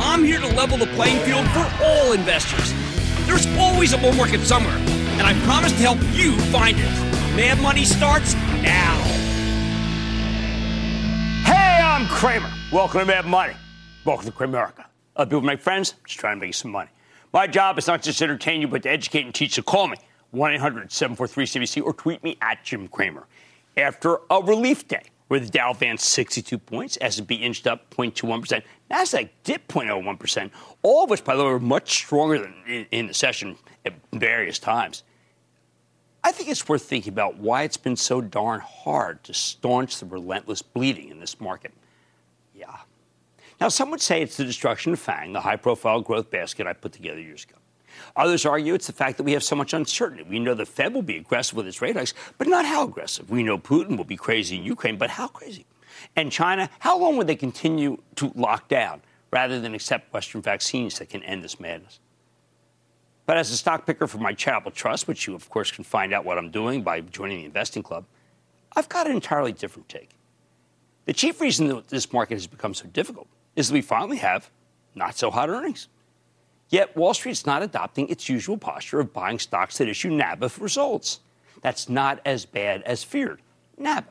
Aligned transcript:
I'm 0.00 0.24
here 0.24 0.40
to 0.40 0.48
level 0.48 0.76
the 0.76 0.86
playing 0.86 1.18
field 1.24 1.46
for 1.50 1.70
all 1.82 2.12
investors. 2.12 2.72
There's 3.26 3.46
always 3.58 3.92
a 3.92 3.98
bull 3.98 4.12
market 4.12 4.40
somewhere, 4.40 4.76
and 4.76 5.22
I 5.22 5.34
promise 5.44 5.72
to 5.72 5.78
help 5.78 5.98
you 6.12 6.36
find 6.50 6.76
it. 6.78 6.90
Mad 7.36 7.60
Money 7.60 7.84
starts 7.84 8.34
now. 8.34 8.96
Hey, 11.44 11.80
I'm 11.80 12.06
Cramer. 12.08 12.52
Welcome 12.72 13.00
to 13.00 13.06
Mad 13.06 13.26
Money. 13.26 13.54
Welcome 14.04 14.26
to 14.26 14.32
Cramerica. 14.32 14.84
Other 15.16 15.30
people 15.30 15.42
make 15.42 15.60
friends, 15.60 15.94
just 16.04 16.18
trying 16.18 16.40
to 16.40 16.46
make 16.46 16.54
some 16.54 16.72
money. 16.72 16.90
My 17.32 17.46
job 17.46 17.78
is 17.78 17.86
not 17.86 18.02
just 18.02 18.18
to 18.18 18.24
entertain 18.24 18.60
you, 18.60 18.68
but 18.68 18.82
to 18.82 18.90
educate 18.90 19.24
and 19.24 19.34
teach. 19.34 19.54
So 19.54 19.62
call 19.62 19.86
me, 19.86 19.96
1 20.32 20.54
800 20.54 20.90
743 20.90 21.62
CNBC, 21.62 21.84
or 21.84 21.92
tweet 21.92 22.22
me 22.24 22.36
at 22.42 22.64
Jim 22.64 22.88
Cramer. 22.88 23.26
After 23.76 24.18
a 24.30 24.40
relief 24.42 24.86
day, 24.88 25.02
where 25.28 25.40
the 25.40 25.48
Dow 25.48 25.70
advanced 25.70 26.06
62 26.10 26.58
points, 26.58 26.98
S&P 27.00 27.36
inched 27.36 27.66
up 27.66 27.90
0.21%, 27.90 28.62
Nasdaq 28.90 29.30
dipped 29.42 29.68
0.01%, 29.68 30.50
all 30.82 31.04
of 31.04 31.10
which, 31.10 31.24
by 31.24 31.34
the 31.34 31.42
way, 31.42 31.50
were 31.50 31.60
much 31.60 31.90
stronger 31.90 32.38
than 32.38 32.54
in, 32.66 32.86
in 32.90 33.06
the 33.06 33.14
session 33.14 33.56
at 33.84 33.94
various 34.12 34.58
times. 34.58 35.02
I 36.22 36.32
think 36.32 36.48
it's 36.48 36.68
worth 36.68 36.82
thinking 36.82 37.12
about 37.12 37.36
why 37.38 37.62
it's 37.62 37.76
been 37.76 37.96
so 37.96 38.20
darn 38.20 38.60
hard 38.60 39.22
to 39.24 39.34
staunch 39.34 39.98
the 39.98 40.06
relentless 40.06 40.62
bleeding 40.62 41.10
in 41.10 41.20
this 41.20 41.40
market. 41.40 41.72
Yeah. 42.54 42.76
Now, 43.60 43.68
some 43.68 43.90
would 43.90 44.00
say 44.00 44.22
it's 44.22 44.36
the 44.36 44.44
destruction 44.44 44.92
of 44.94 45.00
FANG, 45.00 45.32
the 45.32 45.40
high 45.40 45.56
profile 45.56 46.00
growth 46.00 46.30
basket 46.30 46.66
I 46.66 46.72
put 46.72 46.92
together 46.92 47.20
years 47.20 47.44
ago. 47.44 47.56
Others 48.16 48.46
argue 48.46 48.74
it's 48.74 48.86
the 48.86 48.92
fact 48.92 49.16
that 49.16 49.24
we 49.24 49.32
have 49.32 49.42
so 49.42 49.56
much 49.56 49.72
uncertainty. 49.72 50.24
We 50.28 50.38
know 50.38 50.54
the 50.54 50.66
Fed 50.66 50.94
will 50.94 51.02
be 51.02 51.16
aggressive 51.16 51.56
with 51.56 51.66
its 51.66 51.82
rate 51.82 51.96
hikes, 51.96 52.14
but 52.38 52.46
not 52.46 52.64
how 52.64 52.84
aggressive. 52.84 53.28
We 53.28 53.42
know 53.42 53.58
Putin 53.58 53.96
will 53.96 54.04
be 54.04 54.16
crazy 54.16 54.56
in 54.56 54.62
Ukraine, 54.62 54.96
but 54.96 55.10
how 55.10 55.26
crazy? 55.26 55.66
And 56.14 56.30
China, 56.30 56.70
how 56.78 56.96
long 56.98 57.16
would 57.16 57.26
they 57.26 57.36
continue 57.36 57.98
to 58.16 58.32
lock 58.36 58.68
down 58.68 59.02
rather 59.32 59.60
than 59.60 59.74
accept 59.74 60.12
Western 60.12 60.42
vaccines 60.42 60.98
that 60.98 61.08
can 61.08 61.22
end 61.24 61.42
this 61.42 61.58
madness? 61.58 61.98
But 63.26 63.36
as 63.36 63.50
a 63.50 63.56
stock 63.56 63.86
picker 63.86 64.06
for 64.06 64.18
my 64.18 64.32
charitable 64.32 64.72
trust, 64.72 65.08
which 65.08 65.26
you, 65.26 65.34
of 65.34 65.48
course, 65.48 65.70
can 65.70 65.82
find 65.82 66.12
out 66.12 66.24
what 66.24 66.38
I'm 66.38 66.50
doing 66.50 66.82
by 66.82 67.00
joining 67.00 67.38
the 67.38 67.46
investing 67.46 67.82
club, 67.82 68.04
I've 68.76 68.88
got 68.88 69.06
an 69.06 69.14
entirely 69.14 69.52
different 69.52 69.88
take. 69.88 70.10
The 71.06 71.12
chief 71.12 71.40
reason 71.40 71.68
that 71.68 71.88
this 71.88 72.12
market 72.12 72.34
has 72.34 72.46
become 72.46 72.74
so 72.74 72.86
difficult 72.86 73.26
is 73.56 73.68
that 73.68 73.74
we 73.74 73.82
finally 73.82 74.18
have 74.18 74.50
not 74.94 75.16
so 75.16 75.30
hot 75.30 75.48
earnings. 75.48 75.88
Yet 76.68 76.96
Wall 76.96 77.14
Street's 77.14 77.46
not 77.46 77.62
adopting 77.62 78.08
its 78.08 78.28
usual 78.28 78.56
posture 78.56 79.00
of 79.00 79.12
buying 79.12 79.38
stocks 79.38 79.78
that 79.78 79.88
issue 79.88 80.10
NABIF 80.10 80.60
results. 80.60 81.20
That's 81.60 81.88
not 81.88 82.20
as 82.24 82.46
bad 82.46 82.82
as 82.82 83.04
feared. 83.04 83.40
NABIF. 83.80 84.04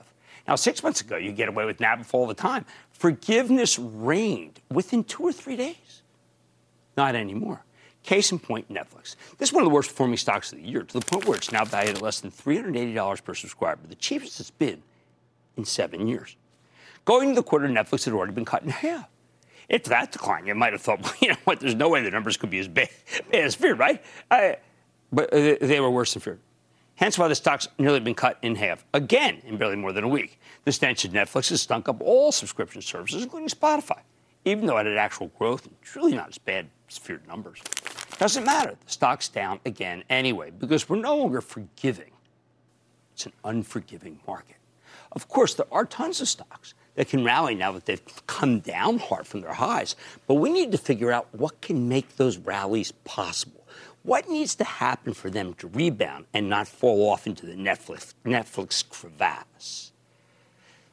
Now, 0.47 0.55
six 0.55 0.83
months 0.83 1.01
ago, 1.01 1.17
you 1.17 1.31
get 1.31 1.49
away 1.49 1.65
with 1.65 1.77
NABIF 1.77 2.13
all 2.13 2.27
the 2.27 2.33
time. 2.33 2.65
Forgiveness 2.91 3.79
reigned 3.79 4.59
within 4.69 5.03
two 5.03 5.23
or 5.23 5.31
three 5.31 5.55
days. 5.55 6.01
Not 6.95 7.15
anymore. 7.15 7.63
Case 8.03 8.33
in 8.33 8.39
point, 8.39 8.69
Netflix. 8.69 9.15
This 9.37 9.49
is 9.49 9.53
one 9.53 9.63
of 9.63 9.69
the 9.69 9.73
worst 9.73 9.89
performing 9.89 10.17
stocks 10.17 10.51
of 10.51 10.59
the 10.59 10.67
year, 10.67 10.83
to 10.83 10.99
the 10.99 11.05
point 11.05 11.25
where 11.25 11.37
it's 11.37 11.53
now 11.53 11.63
valued 11.63 11.95
at 11.95 12.01
less 12.01 12.19
than 12.19 12.31
$380 12.31 13.23
per 13.23 13.33
subscriber, 13.33 13.87
the 13.87 13.95
cheapest 13.95 14.41
it's 14.41 14.51
been 14.51 14.83
in 15.55 15.63
seven 15.63 16.07
years. 16.07 16.35
Going 17.05 17.29
into 17.29 17.41
the 17.41 17.47
quarter, 17.47 17.67
Netflix 17.67 18.03
had 18.03 18.13
already 18.13 18.33
been 18.33 18.45
cut 18.45 18.63
in 18.63 18.69
half. 18.69 19.07
If 19.69 19.85
that 19.85 20.11
decline, 20.11 20.45
you 20.45 20.55
might 20.55 20.73
have 20.73 20.81
thought, 20.81 21.01
well, 21.03 21.13
you 21.21 21.29
know 21.29 21.37
what, 21.43 21.59
there's 21.59 21.75
no 21.75 21.89
way 21.89 22.01
the 22.01 22.11
numbers 22.11 22.37
could 22.37 22.49
be 22.49 22.59
as 22.59 22.67
bad, 22.67 22.89
as 23.33 23.55
feared, 23.55 23.79
right? 23.79 24.03
I, 24.29 24.57
but 25.11 25.31
uh, 25.33 25.55
they 25.61 25.79
were 25.79 25.91
worse 25.91 26.13
than 26.13 26.21
feared. 26.21 26.39
Hence 26.95 27.17
why 27.17 27.27
the 27.27 27.35
stock's 27.35 27.67
nearly 27.77 27.99
been 27.99 28.15
cut 28.15 28.37
in 28.41 28.55
half 28.55 28.85
again 28.93 29.41
in 29.45 29.57
barely 29.57 29.75
more 29.75 29.91
than 29.91 30.03
a 30.03 30.07
week. 30.07 30.39
The 30.63 30.71
stench 30.71 31.05
of 31.05 31.11
Netflix 31.11 31.49
has 31.49 31.61
stunk 31.61 31.89
up 31.89 32.01
all 32.01 32.31
subscription 32.31 32.81
services, 32.81 33.23
including 33.23 33.49
Spotify, 33.49 33.99
even 34.45 34.67
though 34.67 34.77
it 34.77 34.85
had 34.85 34.97
actual 34.97 35.27
growth. 35.39 35.67
It's 35.81 35.95
really 35.95 36.13
not 36.13 36.29
as 36.29 36.37
bad 36.37 36.67
as 36.89 36.97
feared 36.97 37.27
numbers. 37.27 37.61
Doesn't 38.19 38.45
matter. 38.45 38.75
The 38.85 38.91
stock's 38.91 39.27
down 39.27 39.59
again 39.65 40.03
anyway 40.09 40.51
because 40.51 40.87
we're 40.87 40.97
no 40.97 41.17
longer 41.17 41.41
forgiving. 41.41 42.11
It's 43.13 43.25
an 43.25 43.33
unforgiving 43.43 44.19
market. 44.27 44.55
Of 45.13 45.27
course, 45.29 45.53
there 45.53 45.67
are 45.71 45.85
tons 45.85 46.21
of 46.21 46.27
stocks 46.27 46.73
that 46.95 47.07
can 47.07 47.23
rally 47.23 47.55
now 47.55 47.71
that 47.71 47.85
they've 47.85 48.27
come 48.27 48.59
down 48.59 48.99
hard 48.99 49.25
from 49.25 49.41
their 49.41 49.53
highs. 49.53 49.95
But 50.27 50.35
we 50.35 50.51
need 50.51 50.71
to 50.71 50.77
figure 50.77 51.11
out 51.11 51.27
what 51.31 51.61
can 51.61 51.87
make 51.87 52.17
those 52.17 52.37
rallies 52.37 52.91
possible. 52.91 53.65
What 54.03 54.29
needs 54.29 54.55
to 54.55 54.63
happen 54.63 55.13
for 55.13 55.29
them 55.29 55.53
to 55.55 55.67
rebound 55.67 56.25
and 56.33 56.49
not 56.49 56.67
fall 56.67 57.09
off 57.09 57.25
into 57.25 57.45
the 57.45 57.53
Netflix, 57.53 58.13
Netflix 58.25 58.87
crevasse? 58.87 59.91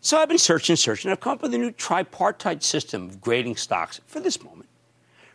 So 0.00 0.16
I've 0.16 0.28
been 0.28 0.38
searching 0.38 0.74
and 0.74 0.78
searching. 0.78 1.10
I've 1.10 1.20
come 1.20 1.32
up 1.32 1.42
with 1.42 1.52
a 1.52 1.58
new 1.58 1.72
tripartite 1.72 2.62
system 2.62 3.08
of 3.08 3.20
grading 3.20 3.56
stocks 3.56 4.00
for 4.06 4.20
this 4.20 4.42
moment. 4.42 4.68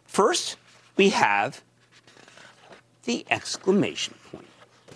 First, 0.05 0.55
we 0.95 1.09
have 1.09 1.61
the 3.03 3.25
exclamation 3.29 4.15
point. 4.31 4.47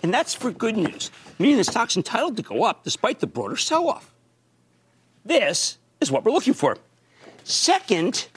And 0.02 0.12
that's 0.12 0.34
for 0.34 0.50
good 0.50 0.76
news, 0.76 1.10
meaning 1.40 1.56
the 1.56 1.64
stock's 1.64 1.96
entitled 1.96 2.36
to 2.36 2.42
go 2.42 2.62
up 2.64 2.84
despite 2.84 3.18
the 3.18 3.26
broader 3.26 3.56
sell 3.56 3.88
off. 3.88 4.12
This 5.24 5.78
is 6.00 6.12
what 6.12 6.24
we're 6.24 6.32
looking 6.32 6.54
for. 6.54 6.76
Second, 7.44 8.28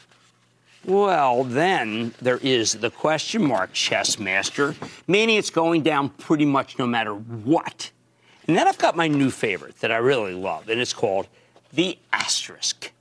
well, 0.86 1.44
then 1.44 2.14
there 2.22 2.38
is 2.38 2.74
the 2.74 2.90
question 2.90 3.46
mark, 3.46 3.74
chess 3.74 4.18
master, 4.18 4.76
meaning 5.06 5.38
it's 5.38 5.50
going 5.50 5.84
down 5.84 6.10
pretty 6.10 6.46
much 6.46 6.80
no 6.80 6.88
matter 6.88 7.14
what. 7.14 7.92
And 8.48 8.58
then 8.58 8.68
I've 8.68 8.78
got 8.78 8.96
my 8.96 9.08
new 9.08 9.30
favorite 9.30 9.80
that 9.82 9.92
I 9.92 9.98
really 9.98 10.34
love, 10.34 10.70
and 10.70 10.80
it's 10.80 10.94
called 10.94 11.28
the 11.74 11.98
asterisk, 12.12 12.92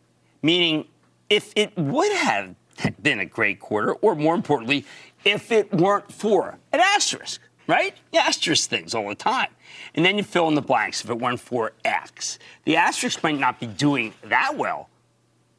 meaning 0.43 0.87
if 1.31 1.53
it 1.57 1.77
would 1.77 2.13
have 2.13 2.55
been 3.03 3.21
a 3.21 3.27
great 3.27 3.61
quarter, 3.61 3.93
or 3.95 4.15
more 4.15 4.35
importantly, 4.35 4.85
if 5.25 5.53
it 5.53 5.73
weren't 5.73 6.13
for 6.13 6.59
an 6.73 6.81
asterisk, 6.81 7.41
right? 7.67 7.95
You 8.13 8.21
asterisk 8.21 8.69
things 8.69 8.95
all 8.95 9.09
the 9.09 9.15
time. 9.15 9.49
And 9.95 10.05
then 10.05 10.17
you 10.17 10.23
fill 10.23 10.49
in 10.49 10.55
the 10.55 10.63
blanks 10.63 11.05
if 11.05 11.11
it 11.11 11.19
weren't 11.19 11.41
for 11.41 11.73
X. 11.85 12.39
The 12.65 12.77
asterisk 12.77 13.23
might 13.23 13.39
not 13.39 13.61
be 13.61 13.67
doing 13.67 14.15
that 14.25 14.57
well, 14.57 14.89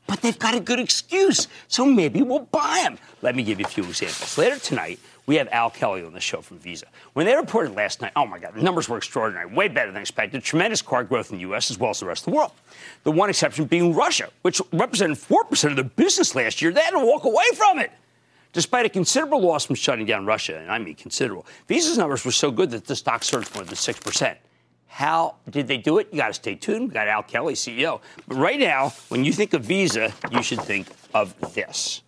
but 0.08 0.22
they've 0.22 0.38
got 0.38 0.56
a 0.56 0.60
good 0.60 0.80
excuse. 0.80 1.48
So 1.68 1.86
maybe 1.86 2.22
we'll 2.22 2.48
buy 2.52 2.82
them. 2.84 2.98
Let 3.22 3.36
me 3.36 3.44
give 3.44 3.60
you 3.60 3.66
a 3.66 3.70
few 3.70 3.84
examples. 3.84 4.38
Later 4.38 4.60
tonight, 4.60 5.00
we 5.26 5.36
have 5.36 5.48
Al 5.52 5.70
Kelly 5.70 6.04
on 6.04 6.14
the 6.14 6.20
show 6.20 6.42
from 6.42 6.60
Visa. 6.60 6.86
When 7.14 7.26
they 7.26 7.36
reported 7.36 7.76
last 7.76 8.02
night, 8.02 8.12
oh 8.16 8.26
my 8.26 8.40
God, 8.40 8.56
the 8.56 8.62
numbers 8.62 8.90
were 8.90 8.98
extraordinary, 8.98 9.46
way 9.46 9.70
better 9.70 9.92
than 9.92 10.02
expected. 10.02 10.44
Tremendous 10.44 10.82
card 10.82 11.08
growth 11.08 11.32
in 11.32 11.38
the 11.38 11.42
U.S. 11.42 11.72
as 11.72 11.80
well 11.80 11.92
as 11.92 12.02
the 12.02 12.06
rest 12.06 12.28
of 12.28 12.34
the 12.34 12.38
world. 12.38 12.52
The 13.04 13.12
one 13.12 13.30
exception 13.30 13.66
being 13.66 13.94
Russia, 13.94 14.30
which 14.42 14.62
represented 14.74 15.18
4% 15.18 15.70
of 15.70 15.76
their 15.78 15.86
business 15.86 16.36
last 16.36 16.62
year. 16.62 16.72
They 16.72 16.82
had 16.82 16.92
to 16.92 17.00
walk 17.00 17.24
away 17.24 17.46
from 17.56 17.80
it. 17.80 17.92
Despite 18.54 18.86
a 18.86 18.90
considerable 18.90 19.42
loss 19.42 19.66
from 19.66 19.76
shutting 19.76 20.06
down 20.06 20.26
Russia, 20.26 20.60
and 20.60 20.72
I 20.72 20.78
mean 20.78 20.96
considerable, 20.96 21.46
Visa's 21.68 21.98
numbers 21.98 22.24
were 22.24 22.32
so 22.32 22.52
good 22.52 22.70
that 22.72 22.86
the 22.86 22.96
stock 22.96 23.24
surged 23.24 23.54
more 23.56 23.64
than 23.64 23.76
6%. 23.76 24.38
How 24.88 25.36
did 25.50 25.68
they 25.68 25.78
do 25.78 25.98
it? 25.98 26.08
You 26.12 26.18
got 26.18 26.28
to 26.28 26.34
stay 26.36 26.54
tuned. 26.54 26.90
We 26.90 26.94
got 26.94 27.08
Al 27.08 27.24
Kelly, 27.24 27.56
CEO. 27.56 28.00
But 28.28 28.38
right 28.38 28.60
now, 28.60 28.94
when 29.10 29.26
you 29.26 29.34
think 29.34 29.54
of 29.54 29.64
Visa, 29.64 30.14
you 30.32 30.44
should 30.44 30.62
think 30.62 30.88
of 31.16 31.34
this. 31.56 32.04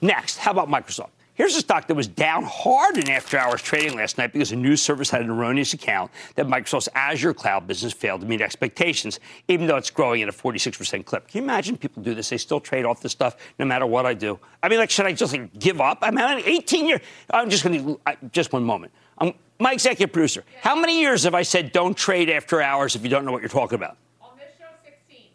Next, 0.00 0.38
how 0.38 0.50
about 0.50 0.68
Microsoft? 0.68 1.10
Here's 1.38 1.54
a 1.54 1.60
stock 1.60 1.86
that 1.86 1.94
was 1.94 2.08
down 2.08 2.42
hard 2.42 2.98
in 2.98 3.08
after 3.08 3.38
hours 3.38 3.62
trading 3.62 3.96
last 3.96 4.18
night 4.18 4.32
because 4.32 4.50
a 4.50 4.56
news 4.56 4.82
service 4.82 5.08
had 5.08 5.22
an 5.22 5.30
erroneous 5.30 5.72
account 5.72 6.10
that 6.34 6.48
Microsoft's 6.48 6.88
Azure 6.96 7.32
cloud 7.32 7.64
business 7.64 7.92
failed 7.92 8.22
to 8.22 8.26
meet 8.26 8.40
expectations, 8.40 9.20
even 9.46 9.68
though 9.68 9.76
it's 9.76 9.88
growing 9.88 10.20
at 10.20 10.28
a 10.28 10.32
46% 10.32 11.04
clip. 11.04 11.28
Can 11.28 11.38
you 11.38 11.44
imagine 11.44 11.76
people 11.76 12.02
do 12.02 12.12
this? 12.12 12.30
They 12.30 12.38
still 12.38 12.58
trade 12.58 12.84
off 12.84 13.00
this 13.00 13.12
stuff 13.12 13.36
no 13.56 13.66
matter 13.66 13.86
what 13.86 14.04
I 14.04 14.14
do. 14.14 14.36
I 14.64 14.68
mean, 14.68 14.80
like, 14.80 14.90
should 14.90 15.06
I 15.06 15.12
just 15.12 15.32
like, 15.32 15.56
give 15.56 15.80
up? 15.80 15.98
I'm 16.02 16.16
mean, 16.16 16.42
18 16.44 16.86
years. 16.86 17.02
I'm 17.30 17.48
just 17.48 17.62
going 17.62 17.84
to, 17.84 18.00
just 18.32 18.52
one 18.52 18.64
moment. 18.64 18.90
I'm, 19.18 19.32
my 19.60 19.70
executive 19.70 20.12
producer, 20.12 20.42
how 20.60 20.74
many 20.74 20.98
years 20.98 21.22
have 21.22 21.36
I 21.36 21.42
said 21.42 21.70
don't 21.70 21.96
trade 21.96 22.30
after 22.30 22.60
hours 22.60 22.96
if 22.96 23.04
you 23.04 23.08
don't 23.10 23.24
know 23.24 23.30
what 23.30 23.42
you're 23.42 23.48
talking 23.48 23.76
about? 23.76 23.96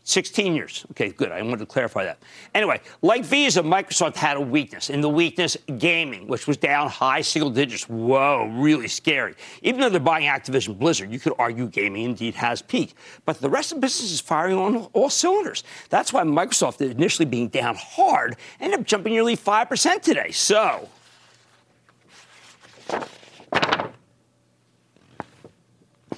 16 0.06 0.54
years. 0.54 0.86
Okay, 0.92 1.10
good. 1.10 1.32
I 1.32 1.42
wanted 1.42 1.60
to 1.60 1.66
clarify 1.66 2.04
that. 2.04 2.20
Anyway, 2.54 2.82
like 3.02 3.24
Visa, 3.24 3.62
Microsoft 3.62 4.16
had 4.16 4.36
a 4.36 4.42
weakness. 4.42 4.90
In 4.90 5.00
the 5.00 5.10
weakness, 5.10 5.58
gaming, 5.78 6.28
which 6.28 6.46
was 6.46 6.58
down 6.58 6.90
high 6.90 7.22
single 7.22 7.50
digits. 7.50 7.88
Whoa, 7.88 8.52
really 8.54 8.90
scary. 8.90 9.36
Even 9.62 9.80
though 9.80 9.90
they're 9.90 10.02
buying 10.02 10.28
Activision 10.28 10.78
Blizzard, 10.78 11.10
you 11.10 11.20
could 11.20 11.34
argue 11.40 11.68
gaming 11.68 12.04
indeed 12.04 12.36
has 12.36 12.62
peaked. 12.62 12.96
But 13.26 13.40
the 13.40 13.50
rest 13.50 13.72
of 13.72 13.78
the 13.78 13.82
business 13.82 14.12
is 14.12 14.20
firing 14.20 14.58
on 14.58 14.76
all 14.92 15.10
cylinders. 15.10 15.64
That's 15.90 16.12
why 16.12 16.24
Microsoft, 16.24 16.82
initially 16.82 17.26
being 17.26 17.48
down 17.48 17.76
hard, 17.76 18.36
ended 18.60 18.82
up 18.82 18.86
jumping 18.86 19.14
nearly 19.14 19.38
5% 19.38 20.02
today. 20.02 20.32
So, 20.32 20.90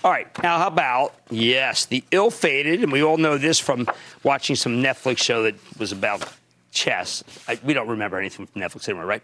All 0.05 0.11
right, 0.11 0.27
now 0.43 0.59
how 0.59 0.67
about, 0.67 1.15
yes, 1.31 1.87
the 1.87 2.03
ill 2.11 2.29
fated, 2.29 2.83
and 2.83 2.91
we 2.91 3.01
all 3.01 3.17
know 3.17 3.39
this 3.39 3.59
from 3.59 3.87
watching 4.21 4.55
some 4.55 4.73
Netflix 4.73 5.17
show 5.17 5.41
that 5.41 5.55
was 5.79 5.91
about 5.91 6.31
chess. 6.71 7.23
I, 7.47 7.57
we 7.63 7.73
don't 7.73 7.87
remember 7.87 8.19
anything 8.19 8.45
from 8.45 8.61
Netflix 8.61 8.87
anymore, 8.87 9.07
right? 9.07 9.23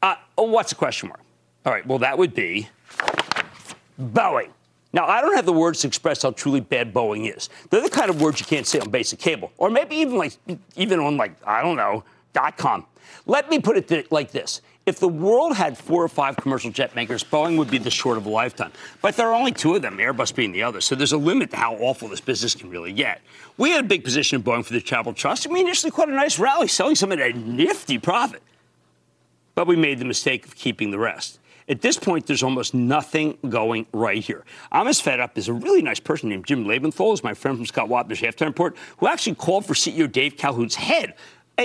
Uh, 0.00 0.14
what's 0.36 0.70
the 0.70 0.74
question 0.74 1.10
mark? 1.10 1.20
All 1.66 1.72
right, 1.74 1.86
well, 1.86 1.98
that 1.98 2.16
would 2.16 2.34
be 2.34 2.66
Boeing. 4.00 4.48
Now, 4.94 5.04
I 5.04 5.20
don't 5.20 5.36
have 5.36 5.44
the 5.44 5.52
words 5.52 5.82
to 5.82 5.86
express 5.86 6.22
how 6.22 6.30
truly 6.30 6.60
bad 6.60 6.94
Boeing 6.94 7.36
is. 7.36 7.50
They're 7.68 7.82
the 7.82 7.90
kind 7.90 8.08
of 8.08 8.18
words 8.18 8.40
you 8.40 8.46
can't 8.46 8.66
say 8.66 8.78
on 8.78 8.88
basic 8.88 9.18
cable, 9.18 9.52
or 9.58 9.68
maybe 9.68 9.96
even 9.96 10.16
like, 10.16 10.38
even 10.76 10.98
on 10.98 11.18
like, 11.18 11.34
I 11.46 11.60
don't 11.60 11.76
know, 11.76 12.04
dot 12.32 12.56
com. 12.56 12.86
Let 13.26 13.50
me 13.50 13.58
put 13.58 13.76
it 13.76 13.86
th- 13.86 14.10
like 14.10 14.30
this 14.30 14.62
if 14.86 15.00
the 15.00 15.08
world 15.08 15.56
had 15.56 15.76
four 15.76 16.02
or 16.02 16.08
five 16.08 16.36
commercial 16.36 16.70
jet 16.70 16.94
makers, 16.94 17.24
Boeing 17.24 17.58
would 17.58 17.68
be 17.68 17.78
the 17.78 17.90
short 17.90 18.16
of 18.16 18.24
a 18.24 18.28
lifetime. 18.28 18.70
But 19.02 19.16
there 19.16 19.28
are 19.28 19.34
only 19.34 19.50
two 19.50 19.74
of 19.74 19.82
them, 19.82 19.98
Airbus 19.98 20.32
being 20.32 20.52
the 20.52 20.62
other. 20.62 20.80
So 20.80 20.94
there's 20.94 21.12
a 21.12 21.18
limit 21.18 21.50
to 21.50 21.56
how 21.56 21.74
awful 21.74 22.08
this 22.08 22.20
business 22.20 22.54
can 22.54 22.70
really 22.70 22.92
get. 22.92 23.20
We 23.58 23.70
had 23.70 23.84
a 23.84 23.88
big 23.88 24.04
position 24.04 24.36
in 24.36 24.44
Boeing 24.44 24.64
for 24.64 24.72
the 24.72 24.80
Travel 24.80 25.12
Trust, 25.12 25.44
and 25.44 25.52
we 25.52 25.60
initially 25.60 25.90
quite 25.90 26.08
a 26.08 26.12
nice 26.12 26.38
rally, 26.38 26.68
selling 26.68 26.94
some 26.94 27.10
at 27.10 27.18
a 27.18 27.32
nifty 27.32 27.98
profit. 27.98 28.42
But 29.56 29.66
we 29.66 29.74
made 29.74 29.98
the 29.98 30.04
mistake 30.04 30.46
of 30.46 30.54
keeping 30.54 30.92
the 30.92 30.98
rest. 30.98 31.40
At 31.68 31.80
this 31.80 31.96
point, 31.96 32.26
there's 32.26 32.44
almost 32.44 32.74
nothing 32.74 33.38
going 33.48 33.86
right 33.92 34.22
here. 34.22 34.44
I'm 34.70 34.86
as 34.86 35.00
fed 35.00 35.18
up 35.18 35.36
as 35.36 35.48
a 35.48 35.52
really 35.52 35.82
nice 35.82 35.98
person 35.98 36.28
named 36.28 36.46
Jim 36.46 36.64
Lebenthal, 36.64 37.12
is 37.12 37.24
my 37.24 37.34
friend 37.34 37.56
from 37.56 37.66
Scott 37.66 37.88
Wapner's 37.88 38.20
halftime 38.20 38.46
report, 38.46 38.76
who 38.98 39.08
actually 39.08 39.34
called 39.34 39.66
for 39.66 39.74
CEO 39.74 40.10
Dave 40.10 40.36
Calhoun's 40.36 40.76
head 40.76 41.14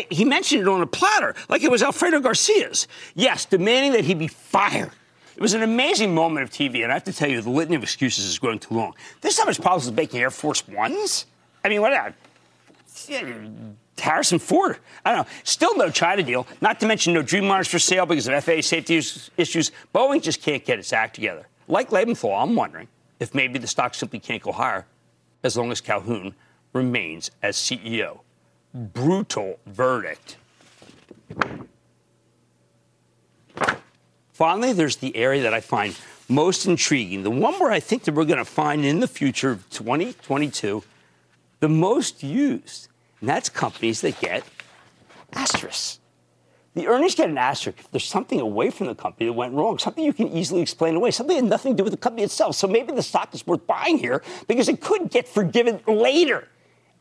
he 0.09 0.25
mentioned 0.25 0.61
it 0.61 0.67
on 0.67 0.81
a 0.81 0.87
platter, 0.87 1.35
like 1.49 1.63
it 1.63 1.71
was 1.71 1.83
Alfredo 1.83 2.19
Garcia's. 2.21 2.87
Yes, 3.13 3.45
demanding 3.45 3.91
that 3.93 4.05
he 4.05 4.13
be 4.13 4.27
fired. 4.27 4.91
It 5.35 5.41
was 5.41 5.53
an 5.53 5.63
amazing 5.63 6.13
moment 6.13 6.43
of 6.43 6.49
TV, 6.49 6.83
and 6.83 6.91
I 6.91 6.95
have 6.95 7.03
to 7.05 7.13
tell 7.13 7.29
you, 7.29 7.41
the 7.41 7.49
litany 7.49 7.75
of 7.75 7.83
excuses 7.83 8.25
is 8.25 8.39
growing 8.39 8.59
too 8.59 8.75
long. 8.75 8.93
This 9.21 9.37
time 9.37 9.49
it's 9.49 9.57
problems 9.57 9.85
with 9.85 9.95
making 9.95 10.19
Air 10.19 10.31
Force 10.31 10.67
Ones? 10.67 11.25
I 11.63 11.69
mean, 11.69 11.81
what? 11.81 11.93
Uh, 11.93 12.11
Harrison 13.97 14.39
Ford. 14.39 14.77
I 15.05 15.13
don't 15.13 15.25
know. 15.25 15.33
Still 15.43 15.75
no 15.77 15.89
China 15.89 16.23
deal, 16.23 16.47
not 16.59 16.79
to 16.79 16.87
mention 16.87 17.13
no 17.13 17.21
Dreamliners 17.21 17.67
for 17.67 17.79
sale 17.79 18.05
because 18.05 18.27
of 18.27 18.43
FAA 18.43 18.61
safety 18.61 18.97
issues. 18.97 19.71
Boeing 19.93 20.21
just 20.21 20.41
can't 20.41 20.63
get 20.63 20.79
its 20.79 20.93
act 20.93 21.15
together. 21.15 21.47
Like 21.67 21.89
Lebenthal, 21.89 22.41
I'm 22.41 22.55
wondering 22.55 22.87
if 23.19 23.35
maybe 23.35 23.59
the 23.59 23.67
stock 23.67 23.93
simply 23.93 24.19
can't 24.19 24.41
go 24.41 24.51
higher 24.51 24.85
as 25.43 25.55
long 25.57 25.71
as 25.71 25.81
Calhoun 25.81 26.35
remains 26.73 27.31
as 27.41 27.55
CEO 27.57 28.21
brutal 28.73 29.59
verdict. 29.65 30.37
Finally, 34.33 34.73
there's 34.73 34.97
the 34.97 35.15
area 35.15 35.43
that 35.43 35.53
I 35.53 35.59
find 35.59 35.95
most 36.27 36.65
intriguing, 36.65 37.23
the 37.23 37.29
one 37.31 37.53
where 37.55 37.71
I 37.71 37.79
think 37.79 38.05
that 38.05 38.13
we're 38.13 38.25
going 38.25 38.39
to 38.39 38.45
find 38.45 38.85
in 38.85 38.99
the 38.99 39.07
future 39.07 39.51
of 39.51 39.69
2022 39.69 40.83
the 41.59 41.69
most 41.69 42.23
used, 42.23 42.87
and 43.19 43.29
that's 43.29 43.49
companies 43.49 44.01
that 44.01 44.19
get 44.19 44.43
asterisks. 45.33 45.99
The 46.73 46.87
earnings 46.87 47.15
get 47.15 47.29
an 47.29 47.37
asterisk 47.37 47.79
if 47.79 47.91
there's 47.91 48.05
something 48.05 48.39
away 48.39 48.71
from 48.71 48.87
the 48.87 48.95
company 48.95 49.25
that 49.25 49.33
went 49.33 49.53
wrong, 49.53 49.77
something 49.77 50.03
you 50.03 50.13
can 50.13 50.29
easily 50.29 50.61
explain 50.61 50.95
away, 50.95 51.11
something 51.11 51.35
that 51.35 51.43
had 51.43 51.49
nothing 51.49 51.73
to 51.73 51.77
do 51.77 51.83
with 51.83 51.91
the 51.91 51.97
company 51.97 52.23
itself. 52.23 52.55
So 52.55 52.67
maybe 52.67 52.93
the 52.93 53.03
stock 53.03 53.35
is 53.35 53.45
worth 53.45 53.67
buying 53.67 53.97
here 53.97 54.23
because 54.47 54.69
it 54.69 54.79
could 54.79 55.09
get 55.09 55.27
forgiven 55.27 55.81
later. 55.85 56.47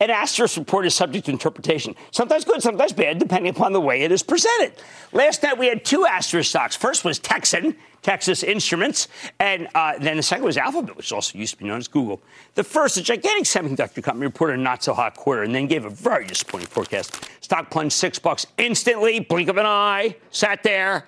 An 0.01 0.09
asterisk 0.09 0.57
report 0.57 0.87
is 0.87 0.95
subject 0.95 1.27
to 1.27 1.31
interpretation, 1.31 1.95
sometimes 2.09 2.43
good, 2.43 2.59
sometimes 2.59 2.91
bad, 2.91 3.19
depending 3.19 3.51
upon 3.51 3.71
the 3.71 3.79
way 3.79 4.01
it 4.01 4.11
is 4.11 4.23
presented. 4.23 4.73
Last 5.13 5.43
night 5.43 5.59
we 5.59 5.67
had 5.67 5.85
two 5.85 6.07
asterisk 6.07 6.49
stocks. 6.49 6.75
First 6.75 7.05
was 7.05 7.19
Texan, 7.19 7.75
Texas 8.01 8.41
Instruments, 8.41 9.09
and 9.39 9.67
uh, 9.75 9.99
then 9.99 10.17
the 10.17 10.23
second 10.23 10.43
was 10.43 10.57
Alphabet, 10.57 10.97
which 10.97 11.11
also 11.11 11.37
used 11.37 11.53
to 11.53 11.59
be 11.59 11.65
known 11.65 11.77
as 11.77 11.87
Google. 11.87 12.19
The 12.55 12.63
first, 12.63 12.97
a 12.97 13.03
gigantic 13.03 13.43
semiconductor 13.43 14.01
company, 14.01 14.25
reported 14.25 14.57
a 14.57 14.63
not 14.63 14.83
so 14.83 14.95
hot 14.95 15.15
quarter 15.15 15.43
and 15.43 15.53
then 15.53 15.67
gave 15.67 15.85
a 15.85 15.89
very 15.91 16.25
disappointing 16.25 16.69
forecast. 16.69 17.29
Stock 17.41 17.69
plunged 17.69 17.93
six 17.93 18.17
bucks 18.17 18.47
instantly, 18.57 19.19
blink 19.19 19.49
of 19.49 19.57
an 19.57 19.67
eye, 19.67 20.15
sat 20.31 20.63
there. 20.63 21.05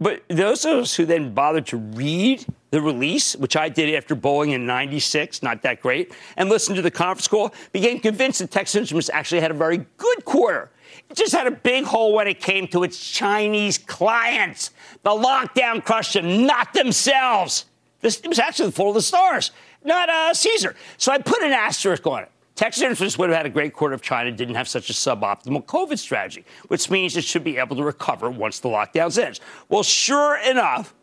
But 0.00 0.24
those 0.26 0.64
of 0.64 0.78
us 0.78 0.96
who 0.96 1.06
then 1.06 1.34
bothered 1.34 1.66
to 1.66 1.76
read 1.76 2.44
the 2.72 2.80
release, 2.80 3.36
which 3.36 3.54
I 3.54 3.68
did 3.68 3.94
after 3.94 4.16
Boeing 4.16 4.54
in 4.54 4.66
96, 4.66 5.42
not 5.42 5.60
that 5.62 5.82
great, 5.82 6.12
and 6.38 6.48
listened 6.48 6.76
to 6.76 6.82
the 6.82 6.90
conference 6.90 7.28
call, 7.28 7.54
became 7.70 8.00
convinced 8.00 8.38
that 8.40 8.50
Texas 8.50 8.76
Instruments 8.76 9.10
actually 9.12 9.42
had 9.42 9.50
a 9.50 9.54
very 9.54 9.84
good 9.98 10.24
quarter. 10.24 10.70
It 11.10 11.16
just 11.16 11.34
had 11.34 11.46
a 11.46 11.50
big 11.50 11.84
hole 11.84 12.14
when 12.14 12.26
it 12.26 12.40
came 12.40 12.66
to 12.68 12.82
its 12.82 13.10
Chinese 13.10 13.76
clients. 13.76 14.70
The 15.02 15.10
lockdown 15.10 15.84
crushed 15.84 16.14
them, 16.14 16.46
not 16.46 16.72
themselves. 16.72 17.66
This 18.00 18.18
it 18.20 18.28
was 18.28 18.38
actually 18.38 18.70
the 18.70 18.84
of 18.84 18.94
the 18.94 19.02
stars, 19.02 19.50
not 19.84 20.08
uh, 20.08 20.32
Caesar. 20.32 20.74
So 20.96 21.12
I 21.12 21.18
put 21.18 21.42
an 21.42 21.52
asterisk 21.52 22.06
on 22.06 22.22
it. 22.22 22.30
Texas 22.54 22.82
Instruments 22.82 23.18
would 23.18 23.28
have 23.28 23.36
had 23.36 23.46
a 23.46 23.50
great 23.50 23.74
quarter 23.74 23.94
if 23.94 24.00
China 24.00 24.32
didn't 24.32 24.54
have 24.54 24.68
such 24.68 24.88
a 24.88 24.94
suboptimal 24.94 25.66
COVID 25.66 25.98
strategy, 25.98 26.46
which 26.68 26.88
means 26.90 27.18
it 27.18 27.24
should 27.24 27.44
be 27.44 27.58
able 27.58 27.76
to 27.76 27.84
recover 27.84 28.30
once 28.30 28.60
the 28.60 28.68
lockdowns 28.68 29.22
ends. 29.22 29.40
Well, 29.68 29.82
sure 29.82 30.38
enough, 30.38 30.94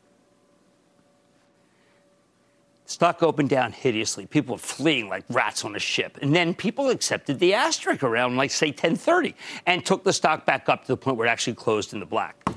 Stock 2.90 3.22
opened 3.22 3.50
down 3.50 3.72
hideously. 3.72 4.26
People 4.26 4.56
were 4.56 4.60
fleeing 4.60 5.10
like 5.10 5.24
rats 5.30 5.64
on 5.64 5.76
a 5.76 5.80
ship. 5.80 6.18
And 6.24 6.36
then 6.36 6.56
people 6.56 6.90
accepted 6.90 7.40
the 7.40 7.54
asterisk 7.54 8.02
around, 8.02 8.36
like, 8.36 8.50
say, 8.50 8.70
1030 8.70 9.36
and 9.68 9.86
took 9.86 10.04
the 10.04 10.12
stock 10.12 10.48
back 10.48 10.68
up 10.68 10.82
to 10.82 10.88
the 10.88 10.98
point 10.98 11.16
where 11.16 11.28
it 11.28 11.30
actually 11.30 11.54
closed 11.54 11.94
in 11.94 12.00
the 12.00 12.08
black. 12.08 12.50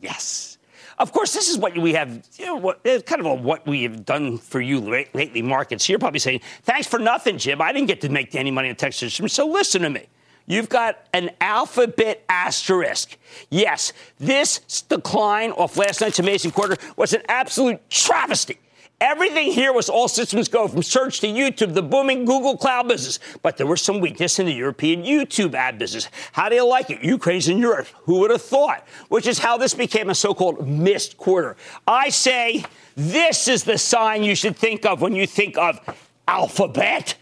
Yes. 0.00 0.56
Of 0.98 1.12
course, 1.12 1.34
this 1.34 1.50
is 1.50 1.58
what 1.58 1.76
we 1.76 1.92
have, 1.92 2.26
you 2.38 2.46
know, 2.46 2.56
what, 2.56 2.82
kind 3.04 3.20
of 3.20 3.26
a, 3.26 3.34
what 3.34 3.66
we 3.66 3.82
have 3.82 4.06
done 4.06 4.38
for 4.38 4.62
you 4.62 4.80
lately, 4.80 5.42
markets. 5.42 5.86
You're 5.90 5.98
probably 5.98 6.20
saying, 6.20 6.40
thanks 6.62 6.86
for 6.86 6.98
nothing, 6.98 7.36
Jim. 7.36 7.60
I 7.60 7.74
didn't 7.74 7.88
get 7.88 8.00
to 8.00 8.08
make 8.08 8.34
any 8.34 8.50
money 8.50 8.70
in 8.70 8.76
Texas. 8.76 9.20
So 9.26 9.46
listen 9.46 9.82
to 9.82 9.90
me. 9.90 10.06
You've 10.46 10.70
got 10.70 11.06
an 11.12 11.32
alphabet 11.42 12.24
asterisk. 12.30 13.18
Yes, 13.50 13.92
this 14.18 14.60
decline 14.88 15.50
off 15.50 15.76
last 15.76 16.00
night's 16.00 16.18
amazing 16.18 16.52
quarter 16.52 16.78
was 16.96 17.12
an 17.12 17.20
absolute 17.28 17.90
travesty. 17.90 18.58
Everything 19.00 19.52
here 19.52 19.74
was 19.74 19.90
all 19.90 20.08
systems 20.08 20.48
go 20.48 20.66
from 20.66 20.82
search 20.82 21.20
to 21.20 21.26
YouTube, 21.26 21.74
the 21.74 21.82
booming 21.82 22.24
Google 22.24 22.56
Cloud 22.56 22.88
business. 22.88 23.18
But 23.42 23.58
there 23.58 23.66
was 23.66 23.82
some 23.82 24.00
weakness 24.00 24.38
in 24.38 24.46
the 24.46 24.54
European 24.54 25.02
YouTube 25.02 25.52
ad 25.52 25.78
business. 25.78 26.08
How 26.32 26.48
do 26.48 26.54
you 26.54 26.66
like 26.66 26.88
it? 26.88 27.04
Ukraine's 27.04 27.48
in 27.48 27.58
Europe. 27.58 27.88
Who 28.04 28.20
would 28.20 28.30
have 28.30 28.40
thought? 28.40 28.86
Which 29.08 29.26
is 29.26 29.38
how 29.38 29.58
this 29.58 29.74
became 29.74 30.08
a 30.08 30.14
so 30.14 30.32
called 30.32 30.66
missed 30.66 31.18
quarter. 31.18 31.56
I 31.86 32.08
say 32.08 32.64
this 32.96 33.48
is 33.48 33.64
the 33.64 33.76
sign 33.76 34.22
you 34.22 34.34
should 34.34 34.56
think 34.56 34.86
of 34.86 35.02
when 35.02 35.14
you 35.14 35.26
think 35.26 35.58
of 35.58 35.78
Alphabet. 36.26 37.16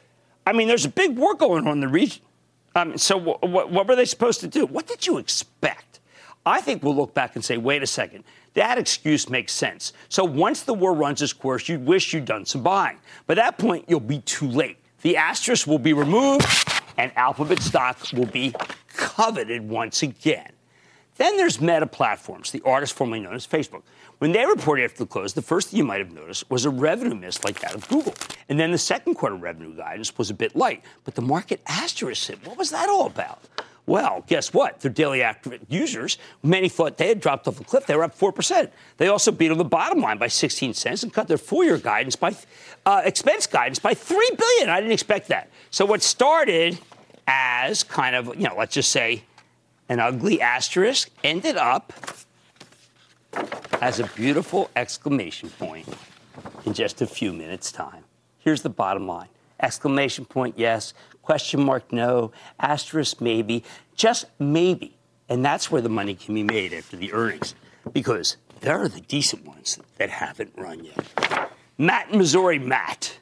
I 0.46 0.52
mean, 0.52 0.68
there's 0.68 0.84
a 0.84 0.90
big 0.90 1.16
war 1.16 1.34
going 1.34 1.66
on 1.66 1.72
in 1.72 1.80
the 1.80 1.88
region. 1.88 2.22
Um, 2.76 2.96
so, 2.98 3.18
w- 3.18 3.38
w- 3.40 3.66
what 3.66 3.88
were 3.88 3.96
they 3.96 4.04
supposed 4.04 4.40
to 4.40 4.48
do? 4.48 4.66
What 4.66 4.86
did 4.86 5.06
you 5.06 5.18
expect? 5.18 6.00
I 6.46 6.60
think 6.60 6.82
we'll 6.82 6.96
look 6.96 7.14
back 7.14 7.34
and 7.34 7.44
say, 7.44 7.56
wait 7.56 7.82
a 7.82 7.86
second. 7.86 8.24
That 8.54 8.78
excuse 8.78 9.28
makes 9.28 9.52
sense. 9.52 9.92
So 10.08 10.24
once 10.24 10.62
the 10.62 10.74
war 10.74 10.94
runs 10.94 11.20
its 11.22 11.32
course, 11.32 11.68
you'd 11.68 11.84
wish 11.84 12.12
you'd 12.12 12.24
done 12.24 12.46
some 12.46 12.62
buying. 12.62 12.98
By 13.26 13.34
that 13.34 13.58
point, 13.58 13.84
you'll 13.88 14.00
be 14.00 14.20
too 14.20 14.48
late. 14.48 14.78
The 15.02 15.16
asterisk 15.16 15.66
will 15.66 15.78
be 15.78 15.92
removed, 15.92 16.46
and 16.96 17.12
Alphabet 17.16 17.60
stock 17.60 17.98
will 18.12 18.26
be 18.26 18.54
coveted 18.96 19.68
once 19.68 20.02
again. 20.02 20.50
Then 21.16 21.36
there's 21.36 21.60
Meta 21.60 21.86
Platforms, 21.86 22.50
the 22.50 22.62
artist 22.64 22.94
formerly 22.94 23.20
known 23.20 23.34
as 23.34 23.46
Facebook. 23.46 23.82
When 24.18 24.32
they 24.32 24.46
reported 24.46 24.84
after 24.84 24.98
the 24.98 25.06
close, 25.06 25.32
the 25.32 25.42
first 25.42 25.68
thing 25.68 25.78
you 25.78 25.84
might 25.84 25.98
have 25.98 26.12
noticed 26.12 26.48
was 26.50 26.64
a 26.64 26.70
revenue 26.70 27.14
miss 27.14 27.44
like 27.44 27.60
that 27.60 27.74
of 27.74 27.86
Google. 27.88 28.14
And 28.48 28.58
then 28.58 28.72
the 28.72 28.78
second 28.78 29.14
quarter 29.14 29.36
revenue 29.36 29.76
guidance 29.76 30.16
was 30.16 30.30
a 30.30 30.34
bit 30.34 30.56
light. 30.56 30.82
But 31.04 31.14
the 31.14 31.22
market 31.22 31.60
asterisked 31.66 32.30
it. 32.30 32.46
What 32.46 32.56
was 32.56 32.70
that 32.70 32.88
all 32.88 33.06
about? 33.06 33.42
Well, 33.86 34.24
guess 34.26 34.54
what? 34.54 34.80
Their 34.80 34.90
daily 34.90 35.22
active 35.22 35.60
users, 35.68 36.16
many 36.42 36.70
thought 36.70 36.96
they 36.96 37.08
had 37.08 37.20
dropped 37.20 37.46
off 37.46 37.60
a 37.60 37.64
cliff. 37.64 37.86
They 37.86 37.94
were 37.94 38.04
up 38.04 38.18
4%. 38.18 38.70
They 38.96 39.08
also 39.08 39.30
beat 39.30 39.50
on 39.50 39.58
the 39.58 39.64
bottom 39.64 40.00
line 40.00 40.16
by 40.16 40.28
16 40.28 40.72
cents 40.72 41.02
and 41.02 41.12
cut 41.12 41.28
their 41.28 41.36
full 41.36 41.64
year 41.64 41.76
guidance 41.76 42.16
by 42.16 42.34
uh, 42.86 43.02
expense 43.04 43.46
guidance 43.46 43.78
by 43.78 43.92
3 43.92 44.30
billion. 44.38 44.70
I 44.70 44.80
didn't 44.80 44.92
expect 44.92 45.28
that. 45.28 45.50
So 45.70 45.84
what 45.84 46.02
started 46.02 46.78
as 47.26 47.82
kind 47.82 48.16
of, 48.16 48.28
you 48.36 48.48
know, 48.48 48.54
let's 48.56 48.74
just 48.74 48.90
say 48.90 49.24
an 49.90 50.00
ugly 50.00 50.40
asterisk 50.40 51.10
ended 51.22 51.56
up 51.56 51.92
as 53.82 54.00
a 54.00 54.06
beautiful 54.14 54.70
exclamation 54.76 55.50
point 55.50 55.86
in 56.64 56.72
just 56.72 57.02
a 57.02 57.06
few 57.06 57.34
minutes' 57.34 57.70
time. 57.70 58.04
Here's 58.38 58.62
the 58.62 58.70
bottom 58.70 59.06
line 59.06 59.28
exclamation 59.60 60.24
point, 60.24 60.58
yes, 60.58 60.94
question 61.24 61.62
mark, 61.62 61.92
no, 61.92 62.32
asterisk, 62.60 63.20
maybe, 63.20 63.64
just 63.96 64.26
maybe. 64.38 64.96
And 65.28 65.44
that's 65.44 65.70
where 65.70 65.80
the 65.80 65.88
money 65.88 66.14
can 66.14 66.34
be 66.34 66.42
made 66.42 66.74
after 66.74 66.96
the 66.96 67.12
earnings, 67.12 67.54
because 67.92 68.36
there 68.60 68.78
are 68.78 68.88
the 68.88 69.00
decent 69.00 69.46
ones 69.46 69.78
that 69.96 70.10
haven't 70.10 70.52
run 70.56 70.84
yet. 70.84 71.50
Matt 71.78 72.10
in 72.10 72.18
Missouri, 72.18 72.58
Matt. 72.58 73.18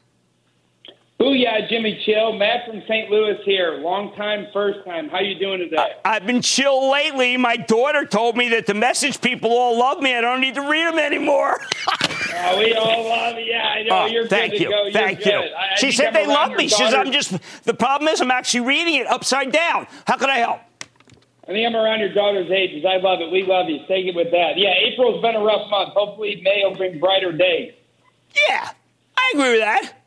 Booyah, 1.23 1.69
Jimmy 1.69 2.03
Chill. 2.05 2.33
Matt 2.33 2.67
from 2.67 2.83
St. 2.83 3.09
Louis 3.09 3.39
here. 3.45 3.79
Long 3.79 4.13
time, 4.17 4.49
first 4.53 4.85
time. 4.85 5.09
How 5.09 5.21
you 5.21 5.39
doing 5.39 5.61
today? 5.61 5.93
I've 6.05 6.27
been 6.27 6.43
chill 6.43 6.91
lately. 6.91 7.37
My 7.37 7.57
daughter 7.57 8.05
told 8.05 8.37
me 8.37 8.49
that 8.49 8.67
the 8.67 8.75
message 8.75 9.21
people 9.21 9.53
all 9.53 9.79
love 9.79 10.03
me. 10.03 10.17
I 10.17 10.21
don't 10.21 10.41
need 10.41 10.57
to 10.57 10.69
read 10.69 10.85
them 10.85 10.99
anymore. 10.99 11.61
uh, 11.89 12.57
we 12.59 12.75
all 12.75 13.09
love 13.09 13.37
you. 13.37 13.45
Yeah, 13.45 13.63
I 13.63 13.83
know. 13.85 14.03
Oh, 14.03 14.07
You're 14.07 14.27
thank 14.27 14.53
good 14.55 14.63
you. 14.63 14.67
to 14.67 14.73
go. 14.73 14.91
Thank 14.93 15.25
You're 15.25 15.35
you. 15.35 15.41
good. 15.43 15.53
I, 15.53 15.77
she 15.77 15.93
said 15.93 16.11
they 16.11 16.27
love 16.27 16.57
me. 16.57 16.67
She 16.67 16.75
says 16.75 16.93
I'm 16.93 17.13
just. 17.13 17.39
The 17.63 17.75
problem 17.75 18.09
is 18.09 18.21
I'm 18.21 18.33
actually 18.33 18.67
reading 18.67 18.95
it 18.97 19.07
upside 19.07 19.53
down. 19.53 19.87
How 20.09 20.17
can 20.17 20.29
I 20.29 20.39
help? 20.39 20.61
I 21.45 21.53
think 21.53 21.65
I'm 21.65 21.77
around 21.77 22.01
your 22.01 22.13
daughter's 22.13 22.51
age. 22.51 22.85
I 22.85 22.97
love 22.97 23.21
it. 23.21 23.31
We 23.31 23.45
love 23.45 23.69
you. 23.69 23.79
Take 23.87 24.07
it 24.07 24.17
with 24.17 24.33
that. 24.33 24.55
Yeah, 24.57 24.75
April's 24.75 25.23
been 25.23 25.37
a 25.37 25.45
rough 25.45 25.71
month. 25.71 25.91
Hopefully 25.95 26.41
May 26.43 26.65
will 26.65 26.75
bring 26.75 26.99
brighter 26.99 27.31
days. 27.31 27.75
Yeah, 28.49 28.71
I 29.17 29.31
agree 29.35 29.53
with 29.53 29.61
that. 29.61 30.02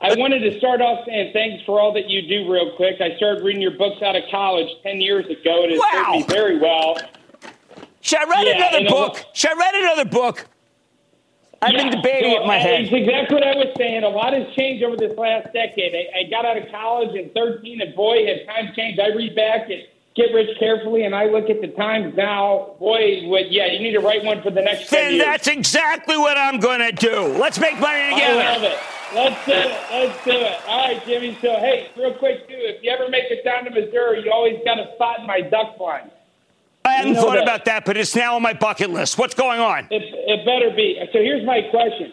I 0.00 0.14
wanted 0.14 0.40
to 0.40 0.56
start 0.58 0.80
off 0.80 1.04
saying 1.06 1.32
thanks 1.32 1.64
for 1.64 1.80
all 1.80 1.92
that 1.94 2.08
you 2.08 2.22
do, 2.22 2.50
real 2.50 2.76
quick. 2.76 3.00
I 3.00 3.16
started 3.16 3.42
reading 3.42 3.62
your 3.62 3.76
books 3.76 4.00
out 4.00 4.14
of 4.14 4.22
college 4.30 4.68
10 4.84 5.00
years 5.00 5.26
ago, 5.26 5.64
and 5.64 5.72
it 5.72 5.78
wow. 5.78 5.88
served 5.92 6.28
me 6.28 6.34
very 6.34 6.58
well. 6.58 6.96
Should 8.00 8.20
I 8.20 8.24
read 8.24 8.46
yeah, 8.46 8.68
another 8.68 8.88
book? 8.88 9.24
Should 9.32 9.50
I 9.50 9.58
read 9.58 9.74
another 9.74 10.04
book? 10.04 10.46
I've 11.60 11.72
yeah, 11.72 11.90
been 11.90 12.00
debating 12.00 12.30
so, 12.30 12.38
it 12.38 12.42
in 12.42 12.46
my 12.46 12.58
uh, 12.58 12.60
head. 12.60 12.80
It's 12.82 12.92
exactly 12.92 13.34
what 13.34 13.44
I 13.44 13.56
was 13.56 13.74
saying. 13.76 14.04
A 14.04 14.08
lot 14.08 14.32
has 14.32 14.54
changed 14.54 14.84
over 14.84 14.96
this 14.96 15.18
last 15.18 15.52
decade. 15.52 15.92
I, 15.94 16.20
I 16.20 16.30
got 16.30 16.44
out 16.44 16.56
of 16.56 16.70
college 16.70 17.16
in 17.16 17.30
13, 17.30 17.80
and 17.80 17.94
boy, 17.96 18.24
has 18.26 18.46
times 18.46 18.76
changed. 18.76 19.00
I 19.00 19.08
read 19.08 19.34
back 19.34 19.68
and 19.68 19.82
get 20.18 20.34
rich 20.34 20.50
carefully, 20.58 21.04
and 21.04 21.14
I 21.14 21.26
look 21.26 21.48
at 21.48 21.60
the 21.60 21.68
times 21.68 22.14
now. 22.16 22.74
Boy, 22.78 23.22
what, 23.28 23.50
yeah, 23.50 23.66
you 23.66 23.78
need 23.78 23.92
to 23.92 24.00
write 24.00 24.24
one 24.24 24.42
for 24.42 24.50
the 24.50 24.60
next. 24.60 24.90
Then 24.90 25.16
that's 25.16 25.46
exactly 25.46 26.18
what 26.18 26.36
I'm 26.36 26.58
going 26.58 26.80
to 26.80 26.92
do. 26.92 27.28
Let's 27.38 27.58
make 27.58 27.78
money 27.78 28.10
together. 28.10 28.40
I 28.40 28.52
love 28.54 28.62
it. 28.64 28.78
Let's 29.14 29.46
do 29.46 29.52
it. 29.52 29.78
Let's 29.90 30.24
do 30.24 30.32
it. 30.32 30.60
All 30.66 30.86
right, 30.86 31.06
Jimmy. 31.06 31.38
So, 31.40 31.54
hey, 31.54 31.90
real 31.96 32.12
quick, 32.14 32.48
too, 32.48 32.56
if 32.58 32.82
you 32.82 32.90
ever 32.90 33.08
make 33.08 33.30
it 33.30 33.44
down 33.44 33.64
to 33.64 33.70
Missouri, 33.70 34.24
you 34.24 34.32
always 34.32 34.58
got 34.64 34.78
a 34.78 34.92
spot 34.96 35.20
in 35.20 35.26
my 35.26 35.40
duck 35.40 35.78
blind. 35.78 36.10
I 36.84 36.92
hadn't 36.92 37.14
thought 37.14 37.34
that. 37.34 37.42
about 37.42 37.64
that, 37.66 37.84
but 37.84 37.96
it's 37.96 38.16
now 38.16 38.36
on 38.36 38.42
my 38.42 38.54
bucket 38.54 38.90
list. 38.90 39.18
What's 39.18 39.34
going 39.34 39.60
on? 39.60 39.86
It, 39.90 40.02
it 40.02 40.44
better 40.44 40.74
be. 40.74 40.98
So 41.12 41.20
here's 41.20 41.46
my 41.46 41.62
question. 41.70 42.12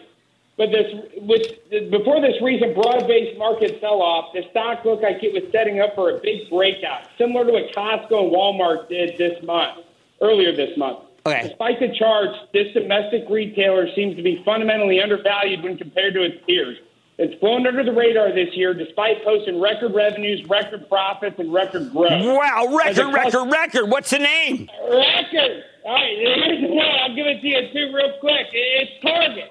But 0.56 0.70
this, 0.70 0.86
with 1.18 1.90
before 1.90 2.20
this 2.22 2.40
recent 2.40 2.74
broad-based 2.74 3.38
market 3.38 3.78
sell-off, 3.78 4.32
the 4.32 4.42
stock 4.50 4.84
looked 4.86 5.02
like 5.02 5.22
it 5.22 5.34
was 5.34 5.42
setting 5.52 5.80
up 5.80 5.94
for 5.94 6.10
a 6.10 6.18
big 6.20 6.48
breakout, 6.48 7.08
similar 7.18 7.44
to 7.44 7.52
what 7.52 7.74
Costco 7.74 8.24
and 8.24 8.32
Walmart 8.32 8.88
did 8.88 9.18
this 9.18 9.42
month, 9.42 9.84
earlier 10.22 10.56
this 10.56 10.76
month. 10.78 11.00
Okay. 11.26 11.48
Despite 11.48 11.80
the 11.80 11.94
charge, 11.94 12.30
this 12.54 12.72
domestic 12.72 13.28
retailer 13.28 13.92
seems 13.94 14.16
to 14.16 14.22
be 14.22 14.42
fundamentally 14.44 15.00
undervalued 15.02 15.62
when 15.62 15.76
compared 15.76 16.14
to 16.14 16.22
its 16.22 16.42
peers. 16.46 16.78
It's 17.18 17.38
flown 17.40 17.66
under 17.66 17.82
the 17.82 17.92
radar 17.92 18.32
this 18.32 18.54
year 18.54 18.74
despite 18.74 19.24
posting 19.24 19.60
record 19.60 19.94
revenues, 19.94 20.46
record 20.48 20.88
profits, 20.88 21.38
and 21.38 21.52
record 21.52 21.90
growth. 21.90 22.24
Wow, 22.24 22.76
record, 22.76 23.12
record, 23.12 23.50
record. 23.50 23.90
What's 23.90 24.10
the 24.10 24.18
name? 24.20 24.68
Record. 24.88 25.64
All 25.84 25.94
right, 25.94 26.16
here's 26.18 26.60
the 26.60 26.68
one. 26.68 26.86
I'll 26.86 27.14
give 27.14 27.26
it 27.26 27.40
to 27.40 27.46
you, 27.46 27.72
too, 27.72 27.94
real 27.94 28.12
quick. 28.20 28.48
It's 28.52 29.02
Target. 29.02 29.50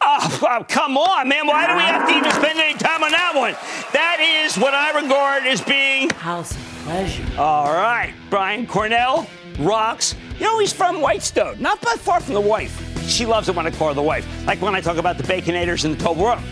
Oh, 0.00 0.64
come 0.68 0.96
on, 0.96 1.28
man. 1.28 1.46
Why 1.46 1.66
do 1.66 1.74
we 1.74 1.82
have 1.82 2.08
to 2.08 2.14
even 2.16 2.30
spend 2.32 2.58
any 2.58 2.74
time 2.78 3.02
on 3.02 3.10
that 3.12 3.32
one? 3.34 3.54
That 3.92 4.20
is 4.20 4.56
what 4.58 4.74
I 4.74 5.00
regard 5.00 5.44
as 5.44 5.60
being. 5.60 6.10
House 6.10 6.52
of 6.52 6.58
pleasure. 6.84 7.24
All 7.38 7.72
right. 7.72 8.14
Brian 8.30 8.66
Cornell 8.66 9.26
rocks. 9.58 10.14
You 10.38 10.46
know, 10.46 10.58
he's 10.58 10.72
from 10.72 11.00
Whitestone, 11.00 11.60
not 11.60 11.80
that 11.82 11.98
far 11.98 12.20
from 12.20 12.34
the 12.34 12.40
wife. 12.40 12.80
She 13.08 13.24
loves 13.26 13.48
it 13.48 13.54
when 13.54 13.66
I 13.66 13.70
call 13.70 13.88
her 13.88 13.94
the 13.94 14.02
wife, 14.02 14.26
like 14.46 14.60
when 14.60 14.74
I 14.74 14.80
talk 14.80 14.96
about 14.96 15.16
the 15.16 15.22
Baconators 15.22 15.84
and 15.84 15.96
the 15.96 16.04
Toblerone. 16.04 16.42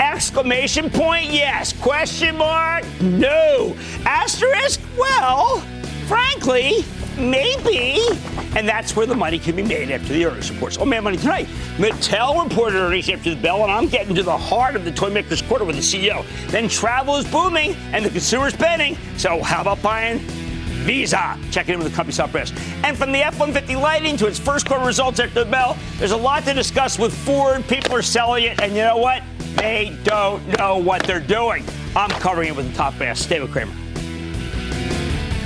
Exclamation 0.00 0.90
point, 0.90 1.30
yes. 1.30 1.72
Question 1.72 2.36
mark, 2.36 2.84
no. 3.00 3.76
Asterisk, 4.04 4.80
well, 4.98 5.60
frankly, 6.06 6.84
maybe. 7.16 7.98
And 8.56 8.68
that's 8.68 8.96
where 8.96 9.06
the 9.06 9.14
money 9.14 9.38
can 9.38 9.56
be 9.56 9.62
made 9.62 9.90
after 9.90 10.12
the 10.12 10.24
earnings 10.26 10.50
reports. 10.50 10.78
Oh, 10.78 10.84
man, 10.84 11.04
money 11.04 11.16
tonight. 11.16 11.46
Mattel 11.76 12.42
reported 12.42 12.76
earnings 12.76 13.08
after 13.10 13.34
the 13.34 13.40
bell, 13.40 13.62
and 13.62 13.72
I'm 13.72 13.88
getting 13.88 14.14
to 14.14 14.22
the 14.22 14.36
heart 14.36 14.76
of 14.76 14.84
the 14.84 14.92
toy 14.92 15.10
makers 15.10 15.42
quarter 15.42 15.64
with 15.64 15.76
the 15.76 15.82
CEO. 15.82 16.24
Then 16.48 16.68
travel 16.68 17.16
is 17.16 17.26
booming, 17.30 17.74
and 17.92 18.04
the 18.04 18.10
consumer 18.10 18.50
spending. 18.50 18.96
So 19.16 19.42
how 19.42 19.60
about 19.60 19.82
buying 19.82 20.20
Visa. 20.86 21.36
Checking 21.50 21.74
in 21.74 21.80
with 21.80 21.90
the 21.90 21.96
company 21.96 22.16
top 22.16 22.30
press. 22.30 22.52
And 22.84 22.96
from 22.96 23.10
the 23.10 23.18
F-150 23.18 23.80
Lightning 23.80 24.16
to 24.18 24.26
its 24.26 24.38
first 24.38 24.66
quarter 24.66 24.86
results 24.86 25.18
after 25.18 25.42
the 25.44 25.50
bell, 25.50 25.76
there's 25.98 26.12
a 26.12 26.16
lot 26.16 26.44
to 26.44 26.54
discuss 26.54 26.96
with 26.96 27.12
Ford. 27.12 27.66
People 27.66 27.94
are 27.96 28.02
selling 28.02 28.44
it, 28.44 28.60
and 28.60 28.72
you 28.72 28.82
know 28.82 28.96
what? 28.96 29.22
They 29.56 29.98
don't 30.04 30.46
know 30.56 30.78
what 30.78 31.02
they're 31.02 31.18
doing. 31.18 31.64
I'm 31.96 32.10
covering 32.10 32.48
it 32.48 32.56
with 32.56 32.70
the 32.70 32.76
top 32.76 32.96
brass. 32.96 33.18
Stay 33.18 33.40
with 33.40 33.50
Cramer. 33.50 33.85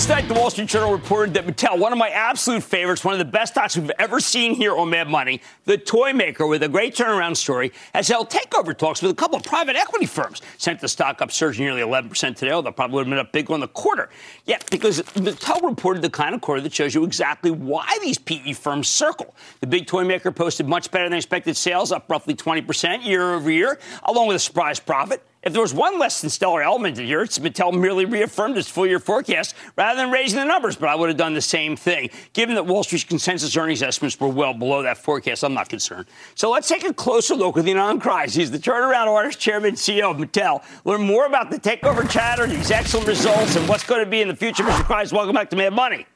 Last 0.00 0.08
night, 0.08 0.28
the 0.28 0.32
Wall 0.32 0.48
Street 0.48 0.66
Journal 0.66 0.92
reported 0.92 1.34
that 1.34 1.46
Mattel, 1.46 1.78
one 1.78 1.92
of 1.92 1.98
my 1.98 2.08
absolute 2.08 2.62
favorites, 2.62 3.04
one 3.04 3.12
of 3.12 3.18
the 3.18 3.24
best 3.26 3.52
stocks 3.52 3.76
we've 3.76 3.90
ever 3.98 4.18
seen 4.18 4.54
here 4.54 4.74
on 4.74 4.88
Mad 4.88 5.08
Money, 5.08 5.42
the 5.66 5.76
toy 5.76 6.14
maker 6.14 6.46
with 6.46 6.62
a 6.62 6.70
great 6.70 6.94
turnaround 6.94 7.36
story, 7.36 7.70
has 7.92 8.08
held 8.08 8.30
takeover 8.30 8.74
talks 8.74 9.02
with 9.02 9.10
a 9.10 9.14
couple 9.14 9.36
of 9.36 9.44
private 9.44 9.76
equity 9.76 10.06
firms. 10.06 10.40
Sent 10.56 10.80
the 10.80 10.88
stock 10.88 11.20
up, 11.20 11.30
surging 11.30 11.66
nearly 11.66 11.82
11% 11.82 12.34
today, 12.34 12.50
although 12.50 12.72
probably 12.72 12.94
would 12.94 13.08
have 13.08 13.10
been 13.10 13.18
up 13.18 13.30
big 13.30 13.50
on 13.50 13.60
the 13.60 13.68
quarter. 13.68 14.08
Yeah, 14.46 14.56
because 14.70 15.02
Mattel 15.02 15.62
reported 15.62 16.00
the 16.00 16.08
kind 16.08 16.34
of 16.34 16.40
quarter 16.40 16.62
that 16.62 16.72
shows 16.72 16.94
you 16.94 17.04
exactly 17.04 17.50
why 17.50 17.98
these 18.00 18.16
PE 18.16 18.54
firms 18.54 18.88
circle. 18.88 19.34
The 19.60 19.66
big 19.66 19.86
toy 19.86 20.04
maker 20.04 20.32
posted 20.32 20.66
much 20.66 20.90
better 20.90 21.10
than 21.10 21.18
expected 21.18 21.58
sales, 21.58 21.92
up 21.92 22.08
roughly 22.08 22.34
20% 22.34 23.04
year 23.04 23.34
over 23.34 23.50
year, 23.50 23.78
along 24.04 24.28
with 24.28 24.36
a 24.36 24.40
surprise 24.40 24.80
profit. 24.80 25.22
If 25.42 25.54
there 25.54 25.62
was 25.62 25.72
one 25.72 25.98
less 25.98 26.20
than 26.20 26.28
stellar 26.28 26.62
element 26.62 26.98
in 26.98 27.06
here, 27.06 27.22
it's 27.22 27.38
Mattel 27.38 27.72
merely 27.72 28.04
reaffirmed 28.04 28.58
its 28.58 28.68
full 28.68 28.86
year 28.86 28.98
forecast 28.98 29.54
rather 29.74 29.98
than 29.98 30.10
raising 30.10 30.38
the 30.38 30.44
numbers, 30.44 30.76
but 30.76 30.90
I 30.90 30.94
would 30.94 31.08
have 31.08 31.16
done 31.16 31.32
the 31.32 31.40
same 31.40 31.76
thing. 31.76 32.10
Given 32.34 32.56
that 32.56 32.66
Wall 32.66 32.84
Street's 32.84 33.04
consensus 33.04 33.56
earnings 33.56 33.82
estimates 33.82 34.20
were 34.20 34.28
well 34.28 34.52
below 34.52 34.82
that 34.82 34.98
forecast, 34.98 35.42
I'm 35.42 35.54
not 35.54 35.70
concerned. 35.70 36.06
So 36.34 36.50
let's 36.50 36.68
take 36.68 36.84
a 36.84 36.92
closer 36.92 37.34
look 37.34 37.56
with 37.56 37.64
Ynon 37.64 38.02
Kreiz. 38.02 38.36
He's 38.36 38.50
the 38.50 38.58
turnaround 38.58 39.06
artist, 39.06 39.40
chairman, 39.40 39.76
CEO 39.76 40.10
of 40.10 40.18
Mattel. 40.18 40.62
Learn 40.84 41.02
more 41.02 41.24
about 41.24 41.50
the 41.50 41.58
takeover 41.58 42.08
chatter, 42.08 42.46
these 42.46 42.70
excellent 42.70 43.06
results, 43.06 43.56
and 43.56 43.66
what's 43.66 43.84
going 43.84 44.04
to 44.04 44.10
be 44.10 44.20
in 44.20 44.28
the 44.28 44.36
future. 44.36 44.62
Mr. 44.62 44.82
Kreiz, 44.82 45.10
welcome 45.10 45.34
back 45.34 45.48
to 45.50 45.56
Mad 45.56 45.72
Money. 45.72 46.06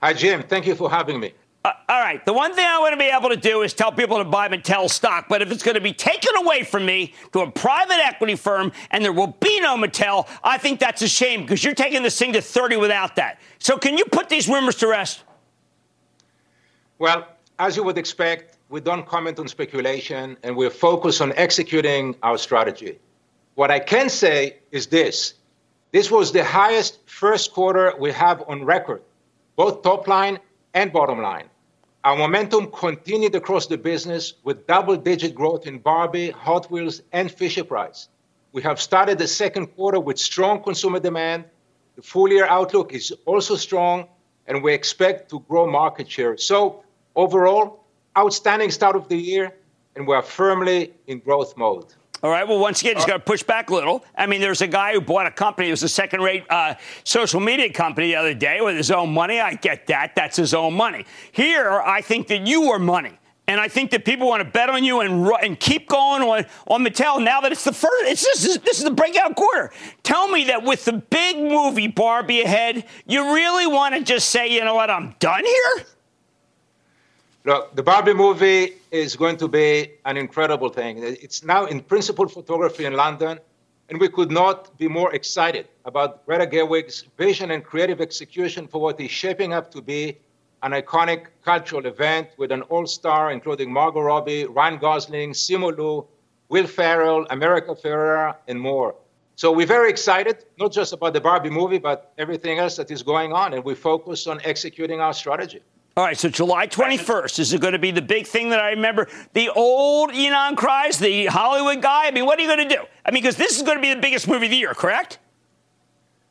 Hi, 0.00 0.12
Jim. 0.12 0.44
Thank 0.44 0.68
you 0.68 0.76
for 0.76 0.88
having 0.88 1.18
me. 1.18 1.32
Uh, 1.62 1.72
all 1.90 2.00
right. 2.00 2.24
The 2.24 2.32
one 2.32 2.54
thing 2.54 2.64
I 2.66 2.78
want 2.78 2.94
to 2.94 2.96
be 2.96 3.10
able 3.10 3.28
to 3.28 3.36
do 3.36 3.60
is 3.62 3.74
tell 3.74 3.92
people 3.92 4.16
to 4.16 4.24
buy 4.24 4.48
Mattel 4.48 4.88
stock, 4.88 5.26
but 5.28 5.42
if 5.42 5.52
it's 5.52 5.62
going 5.62 5.74
to 5.74 5.80
be 5.80 5.92
taken 5.92 6.34
away 6.36 6.62
from 6.62 6.86
me 6.86 7.12
to 7.32 7.40
a 7.40 7.50
private 7.50 7.98
equity 7.98 8.34
firm 8.34 8.72
and 8.90 9.04
there 9.04 9.12
will 9.12 9.36
be 9.40 9.60
no 9.60 9.76
Mattel, 9.76 10.26
I 10.42 10.56
think 10.56 10.80
that's 10.80 11.02
a 11.02 11.08
shame 11.08 11.42
because 11.42 11.62
you're 11.62 11.74
taking 11.74 12.02
this 12.02 12.18
thing 12.18 12.32
to 12.32 12.40
30 12.40 12.76
without 12.76 13.16
that. 13.16 13.40
So 13.58 13.76
can 13.76 13.98
you 13.98 14.06
put 14.06 14.30
these 14.30 14.48
rumors 14.48 14.76
to 14.76 14.88
rest? 14.88 15.22
Well, 16.98 17.28
as 17.58 17.76
you 17.76 17.84
would 17.84 17.98
expect, 17.98 18.56
we 18.70 18.80
don't 18.80 19.06
comment 19.06 19.38
on 19.38 19.46
speculation 19.46 20.38
and 20.42 20.56
we're 20.56 20.70
focused 20.70 21.20
on 21.20 21.34
executing 21.34 22.16
our 22.22 22.38
strategy. 22.38 22.98
What 23.54 23.70
I 23.70 23.80
can 23.80 24.08
say 24.08 24.56
is 24.70 24.86
this 24.86 25.34
this 25.92 26.10
was 26.10 26.32
the 26.32 26.44
highest 26.44 27.00
first 27.06 27.52
quarter 27.52 27.92
we 27.98 28.12
have 28.12 28.44
on 28.48 28.64
record, 28.64 29.02
both 29.56 29.82
top 29.82 30.06
line 30.06 30.38
and 30.74 30.92
bottom 30.92 31.20
line. 31.20 31.48
Our 32.04 32.16
momentum 32.16 32.70
continued 32.70 33.34
across 33.34 33.66
the 33.66 33.76
business 33.76 34.34
with 34.44 34.66
double-digit 34.66 35.34
growth 35.34 35.66
in 35.66 35.78
Barbie, 35.78 36.30
Hot 36.30 36.70
Wheels, 36.70 37.02
and 37.12 37.30
Fisher-Price. 37.30 38.08
We 38.52 38.62
have 38.62 38.80
started 38.80 39.18
the 39.18 39.28
second 39.28 39.66
quarter 39.68 40.00
with 40.00 40.18
strong 40.18 40.62
consumer 40.62 40.98
demand. 40.98 41.44
The 41.96 42.02
full-year 42.02 42.46
outlook 42.46 42.94
is 42.94 43.12
also 43.26 43.54
strong, 43.56 44.08
and 44.46 44.62
we 44.62 44.72
expect 44.72 45.30
to 45.30 45.40
grow 45.40 45.70
market 45.70 46.10
share. 46.10 46.36
So 46.38 46.82
overall, 47.14 47.84
outstanding 48.16 48.70
start 48.70 48.96
of 48.96 49.08
the 49.08 49.16
year, 49.16 49.54
and 49.94 50.06
we 50.06 50.14
are 50.14 50.22
firmly 50.22 50.94
in 51.06 51.18
growth 51.18 51.56
mode. 51.56 51.92
All 52.22 52.30
right. 52.30 52.46
Well, 52.46 52.58
once 52.58 52.82
again, 52.82 52.94
just 52.94 53.06
got 53.06 53.14
to 53.14 53.20
push 53.20 53.42
back 53.42 53.70
a 53.70 53.74
little. 53.74 54.04
I 54.16 54.26
mean, 54.26 54.40
there's 54.40 54.60
a 54.60 54.66
guy 54.66 54.92
who 54.92 55.00
bought 55.00 55.26
a 55.26 55.30
company. 55.30 55.68
It 55.68 55.72
was 55.72 55.82
a 55.82 55.88
second-rate 55.88 56.44
uh, 56.50 56.74
social 57.02 57.40
media 57.40 57.72
company 57.72 58.08
the 58.08 58.16
other 58.16 58.34
day 58.34 58.60
with 58.60 58.76
his 58.76 58.90
own 58.90 59.14
money. 59.14 59.40
I 59.40 59.54
get 59.54 59.86
that. 59.86 60.14
That's 60.14 60.36
his 60.36 60.52
own 60.52 60.74
money. 60.74 61.06
Here, 61.32 61.80
I 61.80 62.02
think 62.02 62.28
that 62.28 62.46
you 62.46 62.70
are 62.72 62.78
money. 62.78 63.18
And 63.48 63.58
I 63.58 63.66
think 63.66 63.90
that 63.90 64.04
people 64.04 64.28
want 64.28 64.44
to 64.44 64.48
bet 64.48 64.70
on 64.70 64.84
you 64.84 65.00
and, 65.00 65.26
and 65.42 65.58
keep 65.58 65.88
going 65.88 66.22
on, 66.22 66.44
on 66.68 66.84
Mattel 66.84 67.20
now 67.20 67.40
that 67.40 67.50
it's 67.50 67.64
the 67.64 67.72
first, 67.72 68.04
it's 68.04 68.22
just, 68.22 68.64
this 68.64 68.78
is 68.78 68.84
the 68.84 68.92
breakout 68.92 69.34
quarter. 69.34 69.72
Tell 70.04 70.28
me 70.28 70.44
that 70.44 70.62
with 70.62 70.84
the 70.84 70.92
big 70.92 71.36
movie 71.36 71.88
Barbie 71.88 72.42
ahead, 72.42 72.84
you 73.06 73.34
really 73.34 73.66
want 73.66 73.96
to 73.96 74.02
just 74.02 74.28
say, 74.28 74.46
you 74.54 74.62
know 74.62 74.76
what, 74.76 74.88
I'm 74.88 75.16
done 75.18 75.44
here? 75.44 75.84
Look, 77.44 77.74
the 77.74 77.82
Barbie 77.82 78.12
movie 78.12 78.74
is 78.90 79.16
going 79.16 79.38
to 79.38 79.48
be 79.48 79.92
an 80.04 80.18
incredible 80.18 80.68
thing. 80.68 80.98
It's 80.98 81.42
now 81.42 81.64
in 81.64 81.80
principal 81.80 82.28
photography 82.28 82.84
in 82.84 82.92
London, 82.92 83.38
and 83.88 83.98
we 83.98 84.08
could 84.10 84.30
not 84.30 84.76
be 84.76 84.88
more 84.88 85.14
excited 85.14 85.66
about 85.86 86.26
Greta 86.26 86.46
Gerwig's 86.46 87.04
vision 87.16 87.50
and 87.50 87.64
creative 87.64 88.02
execution 88.02 88.68
for 88.68 88.82
what 88.82 89.00
is 89.00 89.10
shaping 89.10 89.54
up 89.54 89.70
to 89.70 89.80
be 89.80 90.18
an 90.62 90.72
iconic 90.72 91.28
cultural 91.42 91.86
event 91.86 92.28
with 92.36 92.52
an 92.52 92.60
all-star 92.62 93.32
including 93.32 93.72
Margot 93.72 94.02
Robbie, 94.02 94.44
Ryan 94.44 94.78
Gosling, 94.78 95.32
Simu 95.32 95.74
Liu, 95.74 96.06
Will 96.50 96.66
Ferrell, 96.66 97.26
America 97.30 97.74
Ferrera, 97.74 98.36
and 98.48 98.60
more. 98.60 98.94
So 99.36 99.50
we're 99.50 99.66
very 99.66 99.88
excited, 99.88 100.44
not 100.58 100.72
just 100.72 100.92
about 100.92 101.14
the 101.14 101.22
Barbie 101.22 101.48
movie, 101.48 101.78
but 101.78 102.12
everything 102.18 102.58
else 102.58 102.76
that 102.76 102.90
is 102.90 103.02
going 103.02 103.32
on, 103.32 103.54
and 103.54 103.64
we 103.64 103.74
focus 103.74 104.26
on 104.26 104.42
executing 104.44 105.00
our 105.00 105.14
strategy. 105.14 105.62
All 106.00 106.06
right, 106.06 106.16
so 106.16 106.30
July 106.30 106.66
21st 106.66 107.40
is 107.40 107.52
it 107.52 107.60
going 107.60 107.74
to 107.74 107.78
be 107.78 107.90
the 107.90 108.00
big 108.00 108.26
thing 108.26 108.48
that 108.48 108.58
I 108.58 108.70
remember? 108.70 109.06
The 109.34 109.50
old 109.50 110.12
Ynon 110.12 110.54
Kreiz, 110.54 110.98
the 110.98 111.26
Hollywood 111.26 111.82
guy. 111.82 112.06
I 112.06 112.10
mean, 112.10 112.24
what 112.24 112.38
are 112.38 112.42
you 112.42 112.48
going 112.48 112.66
to 112.66 112.74
do? 112.74 112.82
I 113.04 113.10
mean, 113.10 113.22
because 113.22 113.36
this 113.36 113.58
is 113.58 113.62
going 113.62 113.76
to 113.76 113.82
be 113.82 113.92
the 113.92 114.00
biggest 114.00 114.26
movie 114.26 114.46
of 114.46 114.50
the 114.50 114.56
year, 114.56 114.72
correct? 114.72 115.18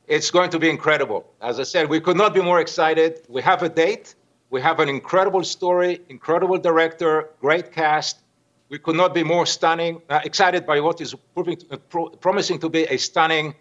It's 0.07 0.31
going 0.31 0.49
to 0.49 0.57
be 0.57 0.71
incredible. 0.71 1.31
As 1.39 1.59
I 1.59 1.63
said, 1.63 1.87
we 1.87 1.99
could 1.99 2.17
not 2.17 2.33
be 2.33 2.41
more 2.41 2.59
excited. 2.59 3.21
We 3.29 3.43
have 3.43 3.61
a 3.61 3.69
date. 3.69 4.15
We 4.49 4.59
have 4.59 4.79
an 4.79 4.89
incredible 4.89 5.43
story, 5.43 6.01
incredible 6.09 6.57
director, 6.57 7.29
great 7.39 7.71
cast. 7.71 8.23
We 8.69 8.79
could 8.79 8.95
not 8.95 9.13
be 9.13 9.21
more 9.21 9.45
stunning, 9.45 10.01
uh, 10.09 10.21
excited 10.23 10.65
by 10.65 10.79
what 10.79 10.99
is 10.99 11.13
proving 11.35 11.59
uh, 11.69 11.77
pro- 11.77 12.09
promising 12.09 12.57
to 12.61 12.69
be 12.69 12.85
a 12.85 12.97
stunning, 12.97 13.53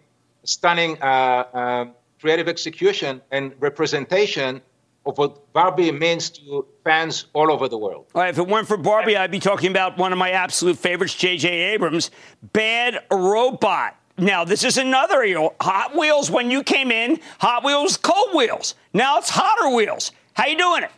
stunning 0.43 0.97
uh, 1.03 1.05
uh 1.05 1.85
creative 2.19 2.49
execution 2.49 3.21
and 3.31 3.53
representation 3.59 4.61
of 5.09 5.17
what 5.17 5.51
Barbie 5.53 5.91
means 5.91 6.29
to 6.29 6.65
fans 6.83 7.25
all 7.33 7.51
over 7.51 7.67
the 7.67 7.77
world. 7.77 8.05
All 8.13 8.21
right, 8.21 8.29
if 8.29 8.37
it 8.37 8.47
weren't 8.47 8.67
for 8.67 8.77
Barbie, 8.77 9.17
I'd 9.17 9.31
be 9.31 9.39
talking 9.39 9.71
about 9.71 9.97
one 9.97 10.11
of 10.11 10.17
my 10.17 10.31
absolute 10.31 10.77
favorites, 10.77 11.15
J.J. 11.15 11.49
Abrams, 11.49 12.11
Bad 12.53 13.03
Robot. 13.11 13.95
Now, 14.17 14.43
this 14.43 14.63
is 14.63 14.77
another 14.77 15.23
Hot 15.61 15.95
Wheels. 15.95 16.29
When 16.29 16.51
you 16.51 16.63
came 16.63 16.91
in, 16.91 17.19
Hot 17.39 17.63
Wheels, 17.63 17.97
cold 17.97 18.35
wheels. 18.35 18.75
Now 18.93 19.17
it's 19.17 19.29
hotter 19.29 19.75
wheels. 19.75 20.11
How 20.33 20.47
you 20.47 20.57
doing 20.57 20.83
it? 20.83 20.91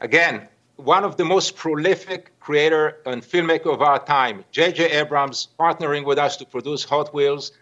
Again, 0.00 0.48
one 0.76 1.04
of 1.04 1.16
the 1.16 1.24
most 1.24 1.56
prolific 1.56 2.38
creator 2.40 2.98
and 3.06 3.22
filmmaker 3.22 3.72
of 3.72 3.82
our 3.82 4.04
time, 4.04 4.44
J.J. 4.50 4.92
Abrams, 4.92 5.48
partnering 5.58 6.04
with 6.04 6.18
us 6.18 6.36
to 6.36 6.46
produce 6.46 6.84
Hot 6.84 7.12
Wheels, 7.12 7.52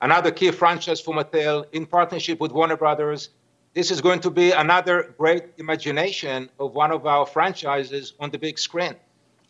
another 0.00 0.30
key 0.30 0.50
franchise 0.50 1.00
for 1.00 1.14
Mattel 1.14 1.64
in 1.72 1.86
partnership 1.86 2.40
with 2.40 2.52
Warner 2.52 2.76
Brothers 2.76 3.30
this 3.74 3.90
is 3.90 4.00
going 4.00 4.20
to 4.20 4.30
be 4.30 4.52
another 4.52 5.14
great 5.18 5.44
imagination 5.58 6.50
of 6.58 6.74
one 6.74 6.92
of 6.92 7.06
our 7.06 7.24
franchises 7.24 8.12
on 8.20 8.30
the 8.30 8.38
big 8.38 8.58
screen. 8.58 8.94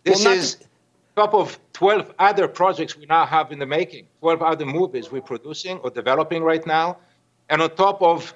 This 0.04 0.24
well, 0.24 0.34
is 0.34 0.58
top 1.16 1.34
of 1.34 1.58
12 1.72 2.14
other 2.18 2.48
projects 2.48 2.96
we 2.96 3.06
now 3.06 3.26
have 3.26 3.52
in 3.52 3.58
the 3.58 3.66
making, 3.66 4.06
12 4.20 4.42
other 4.42 4.66
movies 4.66 5.10
we're 5.10 5.22
producing 5.22 5.78
or 5.78 5.90
developing 5.90 6.42
right 6.42 6.64
now, 6.66 6.98
and 7.48 7.60
on 7.60 7.74
top 7.74 8.00
of 8.00 8.34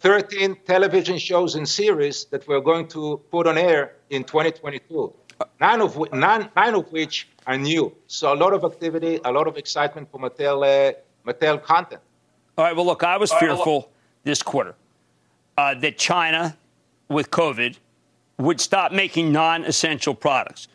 13 0.00 0.56
television 0.64 1.18
shows 1.18 1.54
and 1.54 1.68
series 1.68 2.24
that 2.26 2.46
we're 2.46 2.60
going 2.60 2.86
to 2.88 3.20
put 3.30 3.46
on 3.46 3.58
air 3.58 3.94
in 4.10 4.24
2022. 4.24 5.12
nine 5.60 5.80
of, 5.80 6.12
nine, 6.12 6.48
nine 6.56 6.74
of 6.74 6.90
which 6.92 7.28
are 7.46 7.56
new. 7.56 7.92
So 8.06 8.32
a 8.32 8.36
lot 8.36 8.52
of 8.52 8.64
activity, 8.64 9.20
a 9.24 9.32
lot 9.32 9.46
of 9.46 9.56
excitement 9.56 10.10
for 10.10 10.20
Mattel, 10.20 10.64
uh, 10.64 10.92
Mattel 11.26 11.62
content. 11.62 12.02
All 12.56 12.64
right. 12.64 12.74
Well, 12.76 12.86
look, 12.86 13.02
I 13.02 13.16
was 13.16 13.32
fearful 13.32 13.90
this 14.24 14.42
quarter 14.42 14.74
uh, 15.58 15.74
that 15.74 15.98
China, 15.98 16.56
with 17.08 17.32
COVID, 17.32 17.76
would 18.38 18.60
stop 18.60 18.92
making 18.92 19.32
non-essential 19.32 20.14
products. 20.14 20.68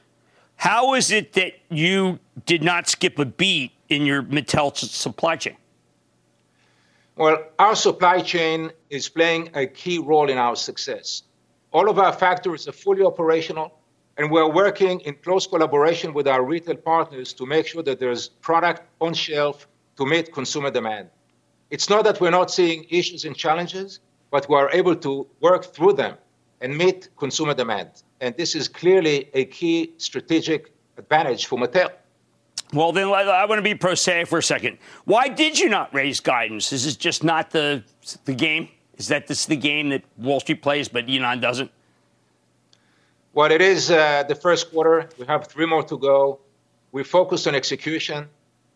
How 0.58 0.94
is 0.94 1.10
it 1.10 1.34
that 1.34 1.54
you 1.70 2.20
did 2.46 2.62
not 2.62 2.90
skip 2.90 3.18
a 3.18 3.26
beat 3.26 3.72
in 3.88 4.06
your 4.06 4.22
Mattel 4.24 4.76
supply 4.76 5.38
chain? 5.38 5.56
Well, 7.16 7.46
our 7.60 7.76
supply 7.76 8.22
chain 8.22 8.72
is 8.90 9.08
playing 9.08 9.52
a 9.54 9.68
key 9.68 10.00
role 10.00 10.30
in 10.30 10.38
our 10.38 10.58
success. 10.58 11.24
All 11.72 11.90
of 11.90 11.98
our 11.98 12.12
factories 12.12 12.68
are 12.68 12.74
fully 12.74 13.04
operational, 13.04 13.80
and 14.18 14.30
we're 14.30 14.52
working 14.52 15.00
in 15.02 15.16
close 15.16 15.48
collaboration 15.48 16.14
with 16.14 16.28
our 16.28 16.44
retail 16.44 16.76
partners 16.76 17.32
to 17.34 17.46
make 17.46 17.68
sure 17.68 17.84
that 17.84 18.00
there's 18.02 18.28
product 18.28 18.82
on 19.00 19.14
shelf 19.14 19.66
to 19.96 20.06
meet 20.06 20.34
consumer 20.34 20.72
demand. 20.72 21.08
It's 21.70 21.90
not 21.90 22.04
that 22.04 22.20
we're 22.20 22.32
not 22.32 22.52
seeing 22.52 22.86
issues 22.90 23.24
and 23.24 23.36
challenges, 23.36 24.02
but 24.34 24.50
we 24.50 24.56
are 24.56 24.72
able 24.72 24.96
to 24.96 25.28
work 25.42 25.64
through 25.76 25.94
them 25.94 26.18
and 26.60 26.76
meet 26.76 27.08
consumer 27.18 27.54
demand. 27.54 27.90
And 28.20 28.36
this 28.36 28.56
is 28.56 28.68
clearly 28.68 29.30
a 29.36 29.46
key 29.46 29.94
strategic 29.98 30.74
advantage 30.98 31.46
for 31.46 31.60
Mattel. 31.60 31.92
Well, 32.74 32.92
then 32.92 33.10
I 33.10 33.46
want 33.46 33.60
to 33.60 33.62
be 33.62 33.76
prosaic 33.76 34.28
for 34.28 34.40
a 34.40 34.44
second. 34.44 34.80
Why 35.06 35.28
did 35.28 35.60
you 35.60 35.70
not 35.70 35.94
raise 35.94 36.20
guidance? 36.20 36.74
Is 36.74 36.86
this 36.86 36.96
just 36.96 37.24
not 37.24 37.52
the 37.52 37.84
the 38.26 38.34
game? 38.34 38.70
Is 38.98 39.08
that 39.10 39.28
this 39.28 39.46
the 39.46 39.56
game 39.56 39.90
that 39.90 40.04
Wall 40.18 40.40
Street 40.40 40.64
plays, 40.64 40.88
but 40.90 41.06
Ynon 41.06 41.40
doesn't? 41.40 41.70
Well, 43.34 43.52
it 43.52 43.62
is 43.62 43.92
uh, 43.92 44.24
the 44.28 44.36
first 44.36 44.72
quarter. 44.72 45.10
We 45.20 45.28
have 45.28 45.46
three 45.46 45.68
more 45.68 45.84
to 45.84 45.98
go. 45.98 46.40
We 46.92 47.04
focused 47.04 47.48
on 47.48 47.54
execution. 47.54 48.30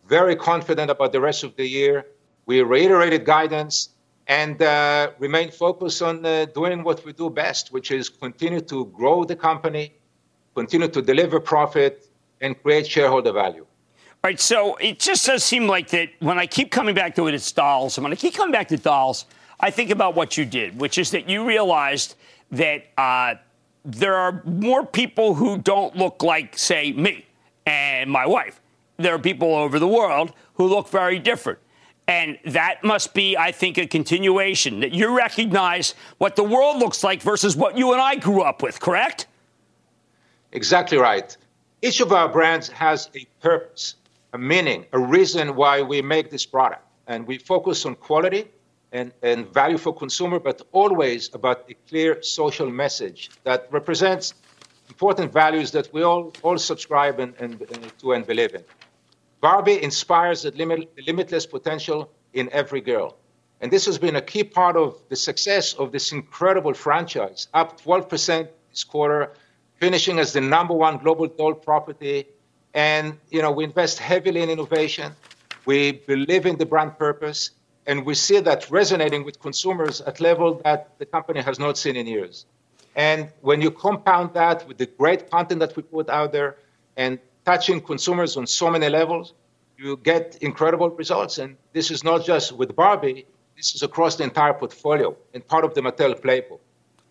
Very 0.07 0.35
confident 0.35 0.91
about 0.91 1.13
the 1.13 1.21
rest 1.29 1.43
of 1.43 1.55
the 1.55 1.67
year. 1.67 2.05
We 2.45 2.61
reiterated 2.61 3.25
guidance 3.25 3.89
and 4.27 4.61
uh, 4.61 5.11
remain 5.19 5.51
focused 5.51 6.01
on 6.01 6.25
uh, 6.25 6.45
doing 6.45 6.83
what 6.83 7.03
we 7.05 7.13
do 7.13 7.29
best, 7.29 7.71
which 7.71 7.91
is 7.91 8.09
continue 8.09 8.61
to 8.61 8.85
grow 8.87 9.23
the 9.23 9.35
company, 9.35 9.93
continue 10.53 10.87
to 10.89 11.01
deliver 11.01 11.39
profit, 11.39 12.09
and 12.41 12.61
create 12.61 12.85
shareholder 12.85 13.31
value. 13.31 13.65
All 14.23 14.29
right, 14.29 14.39
so 14.39 14.75
it 14.77 14.99
just 14.99 15.25
does 15.25 15.43
seem 15.43 15.67
like 15.67 15.89
that 15.89 16.09
when 16.19 16.37
I 16.37 16.45
keep 16.45 16.71
coming 16.71 16.93
back 16.93 17.15
to 17.15 17.27
it, 17.27 17.33
it's 17.33 17.51
dolls. 17.51 17.97
And 17.97 18.03
when 18.03 18.11
I 18.11 18.15
keep 18.15 18.33
coming 18.33 18.51
back 18.51 18.67
to 18.69 18.77
dolls, 18.77 19.25
I 19.59 19.71
think 19.71 19.89
about 19.89 20.15
what 20.15 20.37
you 20.37 20.45
did, 20.45 20.79
which 20.79 20.97
is 20.97 21.11
that 21.11 21.29
you 21.29 21.45
realized 21.45 22.15
that 22.51 22.87
uh, 22.97 23.35
there 23.85 24.15
are 24.15 24.43
more 24.45 24.85
people 24.85 25.35
who 25.35 25.57
don't 25.57 25.95
look 25.95 26.21
like, 26.21 26.57
say, 26.57 26.91
me 26.91 27.25
and 27.65 28.11
my 28.11 28.25
wife. 28.25 28.59
There 28.97 29.13
are 29.13 29.19
people 29.19 29.55
over 29.55 29.79
the 29.79 29.87
world 29.87 30.33
who 30.55 30.67
look 30.67 30.89
very 30.89 31.19
different. 31.19 31.59
And 32.07 32.37
that 32.45 32.83
must 32.83 33.13
be, 33.13 33.35
I 33.35 33.51
think, 33.51 33.77
a 33.77 33.85
continuation 33.85 34.79
that 34.79 34.93
you 34.93 35.15
recognize 35.15 35.93
what 36.19 36.37
the 36.37 36.43
world 36.43 36.77
looks 36.77 37.03
like 37.03 37.21
versus 37.21 37.55
what 37.55 37.77
you 37.77 37.91
and 37.91 38.01
I 38.01 38.15
grew 38.15 38.41
up 38.41 38.63
with, 38.63 38.79
correct? 38.79 39.27
Exactly 40.53 40.97
right. 40.97 41.35
Each 41.81 41.99
of 41.99 42.13
our 42.13 42.29
brands 42.29 42.69
has 42.69 43.09
a 43.13 43.25
purpose, 43.41 43.95
a 44.31 44.37
meaning, 44.37 44.85
a 44.93 44.99
reason 44.99 45.55
why 45.55 45.81
we 45.81 46.01
make 46.01 46.31
this 46.31 46.45
product. 46.45 46.83
And 47.07 47.27
we 47.27 47.37
focus 47.37 47.85
on 47.85 47.95
quality 47.95 48.45
and, 48.93 49.11
and 49.21 49.53
value 49.53 49.77
for 49.77 49.93
consumer, 49.93 50.39
but 50.39 50.61
always 50.71 51.33
about 51.33 51.69
a 51.69 51.73
clear 51.89 52.21
social 52.23 52.69
message 52.71 53.31
that 53.43 53.67
represents 53.69 54.33
important 54.87 55.33
values 55.33 55.71
that 55.71 55.91
we 55.93 56.03
all, 56.03 56.31
all 56.41 56.57
subscribe 56.57 57.19
and, 57.19 57.33
and, 57.39 57.61
and 57.61 57.99
to 57.99 58.13
and 58.13 58.25
believe 58.25 58.55
in. 58.55 58.63
Barbie 59.41 59.81
inspires 59.81 60.41
the, 60.43 60.51
limit, 60.51 60.95
the 60.95 61.03
limitless 61.03 61.45
potential 61.45 62.11
in 62.33 62.49
every 62.51 62.81
girl. 62.81 63.17
And 63.61 63.71
this 63.71 63.85
has 63.85 63.97
been 63.97 64.15
a 64.15 64.21
key 64.21 64.43
part 64.43 64.75
of 64.75 65.01
the 65.09 65.15
success 65.15 65.73
of 65.73 65.91
this 65.91 66.11
incredible 66.11 66.73
franchise, 66.73 67.47
up 67.53 67.81
12% 67.81 68.47
this 68.69 68.83
quarter, 68.83 69.33
finishing 69.75 70.19
as 70.19 70.33
the 70.33 70.41
number 70.41 70.73
one 70.73 70.97
global 70.97 71.27
doll 71.27 71.53
property. 71.53 72.27
And, 72.73 73.17
you 73.29 73.41
know, 73.41 73.51
we 73.51 73.63
invest 73.63 73.99
heavily 73.99 74.41
in 74.41 74.49
innovation. 74.49 75.13
We 75.65 75.93
believe 75.93 76.45
in 76.45 76.57
the 76.57 76.65
brand 76.65 76.97
purpose, 76.97 77.51
and 77.87 78.05
we 78.05 78.13
see 78.13 78.39
that 78.39 78.69
resonating 78.69 79.23
with 79.23 79.39
consumers 79.39 80.01
at 80.01 80.19
level 80.19 80.61
that 80.63 80.97
the 80.99 81.05
company 81.05 81.41
has 81.41 81.59
not 81.59 81.77
seen 81.77 81.95
in 81.95 82.07
years. 82.07 82.45
And 82.95 83.29
when 83.41 83.61
you 83.61 83.71
compound 83.71 84.33
that 84.33 84.67
with 84.67 84.77
the 84.77 84.85
great 84.85 85.29
content 85.29 85.59
that 85.59 85.75
we 85.75 85.83
put 85.83 86.09
out 86.09 86.31
there 86.31 86.57
and 86.95 87.19
touching 87.47 87.79
consumers 87.79 88.35
on 88.35 88.45
so 88.45 88.69
many 88.69 88.89
levels, 88.89 89.33
you 89.77 89.95
get 90.11 90.37
incredible 90.41 90.89
results. 90.89 91.37
And 91.37 91.55
this 91.71 91.91
is 91.91 92.03
not 92.03 92.25
just 92.25 92.51
with 92.51 92.75
Barbie, 92.75 93.25
this 93.55 93.73
is 93.73 93.83
across 93.83 94.17
the 94.17 94.25
entire 94.25 94.53
portfolio 94.53 95.15
and 95.33 95.47
part 95.47 95.63
of 95.63 95.73
the 95.73 95.81
Mattel 95.81 96.13
playbook 96.19 96.59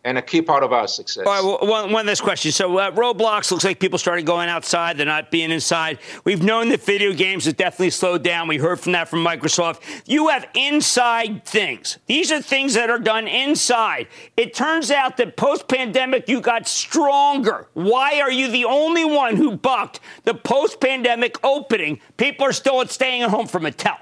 and 0.06 0.16
a 0.16 0.22
key 0.22 0.40
part 0.40 0.62
of 0.62 0.72
our 0.72 0.86
success. 0.86 1.26
All 1.26 1.32
right, 1.32 1.68
well, 1.68 1.88
one, 1.90 2.06
last 2.06 2.22
question. 2.22 2.52
So, 2.52 2.78
uh, 2.78 2.92
Roblox 2.92 3.50
looks 3.50 3.64
like 3.64 3.80
people 3.80 3.98
started 3.98 4.24
going 4.24 4.48
outside; 4.48 4.96
they're 4.96 5.04
not 5.04 5.32
being 5.32 5.50
inside. 5.50 5.98
We've 6.24 6.42
known 6.42 6.68
that 6.68 6.80
video 6.80 7.12
games 7.12 7.44
have 7.44 7.56
definitely 7.56 7.90
slowed 7.90 8.22
down. 8.22 8.46
We 8.46 8.56
heard 8.56 8.78
from 8.78 8.92
that 8.92 9.08
from 9.08 9.24
Microsoft. 9.24 9.82
You 10.06 10.28
have 10.28 10.46
inside 10.54 11.44
things. 11.44 11.98
These 12.06 12.30
are 12.30 12.40
things 12.40 12.74
that 12.74 12.88
are 12.88 13.00
done 13.00 13.26
inside. 13.26 14.06
It 14.36 14.54
turns 14.54 14.92
out 14.92 15.16
that 15.16 15.36
post-pandemic, 15.36 16.28
you 16.28 16.40
got 16.40 16.68
stronger. 16.68 17.66
Why 17.74 18.20
are 18.20 18.30
you 18.30 18.48
the 18.48 18.64
only 18.64 19.04
one 19.04 19.34
who 19.34 19.56
bucked 19.56 19.98
the 20.22 20.34
post-pandemic 20.34 21.44
opening? 21.44 22.00
People 22.16 22.46
are 22.46 22.52
still 22.52 22.86
staying 22.86 23.22
at 23.22 23.30
home 23.30 23.48
for 23.48 23.58
Mattel 23.58 23.98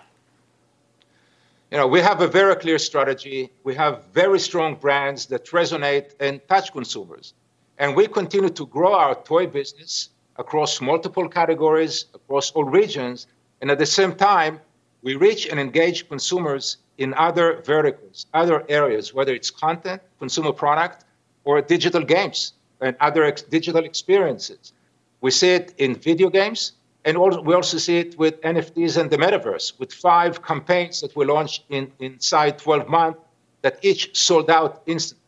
you 1.70 1.78
know, 1.78 1.86
we 1.86 2.00
have 2.00 2.20
a 2.20 2.28
very 2.28 2.56
clear 2.56 2.78
strategy. 2.78 3.50
We 3.64 3.74
have 3.74 4.04
very 4.12 4.38
strong 4.38 4.76
brands 4.76 5.26
that 5.26 5.46
resonate 5.46 6.14
and 6.20 6.40
touch 6.48 6.72
consumers. 6.72 7.34
And 7.78 7.96
we 7.96 8.06
continue 8.06 8.50
to 8.50 8.66
grow 8.66 8.94
our 8.94 9.14
toy 9.14 9.46
business 9.46 10.10
across 10.36 10.80
multiple 10.80 11.28
categories, 11.28 12.06
across 12.14 12.50
all 12.52 12.64
regions. 12.64 13.26
And 13.60 13.70
at 13.70 13.78
the 13.78 13.86
same 13.86 14.14
time, 14.14 14.60
we 15.02 15.16
reach 15.16 15.46
and 15.46 15.58
engage 15.58 16.08
consumers 16.08 16.78
in 16.98 17.12
other 17.14 17.60
verticals, 17.62 18.26
other 18.34 18.64
areas, 18.68 19.12
whether 19.12 19.34
it's 19.34 19.50
content, 19.50 20.00
consumer 20.18 20.52
product, 20.52 21.04
or 21.44 21.60
digital 21.60 22.02
games 22.02 22.54
and 22.80 22.96
other 23.00 23.24
ex- 23.24 23.42
digital 23.42 23.84
experiences. 23.84 24.72
We 25.20 25.30
see 25.30 25.50
it 25.50 25.74
in 25.78 25.94
video 25.94 26.30
games, 26.30 26.72
and 27.04 27.16
also, 27.16 27.42
we 27.42 27.54
also 27.54 27.78
see 27.78 27.98
it 27.98 28.18
with 28.18 28.40
NFTs 28.40 28.96
and 28.96 29.10
the 29.10 29.18
metaverse, 29.18 29.78
with 29.78 29.92
five 29.92 30.42
campaigns 30.42 31.00
that 31.02 31.14
we 31.14 31.26
launched 31.26 31.64
in, 31.68 31.92
inside 31.98 32.58
12 32.58 32.88
months 32.88 33.20
that 33.62 33.78
each 33.82 34.16
sold 34.16 34.50
out 34.50 34.82
instantly. 34.86 35.22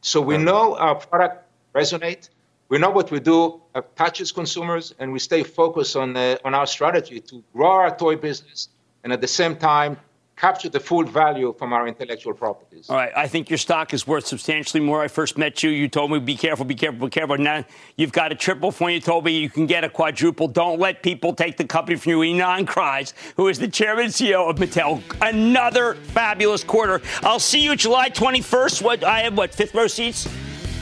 So 0.00 0.20
we 0.20 0.36
know 0.38 0.76
our 0.76 0.96
product 0.96 1.46
resonate. 1.74 2.28
We 2.68 2.78
know 2.78 2.90
what 2.90 3.10
we 3.10 3.20
do 3.20 3.60
uh, 3.74 3.82
touches 3.96 4.32
consumers, 4.32 4.94
and 4.98 5.12
we 5.12 5.18
stay 5.18 5.42
focused 5.44 5.96
on, 5.96 6.16
uh, 6.16 6.36
on 6.44 6.54
our 6.54 6.66
strategy 6.66 7.20
to 7.20 7.42
grow 7.52 7.70
our 7.70 7.96
toy 7.96 8.16
business 8.16 8.68
and 9.02 9.12
at 9.12 9.20
the 9.20 9.28
same 9.28 9.56
time 9.56 9.96
capture 10.36 10.68
the 10.68 10.80
full 10.80 11.04
value 11.04 11.54
from 11.58 11.72
our 11.72 11.86
intellectual 11.86 12.34
properties. 12.34 12.90
All 12.90 12.96
right. 12.96 13.12
I 13.16 13.28
think 13.28 13.50
your 13.50 13.58
stock 13.58 13.94
is 13.94 14.06
worth 14.06 14.26
substantially 14.26 14.82
more. 14.82 15.02
I 15.02 15.08
first 15.08 15.38
met 15.38 15.62
you. 15.62 15.70
You 15.70 15.88
told 15.88 16.10
me, 16.10 16.18
be 16.18 16.36
careful, 16.36 16.64
be 16.64 16.74
careful, 16.74 17.06
be 17.06 17.10
careful. 17.10 17.38
Now 17.38 17.64
you've 17.96 18.12
got 18.12 18.32
a 18.32 18.34
triple 18.34 18.72
for 18.72 18.90
you. 18.90 19.00
told 19.00 19.24
me 19.24 19.38
you 19.38 19.48
can 19.48 19.66
get 19.66 19.84
a 19.84 19.88
quadruple. 19.88 20.48
Don't 20.48 20.80
let 20.80 21.02
people 21.02 21.34
take 21.34 21.56
the 21.56 21.64
company 21.64 21.96
from 21.96 22.10
you. 22.10 22.18
Ynon 22.18 22.66
Kreiz, 22.66 23.12
who 23.36 23.48
is 23.48 23.58
the 23.58 23.68
chairman 23.68 24.06
and 24.06 24.12
CEO 24.12 24.48
of 24.50 24.56
Mattel. 24.56 25.02
Another 25.22 25.94
fabulous 25.94 26.64
quarter. 26.64 27.00
I'll 27.22 27.40
see 27.40 27.62
you 27.62 27.76
July 27.76 28.10
21st. 28.10 28.82
What 28.82 29.04
I 29.04 29.20
have, 29.20 29.36
what, 29.36 29.54
fifth 29.54 29.74
row 29.74 29.86
seats? 29.86 30.26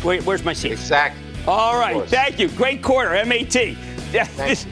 Where, 0.02 0.20
where's 0.22 0.44
my 0.44 0.52
seat? 0.52 0.72
Exactly. 0.72 1.22
All 1.46 1.78
right. 1.78 2.08
Thank 2.08 2.38
you. 2.38 2.48
Great 2.48 2.82
quarter. 2.82 3.10
MAT. 3.26 3.76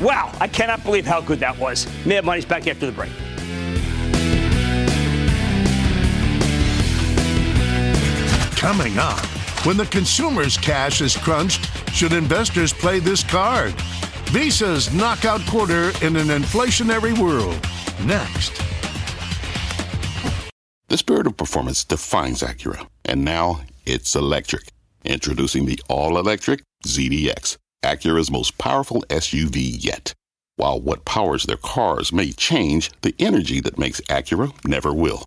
wow. 0.00 0.32
I 0.40 0.48
cannot 0.48 0.82
believe 0.82 1.06
how 1.06 1.20
good 1.20 1.38
that 1.40 1.56
was. 1.58 1.86
Mad 2.04 2.24
Money's 2.24 2.44
back 2.44 2.66
after 2.66 2.86
the 2.86 2.92
break. 2.92 3.10
Coming 8.64 8.96
up, 8.96 9.20
when 9.66 9.76
the 9.76 9.84
consumer's 9.84 10.56
cash 10.56 11.02
is 11.02 11.18
crunched, 11.18 11.68
should 11.92 12.14
investors 12.14 12.72
play 12.72 12.98
this 12.98 13.22
card? 13.22 13.74
Visa's 14.32 14.90
knockout 14.94 15.44
quarter 15.46 15.90
in 16.00 16.16
an 16.16 16.28
inflationary 16.28 17.12
world. 17.20 17.60
Next. 18.06 18.58
The 20.88 20.96
spirit 20.96 21.26
of 21.26 21.36
performance 21.36 21.84
defines 21.84 22.40
Acura, 22.40 22.86
and 23.04 23.22
now 23.22 23.60
it's 23.84 24.16
electric. 24.16 24.62
Introducing 25.04 25.66
the 25.66 25.78
all 25.90 26.16
electric 26.16 26.62
ZDX, 26.86 27.58
Acura's 27.84 28.30
most 28.30 28.56
powerful 28.56 29.02
SUV 29.10 29.76
yet. 29.84 30.14
While 30.56 30.80
what 30.80 31.04
powers 31.04 31.42
their 31.42 31.58
cars 31.58 32.14
may 32.14 32.32
change, 32.32 32.90
the 33.02 33.14
energy 33.18 33.60
that 33.60 33.78
makes 33.78 34.00
Acura 34.08 34.54
never 34.64 34.94
will 34.94 35.26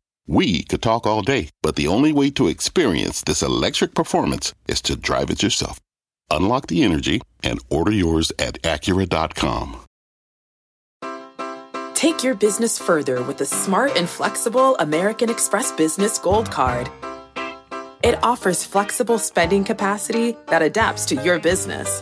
We 0.27 0.63
could 0.63 0.81
talk 0.81 1.05
all 1.05 1.21
day, 1.21 1.49
but 1.61 1.75
the 1.75 1.87
only 1.87 2.13
way 2.13 2.29
to 2.31 2.47
experience 2.47 3.21
this 3.21 3.41
electric 3.41 3.93
performance 3.93 4.53
is 4.67 4.81
to 4.83 4.95
drive 4.95 5.29
it 5.29 5.43
yourself. 5.43 5.79
Unlock 6.29 6.67
the 6.67 6.83
energy 6.83 7.21
and 7.43 7.59
order 7.69 7.91
yours 7.91 8.31
at 8.39 8.61
Acura.com. 8.61 9.81
Take 11.93 12.23
your 12.23 12.33
business 12.33 12.79
further 12.79 13.21
with 13.23 13.37
the 13.37 13.45
smart 13.45 13.95
and 13.95 14.09
flexible 14.09 14.75
American 14.77 15.29
Express 15.29 15.71
Business 15.71 16.17
Gold 16.17 16.49
Card. 16.49 16.89
It 18.03 18.17
offers 18.23 18.63
flexible 18.63 19.19
spending 19.19 19.63
capacity 19.63 20.35
that 20.47 20.63
adapts 20.63 21.05
to 21.07 21.15
your 21.15 21.39
business. 21.39 22.01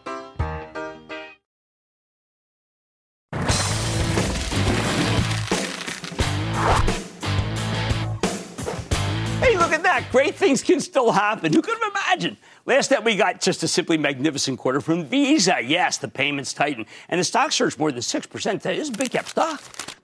Great 10.11 10.35
things 10.35 10.61
can 10.61 10.81
still 10.81 11.11
happen. 11.11 11.53
Who 11.53 11.61
could 11.61 11.77
have 11.81 11.91
imagined? 11.91 12.35
Last 12.65 12.91
night, 12.91 13.05
we 13.05 13.15
got 13.15 13.39
just 13.39 13.63
a 13.63 13.67
simply 13.67 13.97
magnificent 13.97 14.59
quarter 14.59 14.81
from 14.81 15.05
Visa. 15.05 15.57
Yes, 15.63 15.97
the 15.97 16.09
payments 16.09 16.53
tightened, 16.53 16.85
and 17.07 17.19
the 17.19 17.23
stock 17.23 17.53
surged 17.53 17.79
more 17.79 17.93
than 17.93 18.01
6%. 18.01 18.61
That 18.61 18.75
is 18.75 18.89
a 18.89 18.91
big 18.91 19.11
cap 19.11 19.29
stock. 19.29 19.61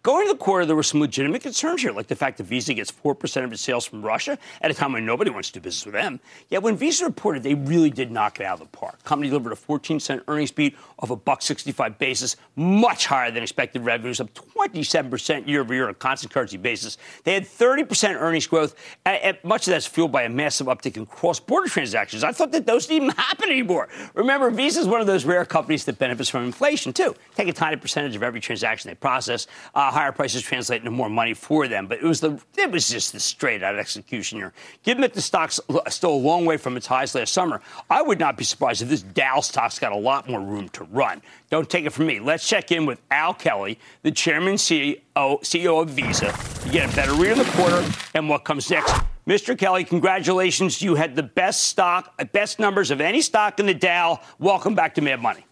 Going 0.08 0.22
into 0.22 0.36
the 0.36 0.40
quarter, 0.40 0.66
there 0.66 0.78
were 0.78 0.84
some 0.84 1.02
legitimate 1.02 1.42
concerns 1.42 1.82
here, 1.82 1.92
like 1.92 2.08
the 2.08 2.16
fact 2.16 2.38
that 2.38 2.46
Visa 2.46 2.74
gets 2.74 2.90
4% 2.90 3.44
of 3.44 3.52
its 3.52 3.62
sales 3.62 3.86
from 3.86 4.02
Russia 4.02 4.38
at 4.62 4.72
a 4.72 4.74
time 4.74 4.94
when 4.94 5.06
nobody 5.06 5.30
wants 5.30 5.50
to 5.50 5.60
do 5.60 5.60
business 5.60 5.86
with 5.86 5.96
them. 5.96 6.22
Yet 6.48 6.64
when 6.64 6.78
Visa 6.78 7.04
reported, 7.04 7.44
they 7.44 7.56
really 7.56 7.90
did 7.90 8.10
knock 8.10 8.40
it 8.40 8.46
out 8.46 8.62
of 8.62 8.72
the 8.72 8.78
park. 8.78 9.04
Company 9.04 9.28
delivered 9.28 9.52
a 9.52 9.58
14 9.58 10.00
cent 10.00 10.24
earnings 10.30 10.50
beat 10.50 10.78
of 11.00 11.12
a 11.12 11.18
buck 11.18 11.42
65 11.42 12.00
basis, 12.00 12.38
much 12.56 13.06
higher 13.06 13.32
than 13.32 13.44
expected 13.44 13.84
revenues, 13.84 14.22
up 14.22 14.34
27% 14.34 15.46
year 15.46 15.60
over 15.60 15.74
year 15.74 15.84
on 15.84 15.90
a 15.90 15.94
constant 15.94 16.32
currency 16.32 16.56
basis. 16.56 16.98
They 17.26 17.34
had 17.34 17.44
30% 17.44 18.16
earnings 18.16 18.48
growth, 18.48 18.76
and 19.06 19.38
much 19.44 19.68
of 19.68 19.72
that's 19.72 19.88
fueled 19.88 20.14
by 20.14 20.24
a 20.24 20.30
massive 20.30 20.68
uptick 20.68 20.96
in 20.96 21.06
cross-border 21.06 21.68
transactions. 21.68 22.24
I 22.24 22.32
thought 22.32 22.54
that 22.54 22.66
those 22.66 22.88
didn't 22.88 23.04
even 23.04 23.16
happen 23.18 23.50
anymore. 23.50 23.90
Remember, 24.14 24.52
Visa 24.52 24.80
is 24.80 24.88
one 24.88 25.02
of 25.02 25.08
those 25.08 25.26
rare 25.26 25.44
companies 25.44 25.84
that 25.84 26.00
benefits 26.00 26.30
from 26.30 26.46
inflation 26.46 26.94
too. 26.94 27.14
Take 27.36 27.50
a 27.50 27.54
tiny 27.54 27.76
percentage 27.76 28.16
of 28.16 28.24
every 28.24 28.40
transaction 28.40 28.90
they 28.90 28.96
process. 28.96 29.48
Uh, 29.76 29.97
higher 29.98 30.12
prices 30.12 30.44
translate 30.44 30.82
into 30.82 30.92
more 30.92 31.10
money 31.10 31.34
for 31.34 31.68
them. 31.68 31.88
But 31.88 31.98
it 31.98 32.04
was 32.04 32.22
the 32.22 32.40
it 32.56 32.70
was 32.70 32.88
just 32.88 33.14
the 33.14 33.20
straight 33.20 33.64
out 33.64 33.76
execution 33.80 34.38
here. 34.38 34.54
Given 34.84 35.02
that 35.02 35.16
the 35.16 35.22
stock's 35.22 35.60
still 35.88 36.12
a 36.12 36.24
long 36.30 36.46
way 36.46 36.58
from 36.58 36.78
its 36.78 36.86
highs 36.86 37.16
last 37.16 37.34
summer, 37.34 37.62
I 37.90 38.04
would 38.04 38.20
not 38.20 38.38
be 38.38 38.44
surprised 38.44 38.84
if 38.84 38.90
this 38.90 39.02
Dow 39.02 39.40
stock's 39.40 39.80
got 39.80 39.92
a 39.92 39.98
lot 39.98 40.30
more 40.30 40.40
room 40.40 40.70
to 40.70 40.84
run. 40.84 41.24
Don't 41.50 41.68
take 41.68 41.86
it 41.86 41.90
from 41.90 42.06
me. 42.06 42.20
Let's 42.20 42.48
check 42.48 42.72
in 42.72 42.86
with 42.86 43.02
Al 43.10 43.34
Kelly, 43.34 43.80
the 44.04 44.12
chairman 44.12 44.56
CEO, 44.56 45.02
CEO 45.16 45.82
of 45.82 45.90
Visa, 45.90 46.32
to 46.32 46.70
get 46.70 46.94
a 46.94 46.96
better 46.96 47.14
read 47.14 47.32
on 47.32 47.40
the 47.40 47.52
quarter 47.54 47.84
and 48.14 48.30
what 48.30 48.44
comes 48.44 48.70
next. 48.70 48.94
Mr. 49.26 49.58
Kelly, 49.58 49.84
congratulations. 49.84 50.80
You 50.80 50.94
had 50.94 51.16
the 51.16 51.24
best 51.24 51.64
stock, 51.64 52.14
best 52.34 52.60
numbers 52.60 52.92
of 52.92 53.02
any 53.02 53.22
stock 53.22 53.60
in 53.60 53.66
the 53.66 53.74
Dow. 53.74 54.20
Welcome 54.38 54.76
back 54.76 54.94
to 54.96 55.02
Mad 55.02 55.24
Money. 55.24 55.47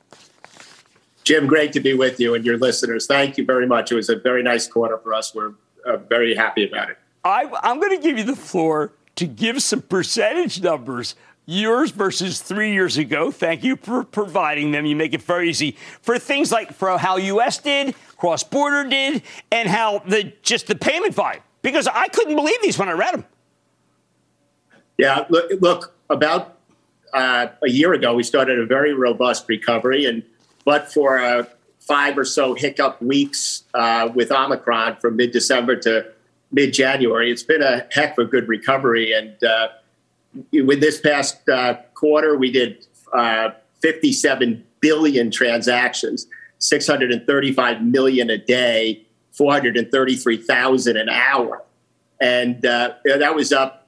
Jim, 1.26 1.48
great 1.48 1.74
to 1.74 1.80
be 1.80 1.94
with 1.94 2.20
you 2.20 2.36
and 2.36 2.46
your 2.46 2.58
listeners. 2.58 3.08
Thank 3.08 3.38
you 3.38 3.44
very 3.44 3.68
much. 3.68 3.92
It 3.92 3.96
was 3.96 4.10
a 4.10 4.16
very 4.16 4.44
nice 4.44 4.68
quarter 4.68 5.00
for 5.00 5.14
us. 5.14 5.34
We're 5.34 5.54
uh, 5.86 5.98
very 5.98 6.36
happy 6.36 6.66
about 6.68 6.92
it. 6.92 7.00
I, 7.24 7.50
I'm 7.64 7.80
going 7.80 7.98
to 7.98 8.02
give 8.02 8.18
you 8.18 8.24
the 8.24 8.36
floor 8.36 8.94
to 9.16 9.26
give 9.26 9.62
some 9.64 9.82
percentage 9.82 10.62
numbers 10.62 11.16
yours 11.48 11.90
versus 11.90 12.42
three 12.42 12.74
years 12.74 12.98
ago. 12.98 13.32
Thank 13.32 13.64
you 13.64 13.76
for 13.76 14.04
providing 14.04 14.72
them. 14.72 14.86
You 14.86 14.96
make 14.96 15.16
it 15.16 15.22
very 15.24 15.50
easy 15.50 15.78
for 16.02 16.20
things 16.20 16.52
like 16.52 16.74
for 16.74 16.96
how 17.00 17.18
U.S. 17.18 17.58
did, 17.58 17.96
cross 18.18 18.44
border 18.44 18.88
did, 18.88 19.24
and 19.52 19.68
how 19.68 20.00
the 20.00 20.32
just 20.44 20.68
the 20.68 20.76
payment 20.76 21.16
volume. 21.16 21.42
Because 21.64 21.88
I 21.88 22.08
couldn't 22.10 22.36
believe 22.36 22.62
these 22.62 22.78
when 22.78 22.90
I 22.90 22.92
read 22.92 23.16
them. 23.16 23.26
Yeah, 25.00 25.26
look, 25.30 25.50
look 25.60 25.96
about 26.12 26.60
uh, 27.14 27.48
a 27.64 27.70
year 27.70 27.94
ago, 27.94 28.14
we 28.14 28.22
started 28.22 28.60
a 28.60 28.66
very 28.68 28.94
robust 28.94 29.50
recovery, 29.50 30.06
and 30.06 30.22
but 30.66 30.92
for 30.92 31.48
five 31.88 32.18
or 32.18 32.26
so 32.26 32.54
hiccup 32.54 33.02
weeks 33.02 33.64
uh, 33.74 34.10
with 34.14 34.32
Omicron 34.32 34.98
from 34.98 35.16
mid 35.16 35.32
December 35.32 35.76
to 35.78 36.12
mid 36.52 36.74
January, 36.74 37.32
it's 37.32 37.44
been 37.44 37.62
a 37.62 37.86
heck 37.92 38.18
of 38.18 38.28
a 38.28 38.30
good 38.30 38.48
recovery. 38.48 39.14
And 39.14 39.42
uh, 39.44 39.68
with 40.52 40.82
this 40.82 41.00
past 41.00 41.48
uh, 41.48 41.76
quarter, 41.94 42.38
we 42.38 42.52
did 42.52 42.86
uh, 43.14 43.52
57 43.82 44.66
billion 44.80 45.32
transactions, 45.32 46.28
635 46.60 47.82
million 47.84 48.30
a 48.30 48.38
day, 48.38 49.06
433,000 49.34 50.98
an 50.98 51.10
hour. 51.10 51.64
And 52.20 52.66
uh, 52.66 52.94
that 53.04 53.36
was 53.36 53.52
up 53.52 53.88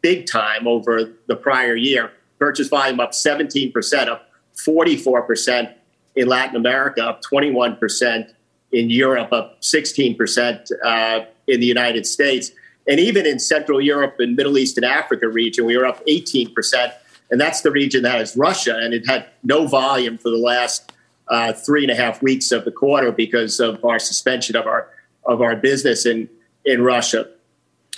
big 0.00 0.26
time 0.26 0.66
over 0.66 1.12
the 1.26 1.36
prior 1.36 1.74
year. 1.74 2.12
Purchase 2.38 2.68
volume 2.68 3.00
up 3.00 3.12
17%, 3.12 4.08
up 4.08 4.28
44% 4.56 5.74
in 6.18 6.26
Latin 6.26 6.56
America, 6.56 7.02
up 7.04 7.22
21% 7.22 8.32
in 8.72 8.90
Europe, 8.90 9.32
up 9.32 9.62
16% 9.62 10.70
uh, 10.84 11.24
in 11.46 11.60
the 11.60 11.66
United 11.66 12.04
States. 12.06 12.50
And 12.88 12.98
even 12.98 13.24
in 13.24 13.38
Central 13.38 13.80
Europe 13.80 14.16
and 14.18 14.34
Middle 14.34 14.58
East 14.58 14.76
and 14.76 14.84
Africa 14.84 15.28
region, 15.28 15.64
we 15.64 15.76
were 15.76 15.86
up 15.86 16.04
18%. 16.06 16.92
And 17.30 17.40
that's 17.40 17.60
the 17.60 17.70
region 17.70 18.02
that 18.02 18.18
has 18.18 18.36
Russia, 18.36 18.76
and 18.76 18.94
it 18.94 19.06
had 19.06 19.26
no 19.44 19.66
volume 19.66 20.18
for 20.18 20.30
the 20.30 20.38
last 20.38 20.92
uh, 21.28 21.52
three 21.52 21.84
and 21.84 21.90
a 21.92 21.94
half 21.94 22.20
weeks 22.20 22.50
of 22.50 22.64
the 22.64 22.72
quarter 22.72 23.12
because 23.12 23.60
of 23.60 23.84
our 23.84 23.98
suspension 23.98 24.56
of 24.56 24.66
our 24.66 24.88
of 25.26 25.42
our 25.42 25.54
business 25.54 26.06
in 26.06 26.26
in 26.64 26.80
Russia. 26.80 27.28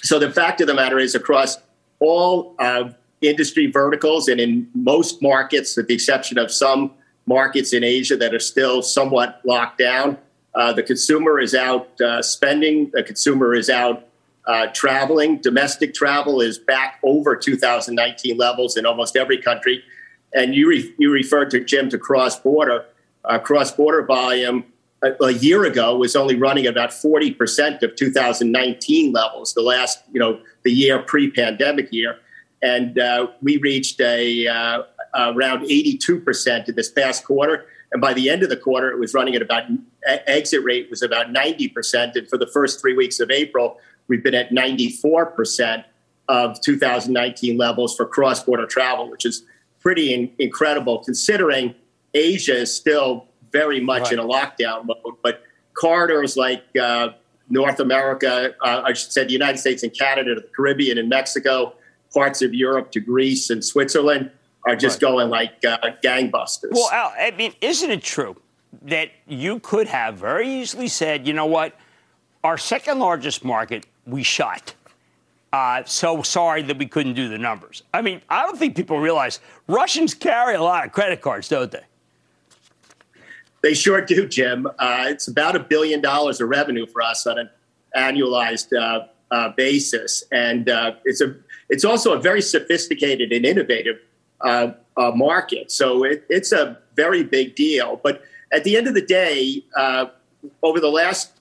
So 0.03 0.19
the 0.19 0.33
fact 0.33 0.61
of 0.61 0.67
the 0.67 0.75
matter 0.75 0.99
is, 0.99 1.15
across 1.15 1.59
all 2.01 2.57
uh, 2.59 2.91
industry 3.21 3.71
verticals 3.71 4.27
and 4.27 4.41
in 4.41 4.69
most 4.75 5.23
markets, 5.23 5.77
with 5.77 5.87
the 5.87 5.95
exception 5.95 6.37
of 6.37 6.51
some 6.51 6.91
markets 7.31 7.73
in 7.73 7.85
Asia 7.85 8.17
that 8.17 8.35
are 8.35 8.41
still 8.41 8.83
somewhat 8.83 9.41
locked 9.45 9.79
down. 9.79 10.19
Uh, 10.53 10.73
the 10.73 10.83
consumer 10.83 11.39
is 11.39 11.55
out 11.55 11.89
uh, 12.01 12.21
spending, 12.21 12.91
the 12.93 13.05
consumer 13.05 13.55
is 13.55 13.71
out 13.71 14.09
uh, 14.47 14.67
traveling. 14.75 15.39
Domestic 15.41 15.95
travel 15.95 16.41
is 16.41 16.59
back 16.59 16.99
over 17.05 17.37
2019 17.37 18.37
levels 18.37 18.77
in 18.77 18.85
almost 18.85 19.17
every 19.17 19.41
country. 19.41 19.81
And 20.35 20.57
you, 20.57 20.69
re- 20.69 20.93
you 20.99 21.13
referred 21.13 21.51
to, 21.53 21.65
Jim, 21.65 21.89
to 21.91 21.99
cross 21.99 22.37
border. 22.39 22.85
Uh, 23.25 23.39
cross 23.39 23.71
border 23.71 24.05
volume 24.05 24.65
a, 25.03 25.13
a, 25.23 25.33
year 25.33 25.65
ago 25.65 25.97
was 25.97 26.17
only 26.17 26.35
running 26.35 26.67
about 26.67 26.91
40% 26.91 27.83
of 27.83 27.95
2019 27.95 29.13
levels, 29.13 29.55
the 29.55 29.63
last, 29.63 30.03
you 30.13 30.19
know, 30.19 30.41
the 30.65 30.73
year 30.73 30.99
pre 30.99 31.31
pandemic 31.31 31.93
year. 31.93 32.17
And 32.63 32.99
uh, 32.99 33.29
we 33.41 33.59
reached 33.59 34.01
a, 34.01 34.49
uh, 35.15 35.33
around 35.35 35.63
82% 35.63 36.69
in 36.69 36.75
this 36.75 36.91
past 36.91 37.25
quarter. 37.25 37.67
And 37.93 38.01
by 38.01 38.13
the 38.13 38.31
end 38.31 38.43
of 38.43 38.49
the 38.49 38.57
quarter, 38.57 38.91
it 38.91 38.99
was 38.99 39.15
running 39.15 39.35
at 39.35 39.43
about 39.43 39.65
exit 40.07 40.63
rate 40.63 40.89
was 40.91 41.03
about 41.03 41.29
90%. 41.33 42.17
And 42.17 42.29
for 42.29 42.39
the 42.39 42.47
first 42.47 42.81
three 42.81 42.95
weeks 42.95 43.21
of 43.21 43.31
April, 43.31 43.79
we've 44.09 44.23
been 44.23 44.35
at 44.35 44.51
94% 44.51 45.85
of 46.29 46.61
2019 46.61 47.59
levels 47.59 47.97
for 47.97 48.07
cross 48.07 48.43
border 48.45 48.67
travel, 48.67 49.11
which 49.11 49.27
is 49.27 49.43
pretty 49.81 50.15
in, 50.15 50.31
incredible 50.39 50.99
considering 50.99 51.75
Asia 52.15 52.57
is 52.57 52.75
still 52.75 53.27
very 53.51 53.81
much 53.81 54.03
right. 54.03 54.13
in 54.13 54.19
a 54.21 54.25
lockdown 54.25 54.87
mode. 54.87 55.17
But 55.23 55.43
corridors 55.75 56.37
like 56.37 56.63
uh, 56.81 57.11
North 57.49 57.81
America, 57.81 58.55
uh, 58.63 58.83
I 58.85 58.93
should 58.93 59.11
say 59.11 59.25
the 59.25 59.33
United 59.33 59.59
States 59.59 59.83
and 59.83 59.93
Canada, 59.93 60.37
the 60.37 60.49
Caribbean 60.55 60.99
and 60.99 61.09
Mexico, 61.09 61.75
parts 62.15 62.43
of 62.43 62.55
Europe 62.55 62.93
to 62.93 63.01
Greece 63.01 63.51
and 63.51 63.65
Switzerland, 63.65 64.31
are 64.67 64.77
just 64.77 65.03
right. 65.03 65.11
going 65.11 65.31
like 65.31 65.65
uh, 65.65 65.79
gangbusters. 66.03 66.71
Well, 66.73 66.91
Al, 66.93 67.13
I 67.19 67.33
mean, 67.37 67.55
isn't 67.61 67.91
it 67.91 68.03
true 68.03 68.37
that 68.83 69.11
you 69.27 69.59
could 69.61 69.87
have 69.89 70.17
very 70.17 70.49
easily 70.49 70.89
said, 70.89 71.27
you 71.27 71.33
know 71.33 71.47
what, 71.47 71.75
our 72.45 72.57
second 72.57 72.99
largest 72.99 73.45
market, 73.45 73.87
we 74.07 74.23
shut. 74.23 74.75
Uh, 75.53 75.83
so 75.85 76.23
sorry 76.23 76.63
that 76.63 76.79
we 76.79 76.87
couldn't 76.87 77.15
do 77.15 77.29
the 77.29 77.39
numbers. 77.39 77.83
I 77.93 78.03
mean, 78.03 78.23
I 78.31 78.47
don't 78.47 78.57
think 78.57 78.77
people 78.77 79.01
realize 79.01 79.41
Russians 79.67 80.15
carry 80.15 80.55
a 80.55 80.63
lot 80.63 80.87
of 80.87 80.93
credit 80.93 81.21
cards, 81.21 81.49
don't 81.49 81.71
they? 81.71 81.83
They 83.63 83.75
sure 83.75 84.01
do, 84.01 84.27
Jim. 84.27 84.67
Uh, 84.79 85.07
it's 85.09 85.29
about 85.29 85.57
a 85.57 85.61
billion 85.61 86.01
dollars 86.01 86.41
of 86.41 86.49
revenue 86.49 86.87
for 86.87 87.03
us 87.03 87.27
on 87.27 87.39
an 87.39 87.51
annualized 87.97 88.75
uh, 88.79 89.07
uh, 89.31 89.51
basis, 89.57 90.25
and 90.33 90.69
uh, 90.69 90.93
it's 91.05 91.21
a 91.21 91.35
it's 91.69 91.85
also 91.85 92.13
a 92.15 92.21
very 92.21 92.41
sophisticated 92.41 93.33
and 93.33 93.45
innovative 93.45 94.01
uh, 94.43 94.73
uh, 94.97 95.11
market. 95.15 95.71
So 95.71 96.05
it, 96.05 96.25
it's 96.29 96.53
a 96.53 96.79
very 96.97 97.23
big 97.23 97.55
deal. 97.55 98.01
But 98.03 98.23
at 98.53 98.65
the 98.65 98.77
end 98.77 98.87
of 98.87 98.95
the 98.95 99.05
day, 99.05 99.65
over 100.63 100.81
the 100.81 100.91
last 100.91 101.33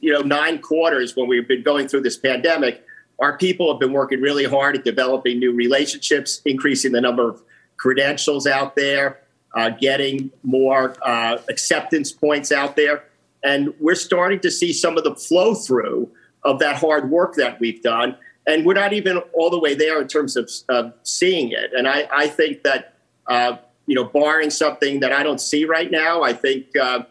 you 0.00 0.12
know 0.12 0.20
nine 0.20 0.60
quarters, 0.60 1.16
when 1.16 1.28
we've 1.28 1.48
been 1.48 1.62
going 1.62 1.88
through 1.88 2.02
this 2.02 2.16
pandemic, 2.16 2.84
our 3.18 3.36
people 3.36 3.72
have 3.72 3.80
been 3.80 3.92
working 3.92 4.20
really 4.20 4.44
hard 4.44 4.76
at 4.76 4.84
developing 4.84 5.38
new 5.38 5.52
relationships, 5.52 6.40
increasing 6.44 6.92
the 6.92 7.00
number 7.00 7.28
of 7.28 7.42
credentials 7.76 8.46
out 8.46 8.76
there 8.76 9.22
uh, 9.54 9.70
getting 9.70 10.30
more 10.42 10.96
uh, 11.02 11.38
acceptance 11.48 12.12
points 12.12 12.52
out 12.52 12.76
there. 12.76 13.04
And 13.44 13.74
we're 13.80 13.96
starting 13.96 14.40
to 14.40 14.50
see 14.50 14.72
some 14.72 14.96
of 14.96 15.04
the 15.04 15.14
flow 15.14 15.54
through 15.54 16.10
of 16.44 16.58
that 16.60 16.76
hard 16.76 17.10
work 17.10 17.34
that 17.34 17.60
we've 17.60 17.82
done. 17.82 18.16
And 18.46 18.66
we're 18.66 18.74
not 18.74 18.92
even 18.92 19.18
all 19.32 19.50
the 19.50 19.58
way 19.58 19.74
there 19.74 20.00
in 20.00 20.08
terms 20.08 20.36
of 20.36 20.50
uh, 20.68 20.90
seeing 21.04 21.52
it. 21.52 21.70
And 21.76 21.86
I, 21.86 22.08
I 22.12 22.26
think 22.26 22.62
that, 22.64 22.94
uh, 23.28 23.56
you 23.86 23.94
know, 23.94 24.04
barring 24.04 24.50
something 24.50 25.00
that 25.00 25.12
I 25.12 25.22
don't 25.22 25.40
see 25.40 25.64
right 25.64 25.90
now, 25.90 26.22
I 26.22 26.32
think 26.32 26.76
uh, 26.76 27.04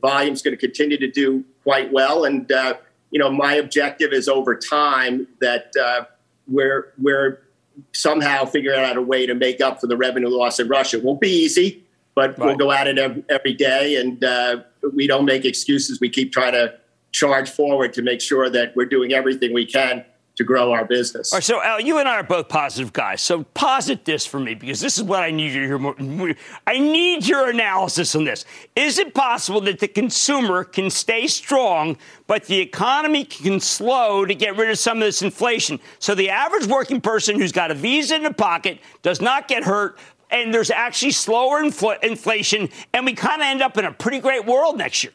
volume 0.00 0.32
is 0.32 0.42
going 0.42 0.56
to 0.56 0.60
continue 0.60 0.96
to 0.98 1.10
do 1.10 1.44
quite 1.62 1.92
well. 1.92 2.24
And, 2.24 2.50
uh, 2.50 2.74
you 3.10 3.18
know, 3.18 3.30
my 3.30 3.54
objective 3.54 4.12
is 4.12 4.28
over 4.28 4.56
time 4.56 5.26
that 5.40 5.72
we're, 6.46 6.92
we're 6.98 7.42
somehow 7.92 8.44
figuring 8.46 8.80
out 8.80 8.96
a 8.96 9.02
way 9.02 9.26
to 9.26 9.34
make 9.34 9.60
up 9.60 9.80
for 9.80 9.86
the 9.86 9.96
revenue 9.96 10.28
loss 10.28 10.58
in 10.58 10.68
Russia. 10.68 10.98
It 10.98 11.04
won't 11.04 11.20
be 11.20 11.30
easy 11.30 11.84
but 12.18 12.36
right. 12.36 12.46
we'll 12.46 12.56
go 12.56 12.72
at 12.72 12.88
it 12.88 12.98
every, 12.98 13.22
every 13.28 13.54
day, 13.54 13.94
and 13.94 14.24
uh, 14.24 14.56
we 14.92 15.06
don't 15.06 15.24
make 15.24 15.44
excuses. 15.44 16.00
We 16.00 16.10
keep 16.10 16.32
trying 16.32 16.50
to 16.54 16.74
charge 17.12 17.48
forward 17.48 17.92
to 17.92 18.02
make 18.02 18.20
sure 18.20 18.50
that 18.50 18.74
we're 18.74 18.86
doing 18.86 19.12
everything 19.12 19.54
we 19.54 19.64
can 19.64 20.04
to 20.38 20.44
grow 20.44 20.72
our 20.72 20.84
business. 20.84 21.32
All 21.32 21.38
right, 21.38 21.44
so 21.44 21.62
Al, 21.62 21.80
you 21.80 21.98
and 21.98 22.08
I 22.08 22.14
are 22.14 22.22
both 22.22 22.48
positive 22.48 22.92
guys. 22.92 23.20
So 23.20 23.42
posit 23.42 24.04
this 24.04 24.24
for 24.24 24.38
me 24.38 24.54
because 24.54 24.80
this 24.80 24.96
is 24.96 25.02
what 25.02 25.24
I 25.24 25.32
need 25.32 25.52
you 25.52 25.62
to 25.62 25.66
hear 25.66 25.78
more. 25.78 26.34
I 26.66 26.78
need 26.78 27.26
your 27.26 27.50
analysis 27.50 28.14
on 28.14 28.24
this. 28.24 28.44
Is 28.76 28.98
it 28.98 29.14
possible 29.14 29.60
that 29.62 29.80
the 29.80 29.88
consumer 29.88 30.62
can 30.62 30.90
stay 30.90 31.26
strong, 31.26 31.96
but 32.28 32.44
the 32.44 32.60
economy 32.60 33.24
can 33.24 33.58
slow 33.58 34.24
to 34.24 34.34
get 34.34 34.56
rid 34.56 34.70
of 34.70 34.78
some 34.78 34.98
of 34.98 35.04
this 35.04 35.22
inflation? 35.22 35.80
So 35.98 36.14
the 36.14 36.30
average 36.30 36.66
working 36.66 37.00
person 37.00 37.38
who's 37.38 37.52
got 37.52 37.72
a 37.72 37.74
visa 37.74 38.14
in 38.14 38.22
the 38.22 38.32
pocket 38.32 38.78
does 39.02 39.20
not 39.20 39.48
get 39.48 39.64
hurt, 39.64 39.98
and 40.30 40.54
there's 40.54 40.70
actually 40.70 41.10
slower 41.10 41.64
infl- 41.64 42.00
inflation, 42.04 42.68
and 42.94 43.04
we 43.04 43.14
kind 43.14 43.42
of 43.42 43.46
end 43.46 43.60
up 43.60 43.76
in 43.76 43.84
a 43.84 43.92
pretty 43.92 44.20
great 44.20 44.46
world 44.46 44.78
next 44.78 45.02
year? 45.02 45.12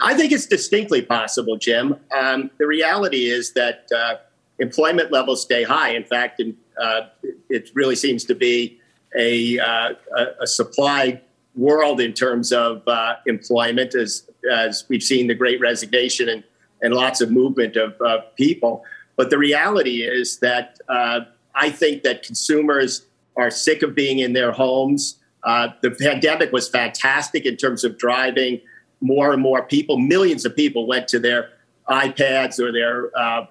I 0.00 0.14
think 0.14 0.32
it's 0.32 0.46
distinctly 0.46 1.02
possible, 1.02 1.56
Jim. 1.56 1.96
Um, 2.16 2.50
the 2.58 2.66
reality 2.66 3.30
is 3.30 3.52
that 3.54 3.88
uh, 3.94 4.16
employment 4.58 5.10
levels 5.10 5.42
stay 5.42 5.64
high. 5.64 5.90
In 5.90 6.04
fact, 6.04 6.40
in, 6.40 6.56
uh, 6.80 7.02
it 7.48 7.70
really 7.74 7.96
seems 7.96 8.24
to 8.24 8.34
be 8.34 8.80
a, 9.16 9.58
uh, 9.58 9.94
a, 10.40 10.46
supply 10.46 11.20
world 11.56 12.00
in 12.00 12.12
terms 12.12 12.52
of 12.52 12.86
uh, 12.86 13.16
employment, 13.26 13.94
as, 13.94 14.28
as 14.50 14.84
we've 14.88 15.02
seen 15.02 15.26
the 15.26 15.34
great 15.34 15.60
resignation 15.60 16.28
and, 16.28 16.44
and 16.82 16.94
lots 16.94 17.20
of 17.20 17.30
movement 17.30 17.76
of 17.76 17.94
people. 18.36 18.84
But 19.16 19.30
the 19.30 19.38
reality 19.38 20.04
is 20.04 20.38
that 20.38 20.78
uh, 20.88 21.20
I 21.54 21.70
think 21.70 22.04
that 22.04 22.22
consumers 22.22 23.06
are 23.36 23.50
sick 23.50 23.82
of 23.82 23.94
being 23.94 24.20
in 24.20 24.32
their 24.32 24.52
homes. 24.52 25.16
Uh, 25.42 25.68
the 25.82 25.90
pandemic 25.90 26.52
was 26.52 26.68
fantastic 26.68 27.44
in 27.44 27.56
terms 27.56 27.82
of 27.82 27.98
driving 27.98 28.60
more 29.00 29.32
and 29.32 29.40
more 29.40 29.62
people. 29.62 29.98
Millions 29.98 30.44
of 30.44 30.54
people 30.54 30.86
went 30.86 31.08
to 31.08 31.18
their 31.18 31.50
iPads 31.88 32.58
or 32.58 32.72
their 32.72 33.16
uh, 33.18 33.46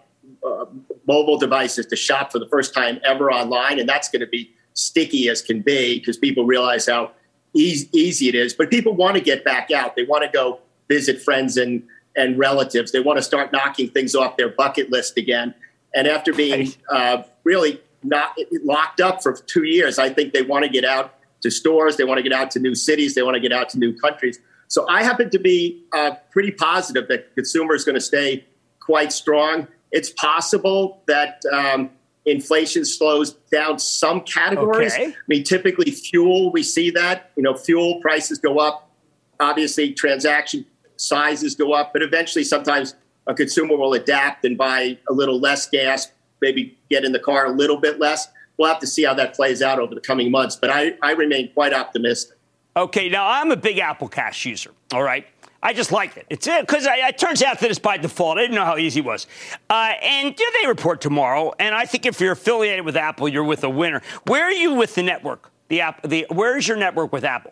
uh, 0.46 0.66
mobile 1.08 1.38
devices 1.38 1.86
to 1.88 1.96
shop 1.96 2.32
for 2.32 2.40
the 2.40 2.48
first 2.48 2.74
time 2.74 3.00
ever 3.04 3.32
online, 3.32 3.80
and 3.80 3.88
that's 3.88 4.10
going 4.10 4.20
to 4.20 4.28
be 4.28 4.52
sticky 4.74 5.30
as 5.30 5.42
can 5.42 5.62
be 5.62 6.00
because 6.00 6.18
people 6.18 6.46
realize 6.46 6.86
how 6.86 7.12
easy, 7.54 7.90
easy 7.94 8.28
it 8.28 8.36
is. 8.36 8.54
But 8.54 8.70
people 8.70 8.94
want 8.94 9.16
to 9.16 9.22
get 9.22 9.44
back 9.44 9.72
out. 9.72 9.96
They 9.96 10.04
want 10.04 10.24
to 10.24 10.30
go 10.30 10.60
visit 10.88 11.22
friends 11.22 11.58
and 11.58 11.84
and 12.16 12.38
relatives. 12.38 12.92
They 12.92 13.00
want 13.00 13.18
to 13.18 13.24
start 13.24 13.52
knocking 13.52 13.90
things 13.90 14.16
off 14.16 14.38
their 14.38 14.50
bucket 14.50 14.92
list 14.92 15.18
again. 15.18 15.54
And 15.94 16.08
after 16.08 16.34
being 16.34 16.74
uh, 16.92 17.24
really 17.44 17.80
not 18.04 18.38
locked 18.64 19.02
up 19.02 19.22
for 19.22 19.34
two 19.34 19.64
years. 19.64 20.00
I 20.00 20.10
think 20.10 20.34
they 20.34 20.42
want 20.42 20.64
to 20.64 20.70
get 20.70 20.86
out 20.86 21.16
to 21.42 21.52
stores, 21.52 21.98
they 21.98 22.04
want 22.04 22.18
to 22.18 22.24
get 22.24 22.34
out 22.34 22.52
to 22.52 22.60
new 22.60 22.76
cities, 22.76 23.16
they 23.16 23.22
want 23.22 23.36
to 23.36 23.40
get 23.40 23.52
out 23.52 23.70
to 23.70 23.80
new 23.80 23.96
countries. 23.96 24.40
So 24.68 24.88
I 24.90 25.04
happen 25.04 25.30
to 25.30 25.40
be 25.40 25.84
uh, 25.94 26.12
pretty 26.32 26.52
positive 26.52 27.08
that 27.08 27.34
consumer 27.36 27.74
is 27.74 27.84
going 27.84 27.96
to 27.96 28.02
stay 28.02 28.46
quite 28.80 29.12
strong. 29.14 29.68
It's 29.92 30.10
possible 30.10 31.04
that 31.08 31.42
um, 31.54 31.90
inflation 32.26 32.84
slows 32.86 33.34
down 33.52 33.80
some 33.80 34.22
categories. 34.22 34.94
Okay. 34.94 35.08
I 35.08 35.16
mean, 35.28 35.44
typically 35.44 35.92
fuel, 35.92 36.52
we 36.52 36.64
see 36.64 36.90
that. 36.92 37.32
You 37.38 37.44
know, 37.44 37.56
fuel 37.56 38.02
prices 38.02 38.38
go 38.38 38.60
up. 38.60 38.92
Obviously, 39.40 39.94
transaction 39.94 40.66
sizes 40.98 41.56
go 41.56 41.74
up, 41.74 41.94
but 41.94 42.02
eventually, 42.02 42.44
sometimes 42.44 42.96
a 43.28 43.34
consumer 43.34 43.78
will 43.78 43.94
adapt 43.94 44.46
and 44.46 44.58
buy 44.58 44.98
a 45.10 45.14
little 45.14 45.40
less 45.40 45.70
gas, 45.70 46.12
maybe 46.42 46.78
get 46.90 47.06
in 47.06 47.12
the 47.12 47.20
car 47.20 47.46
a 47.46 47.52
little 47.52 47.78
bit 47.78 48.00
less. 48.00 48.28
We'll 48.58 48.70
have 48.70 48.80
to 48.80 48.88
see 48.88 49.04
how 49.04 49.14
that 49.14 49.36
plays 49.36 49.62
out 49.62 49.80
over 49.80 49.94
the 49.94 50.02
coming 50.02 50.32
months, 50.32 50.56
but 50.56 50.72
I, 50.72 50.94
I 51.04 51.12
remain 51.12 51.52
quite 51.54 51.74
optimistic. 51.74 52.37
Okay, 52.78 53.10
now 53.10 53.28
I'm 53.28 53.50
a 53.50 53.56
big 53.56 53.80
Apple 53.80 54.08
Cash 54.08 54.46
user, 54.46 54.70
all 54.94 55.02
right? 55.02 55.26
I 55.64 55.74
just 55.74 55.92
like 55.92 56.16
it. 56.16 56.28
It's 56.30 56.48
because 56.48 56.86
it, 56.86 56.92
it, 56.94 57.18
turns 57.18 57.42
out 57.42 57.60
that 57.60 57.72
it's 57.72 57.80
by 57.80 57.98
default. 57.98 58.38
I 58.38 58.42
didn't 58.42 58.56
know 58.56 58.66
how 58.66 58.78
easy 58.78 59.00
it 59.00 59.06
was. 59.06 59.26
Uh, 59.68 59.94
and 60.00 60.36
yeah, 60.40 60.46
they 60.62 60.68
report 60.68 61.02
tomorrow, 61.02 61.54
and 61.58 61.74
I 61.74 61.86
think 61.86 62.06
if 62.06 62.22
you're 62.22 62.34
affiliated 62.34 62.86
with 62.86 62.96
Apple, 62.96 63.28
you're 63.28 63.44
with 63.44 63.64
a 63.64 63.70
winner. 63.70 64.04
Where 64.28 64.44
are 64.44 64.52
you 64.52 64.76
with 64.76 64.94
the 64.94 65.02
network? 65.02 65.50
The 65.70 65.82
app. 65.82 66.04
The 66.04 66.28
where 66.30 66.56
is 66.56 66.68
your 66.68 66.78
network 66.78 67.12
with 67.12 67.24
Apple? 67.24 67.52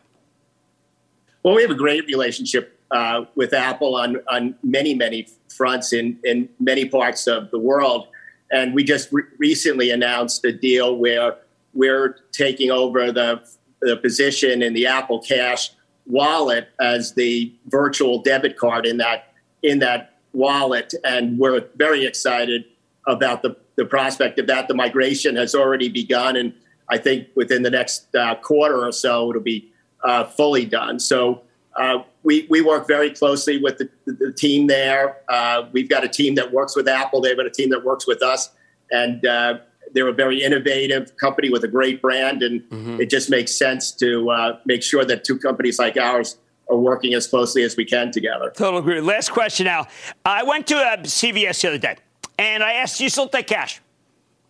Well, 1.42 1.56
we 1.56 1.64
have 1.64 1.72
a 1.72 1.76
great 1.76 2.06
relationship 2.06 2.80
uh, 2.92 3.26
with 3.34 3.52
Apple 3.52 3.96
on 3.96 4.18
on 4.30 4.54
many 4.62 4.94
many 4.94 5.28
fronts 5.50 5.92
in 5.92 6.20
in 6.24 6.48
many 6.60 6.88
parts 6.88 7.26
of 7.26 7.50
the 7.50 7.60
world. 7.60 8.10
And 8.52 8.76
we 8.76 8.84
just 8.84 9.12
re- 9.12 9.24
recently 9.40 9.90
announced 9.90 10.46
a 10.46 10.52
deal 10.52 10.96
where 10.96 11.38
we're 11.74 12.20
taking 12.32 12.70
over 12.70 13.12
the, 13.12 13.42
the 13.82 13.98
position 13.98 14.62
in 14.62 14.74
the 14.74 14.88
Apple 14.88 15.20
Cash 15.20 15.72
wallet 16.06 16.70
as 16.80 17.14
the 17.14 17.54
virtual 17.68 18.22
debit 18.22 18.58
card 18.58 18.86
in 18.86 18.98
that 18.98 19.34
in 19.64 19.80
that 19.80 20.20
wallet. 20.34 20.94
And 21.04 21.40
we're 21.40 21.66
very 21.76 22.06
excited 22.06 22.66
about 23.08 23.42
the, 23.42 23.56
the 23.76 23.86
prospect 23.86 24.38
of 24.40 24.48
that. 24.48 24.68
The 24.68 24.74
migration 24.74 25.36
has 25.38 25.56
already 25.56 25.90
begun, 25.90 26.36
and 26.36 26.54
I 26.90 26.98
think 26.98 27.28
within 27.36 27.64
the 27.64 27.72
next 27.72 28.14
uh, 28.16 28.36
quarter 28.36 28.86
or 28.86 28.92
so, 28.92 29.30
it'll 29.30 29.42
be 29.42 29.72
uh, 30.04 30.26
fully 30.26 30.66
done. 30.66 31.00
So 31.00 31.42
uh, 31.76 32.04
we, 32.24 32.48
we 32.50 32.62
work 32.62 32.88
very 32.88 33.12
closely 33.12 33.62
with 33.62 33.78
the, 33.78 33.90
the, 34.06 34.32
team 34.32 34.68
there. 34.68 35.18
Uh, 35.28 35.64
we've 35.72 35.90
got 35.90 36.04
a 36.04 36.08
team 36.08 36.36
that 36.36 36.52
works 36.52 36.76
with 36.76 36.88
Apple. 36.88 37.22
They've 37.22 37.36
got 37.36 37.46
a 37.46 37.52
team 37.52 37.70
that 37.72 37.84
works 37.84 38.08
with 38.08 38.24
us. 38.24 38.52
And 38.92 39.26
uh, 39.26 39.60
they're 39.96 40.10
a 40.10 40.14
very 40.14 40.44
innovative 40.44 41.16
company 41.18 41.50
with 41.50 41.64
a 41.64 41.68
great 41.68 42.02
brand. 42.02 42.44
And 42.44 42.62
mm-hmm. 42.70 43.02
it 43.02 43.10
just 43.10 43.30
makes 43.30 43.56
sense 43.56 43.92
to 43.94 44.30
uh, 44.30 44.60
make 44.66 44.84
sure 44.84 45.06
that 45.06 45.24
two 45.24 45.40
companies 45.40 45.80
like 45.80 45.98
ours 45.98 46.38
are 46.70 46.78
working 46.78 47.14
as 47.14 47.26
closely 47.26 47.64
as 47.64 47.78
we 47.78 47.86
can 47.86 48.12
together. 48.12 48.52
Total 48.56 48.80
agree. 48.80 49.00
Last 49.00 49.32
question 49.32 49.66
now. 49.66 49.88
I 50.26 50.44
went 50.44 50.68
to 50.68 50.76
a 50.76 50.98
CVS 50.98 51.62
the 51.62 51.70
other 51.70 51.78
day 51.78 51.96
and 52.38 52.62
I 52.62 52.74
asked, 52.74 52.98
Do 52.98 53.06
you 53.06 53.10
still 53.10 53.30
take 53.30 53.48
cash? 53.48 53.82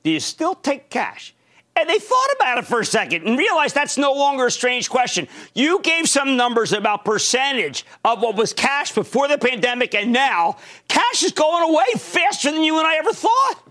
Do 0.04 0.10
you 0.10 0.20
still 0.20 0.56
take 0.56 0.90
cash? 0.90 1.34
And 1.78 1.90
they 1.90 2.00
thought 2.00 2.28
about 2.38 2.58
it 2.58 2.66
for 2.66 2.80
a 2.80 2.86
second 2.86 3.28
and 3.28 3.38
realized 3.38 3.76
that's 3.76 3.98
no 3.98 4.14
longer 4.14 4.46
a 4.46 4.52
strange 4.52 4.90
question. 4.90 5.28
You 5.54 5.82
gave 5.82 6.08
some 6.08 6.38
numbers 6.38 6.72
about 6.72 7.04
percentage 7.04 7.86
of 8.06 8.22
what 8.22 8.38
was 8.38 8.54
cash 8.54 8.94
before 8.94 9.28
the 9.28 9.38
pandemic, 9.38 9.94
and 9.94 10.14
now 10.14 10.56
cash 10.88 11.22
is 11.24 11.34
going 11.34 11.70
away 11.70 11.84
faster 11.98 12.50
than 12.50 12.64
you 12.64 12.78
and 12.78 12.88
I 12.88 12.96
ever 12.96 13.12
thought. 13.12 13.65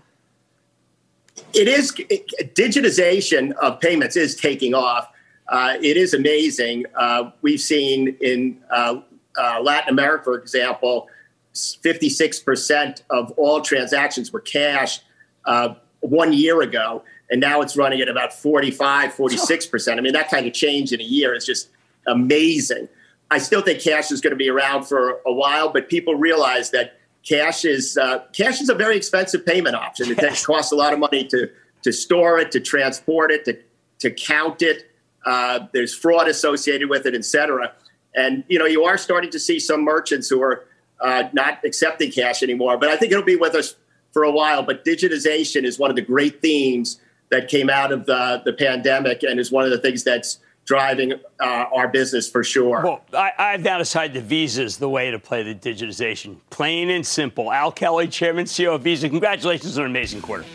It 1.55 1.67
is 1.67 1.91
digitization 1.91 3.53
of 3.53 3.79
payments 3.79 4.15
is 4.15 4.35
taking 4.35 4.73
off. 4.73 5.09
Uh, 5.47 5.77
it 5.81 5.97
is 5.97 6.13
amazing. 6.13 6.85
Uh, 6.95 7.31
we've 7.41 7.61
seen 7.61 8.17
in 8.21 8.61
uh, 8.69 9.01
uh 9.37 9.61
Latin 9.61 9.89
America, 9.89 10.23
for 10.25 10.37
example, 10.37 11.07
56% 11.53 13.01
of 13.09 13.31
all 13.37 13.61
transactions 13.61 14.33
were 14.33 14.41
cash 14.41 14.99
uh, 15.45 15.75
one 16.01 16.33
year 16.33 16.61
ago 16.61 17.03
and 17.29 17.41
now 17.41 17.61
it's 17.61 17.75
running 17.75 18.01
at 18.01 18.09
about 18.09 18.33
45, 18.33 19.13
46%. 19.13 19.97
I 19.97 20.01
mean, 20.01 20.13
that 20.13 20.29
kind 20.29 20.45
of 20.45 20.53
change 20.53 20.91
in 20.91 21.01
a 21.01 21.03
year 21.03 21.33
is 21.33 21.45
just 21.45 21.69
amazing. 22.07 22.87
I 23.31 23.39
still 23.39 23.61
think 23.61 23.81
cash 23.81 24.11
is 24.11 24.21
going 24.21 24.31
to 24.31 24.37
be 24.37 24.49
around 24.49 24.85
for 24.85 25.19
a 25.25 25.33
while, 25.33 25.69
but 25.69 25.89
people 25.89 26.15
realize 26.15 26.69
that 26.71 26.99
cash 27.27 27.65
is 27.65 27.97
uh, 27.97 28.19
cash 28.33 28.61
is 28.61 28.69
a 28.69 28.75
very 28.75 28.95
expensive 28.95 29.45
payment 29.45 29.75
option. 29.75 30.11
It 30.11 30.19
yes. 30.21 30.45
costs 30.45 30.71
a 30.71 30.75
lot 30.75 30.93
of 30.93 30.99
money 30.99 31.25
to 31.25 31.49
to 31.81 31.91
store 31.91 32.39
it, 32.39 32.51
to 32.51 32.59
transport 32.59 33.31
it, 33.31 33.45
to 33.45 33.57
to 33.99 34.11
count 34.11 34.61
it. 34.61 34.91
Uh, 35.25 35.67
there's 35.73 35.93
fraud 35.93 36.27
associated 36.27 36.89
with 36.89 37.05
it, 37.05 37.15
et 37.15 37.25
cetera. 37.25 37.73
And 38.15 38.43
you 38.47 38.59
know, 38.59 38.65
you 38.65 38.83
are 38.85 38.97
starting 38.97 39.31
to 39.31 39.39
see 39.39 39.59
some 39.59 39.83
merchants 39.83 40.29
who 40.29 40.41
are 40.41 40.65
uh, 41.01 41.23
not 41.33 41.59
accepting 41.65 42.11
cash 42.11 42.43
anymore. 42.43 42.77
But 42.77 42.89
I 42.89 42.97
think 42.97 43.11
it'll 43.11 43.23
be 43.23 43.35
with 43.35 43.55
us 43.55 43.75
for 44.13 44.23
a 44.23 44.31
while. 44.31 44.63
But 44.63 44.85
digitization 44.85 45.63
is 45.63 45.77
one 45.77 45.89
of 45.89 45.95
the 45.95 46.01
great 46.01 46.41
themes 46.41 47.01
that 47.31 47.47
came 47.47 47.69
out 47.69 47.91
of 47.91 48.05
the, 48.05 48.41
the 48.45 48.53
pandemic 48.53 49.23
and 49.23 49.39
is 49.39 49.51
one 49.51 49.65
of 49.65 49.71
the 49.71 49.79
things 49.79 50.03
that's 50.03 50.39
driving 50.65 51.13
uh, 51.39 51.45
our 51.73 51.87
business 51.87 52.29
for 52.29 52.43
sure. 52.43 52.81
Well, 52.83 53.01
I, 53.13 53.31
I've 53.37 53.61
now 53.61 53.77
decided 53.77 54.15
the 54.15 54.21
Visa 54.21 54.63
is 54.63 54.77
the 54.77 54.89
way 54.89 55.11
to 55.11 55.19
play 55.19 55.43
the 55.43 55.55
digitization. 55.55 56.37
Plain 56.49 56.89
and 56.89 57.05
simple. 57.05 57.51
Al 57.51 57.71
Kelly, 57.71 58.07
Chairman, 58.07 58.45
CEO 58.45 58.75
of 58.75 58.81
Visa, 58.81 59.07
congratulations 59.07 59.77
on 59.77 59.85
an 59.85 59.91
amazing 59.91 60.21
quarter. 60.21 60.45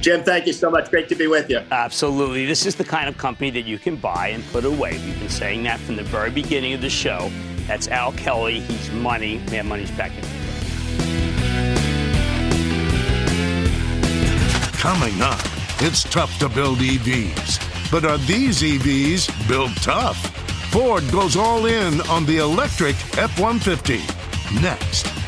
Jim, 0.00 0.22
thank 0.22 0.46
you 0.46 0.52
so 0.52 0.70
much. 0.70 0.90
Great 0.90 1.08
to 1.08 1.16
be 1.16 1.26
with 1.26 1.50
you. 1.50 1.60
Absolutely. 1.72 2.46
This 2.46 2.66
is 2.66 2.76
the 2.76 2.84
kind 2.84 3.08
of 3.08 3.18
company 3.18 3.50
that 3.50 3.62
you 3.62 3.78
can 3.78 3.96
buy 3.96 4.28
and 4.28 4.44
put 4.52 4.64
away. 4.64 4.92
We've 5.04 5.18
been 5.18 5.28
saying 5.28 5.64
that 5.64 5.80
from 5.80 5.96
the 5.96 6.04
very 6.04 6.30
beginning 6.30 6.72
of 6.72 6.80
the 6.80 6.90
show. 6.90 7.32
That's 7.66 7.88
Al 7.88 8.12
Kelly. 8.12 8.60
He's 8.60 8.90
money. 8.92 9.38
Man, 9.50 9.66
money's 9.66 9.90
back 9.90 10.12
in. 10.12 10.20
The 10.20 10.28
group. 10.28 10.38
Coming 14.78 15.20
up, 15.20 15.40
it's 15.80 16.04
tough 16.04 16.38
to 16.38 16.48
build 16.48 16.78
EVs. 16.78 17.77
But 17.90 18.04
are 18.04 18.18
these 18.18 18.62
EVs 18.62 19.48
built 19.48 19.74
tough? 19.76 20.18
Ford 20.70 21.02
goes 21.10 21.36
all 21.36 21.66
in 21.66 22.00
on 22.02 22.26
the 22.26 22.38
electric 22.38 22.96
F 23.16 23.38
150. 23.40 24.00
Next. 24.60 25.27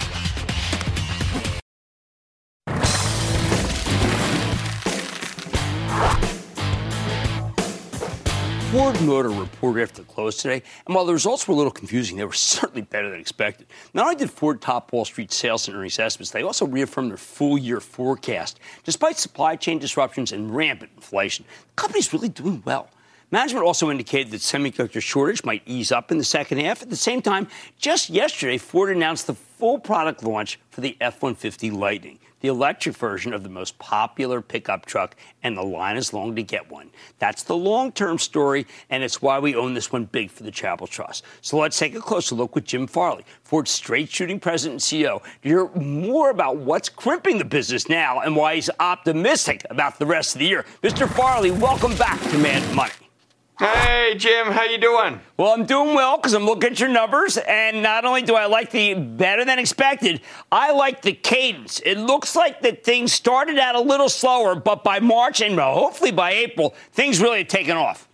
Ford 8.71 9.01
Motor 9.03 9.31
reported 9.31 9.83
after 9.83 10.03
the 10.03 10.07
close 10.07 10.37
today, 10.37 10.63
and 10.87 10.95
while 10.95 11.05
the 11.05 11.13
results 11.13 11.49
were 11.49 11.55
a 11.55 11.57
little 11.57 11.73
confusing, 11.73 12.17
they 12.17 12.25
were 12.25 12.33
certainly 12.35 12.83
better 12.83 13.11
than 13.11 13.19
expected. 13.19 13.67
Not 13.95 14.05
only 14.05 14.15
did 14.15 14.31
Ford 14.31 14.61
top 14.61 14.93
Wall 14.93 15.05
Street 15.05 15.33
sales 15.33 15.67
and 15.67 15.77
earnings 15.77 15.99
estimates, 15.99 16.31
they 16.31 16.45
also 16.45 16.67
reaffirmed 16.67 17.11
their 17.11 17.17
full 17.17 17.59
year 17.59 17.81
forecast. 17.81 18.61
Despite 18.85 19.17
supply 19.17 19.57
chain 19.57 19.81
disruptions 19.81 20.31
and 20.31 20.55
rampant 20.55 20.93
inflation, 20.95 21.47
the 21.47 21.83
company's 21.83 22.13
really 22.13 22.29
doing 22.29 22.63
well. 22.65 22.89
Management 23.33 23.67
also 23.67 23.91
indicated 23.91 24.31
that 24.31 24.41
semiconductor 24.41 25.03
shortage 25.03 25.43
might 25.43 25.63
ease 25.67 25.91
up 25.91 26.13
in 26.13 26.19
the 26.19 26.25
second 26.25 26.59
half. 26.59 26.81
At 26.81 26.91
the 26.91 26.97
same 26.97 27.23
time, 27.23 27.49
just 27.77 28.09
yesterday, 28.09 28.57
Ford 28.57 28.95
announced 28.95 29.27
the 29.27 29.35
full 29.61 29.79
product 29.79 30.25
launch 30.25 30.59
for 30.71 30.81
the 30.81 30.97
F 31.01 31.23
150 31.23 31.71
Lightning 31.71 32.19
the 32.41 32.49
electric 32.49 32.97
version 32.97 33.33
of 33.33 33.43
the 33.43 33.49
most 33.49 33.79
popular 33.79 34.41
pickup 34.41 34.87
truck, 34.87 35.15
and 35.43 35.57
the 35.57 35.63
line 35.63 35.97
is 35.97 36.13
long 36.13 36.35
to 36.37 36.43
get 36.43 36.71
one. 36.71 36.91
That's 37.19 37.43
the 37.43 37.57
long 37.57 37.93
term 37.93 38.19
story, 38.19 38.67
and 38.89 39.03
it's 39.03 39.23
why 39.23 39.39
we 39.39 39.55
own 39.55 39.75
this 39.75 39.93
one 39.93 40.07
big 40.07 40.31
for 40.31 40.43
the 40.43 40.51
Charitable 40.51 40.87
Trust. 40.87 41.25
So 41.43 41.59
let's 41.59 41.79
take 41.79 41.95
a 41.95 42.01
closer 42.01 42.35
look 42.35 42.55
with 42.55 42.65
Jim 42.65 42.87
Farley, 42.87 43.25
Ford's 43.45 43.71
straight 43.71 44.11
shooting 44.11 44.41
president 44.41 44.91
and 44.91 45.03
CEO, 45.03 45.23
to 45.43 45.49
hear 45.49 45.69
more 45.75 46.31
about 46.31 46.57
what's 46.57 46.89
crimping 46.89 47.39
the 47.39 47.45
business 47.45 47.89
now 47.89 48.21
and 48.21 48.35
why 48.35 48.55
he's 48.55 48.71
optimistic 48.81 49.67
about 49.71 49.99
the 49.99 50.07
rest 50.07 50.35
of 50.35 50.39
the 50.39 50.47
year. 50.47 50.65
Mr. 50.83 51.09
Farley, 51.09 51.51
welcome 51.51 51.95
back 51.97 52.21
to 52.31 52.39
Mad 52.39 52.75
Money. 52.75 53.10
Hey, 53.61 54.15
Jim, 54.17 54.47
how 54.47 54.65
you 54.65 54.79
doing? 54.79 55.21
Well, 55.37 55.53
I'm 55.53 55.67
doing 55.67 55.95
well 55.95 56.17
because 56.17 56.33
I'm 56.33 56.47
looking 56.47 56.71
at 56.71 56.81
your 56.81 56.89
numbers, 56.89 57.37
and 57.37 57.83
not 57.83 58.07
only 58.07 58.23
do 58.23 58.35
I 58.35 58.47
like 58.47 58.71
the 58.71 58.95
better 58.95 59.45
than 59.45 59.59
expected, 59.59 60.23
I 60.51 60.73
like 60.73 61.03
the 61.03 61.13
cadence. 61.13 61.79
It 61.85 61.99
looks 61.99 62.35
like 62.35 62.63
that 62.63 62.85
things 62.85 63.13
started 63.13 63.59
out 63.59 63.75
a 63.75 63.81
little 63.81 64.09
slower, 64.09 64.55
but 64.55 64.83
by 64.83 64.99
March 64.99 65.43
and 65.43 65.61
hopefully 65.61 66.11
by 66.11 66.31
April, 66.31 66.75
things 66.93 67.21
really 67.21 67.41
have 67.41 67.49
taken 67.49 67.77
off. 67.77 68.09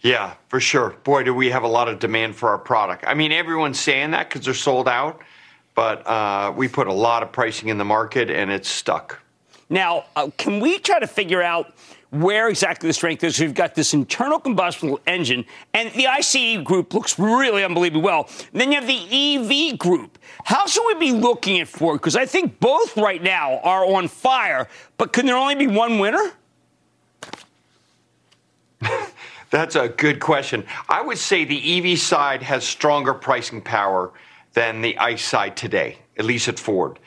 Yeah, 0.00 0.34
for 0.48 0.58
sure. 0.58 0.96
Boy, 1.04 1.22
do 1.22 1.32
we 1.32 1.48
have 1.50 1.62
a 1.62 1.68
lot 1.68 1.86
of 1.86 2.00
demand 2.00 2.34
for 2.34 2.48
our 2.48 2.58
product. 2.58 3.04
I 3.06 3.14
mean, 3.14 3.30
everyone's 3.30 3.78
saying 3.78 4.10
that 4.10 4.28
because 4.28 4.44
they're 4.44 4.52
sold 4.52 4.88
out, 4.88 5.20
but 5.76 6.04
uh, 6.08 6.52
we 6.56 6.66
put 6.66 6.88
a 6.88 6.92
lot 6.92 7.22
of 7.22 7.30
pricing 7.30 7.68
in 7.68 7.78
the 7.78 7.84
market, 7.84 8.30
and 8.30 8.50
it's 8.50 8.68
stuck. 8.68 9.20
Now, 9.68 10.06
uh, 10.16 10.30
can 10.36 10.58
we 10.58 10.80
try 10.80 10.98
to 10.98 11.06
figure 11.06 11.40
out? 11.40 11.72
Where 12.10 12.48
exactly 12.48 12.88
the 12.88 12.92
strength 12.92 13.22
is. 13.24 13.38
We've 13.38 13.54
got 13.54 13.74
this 13.74 13.94
internal 13.94 14.38
combustion 14.38 14.96
engine, 15.06 15.44
and 15.72 15.92
the 15.92 16.06
ICE 16.08 16.58
group 16.64 16.92
looks 16.92 17.18
really 17.18 17.64
unbelievably 17.64 18.02
well. 18.02 18.28
And 18.52 18.60
then 18.60 18.72
you 18.72 18.80
have 18.80 18.86
the 18.86 19.70
EV 19.72 19.78
group. 19.78 20.18
How 20.44 20.66
should 20.66 20.86
we 20.86 20.94
be 20.94 21.12
looking 21.12 21.60
at 21.60 21.68
Ford? 21.68 22.00
Because 22.00 22.16
I 22.16 22.26
think 22.26 22.58
both 22.60 22.96
right 22.96 23.22
now 23.22 23.58
are 23.58 23.84
on 23.84 24.08
fire, 24.08 24.68
but 24.98 25.12
can 25.12 25.26
there 25.26 25.36
only 25.36 25.54
be 25.54 25.66
one 25.66 25.98
winner? 25.98 26.32
That's 29.50 29.76
a 29.76 29.88
good 29.88 30.20
question. 30.20 30.64
I 30.88 31.02
would 31.02 31.18
say 31.18 31.44
the 31.44 31.92
EV 31.92 31.98
side 31.98 32.42
has 32.42 32.64
stronger 32.64 33.14
pricing 33.14 33.60
power 33.60 34.12
than 34.52 34.80
the 34.80 34.96
ICE 34.98 35.24
side 35.24 35.56
today, 35.56 35.98
at 36.16 36.24
least 36.24 36.48
at 36.48 36.58
Ford. 36.58 36.98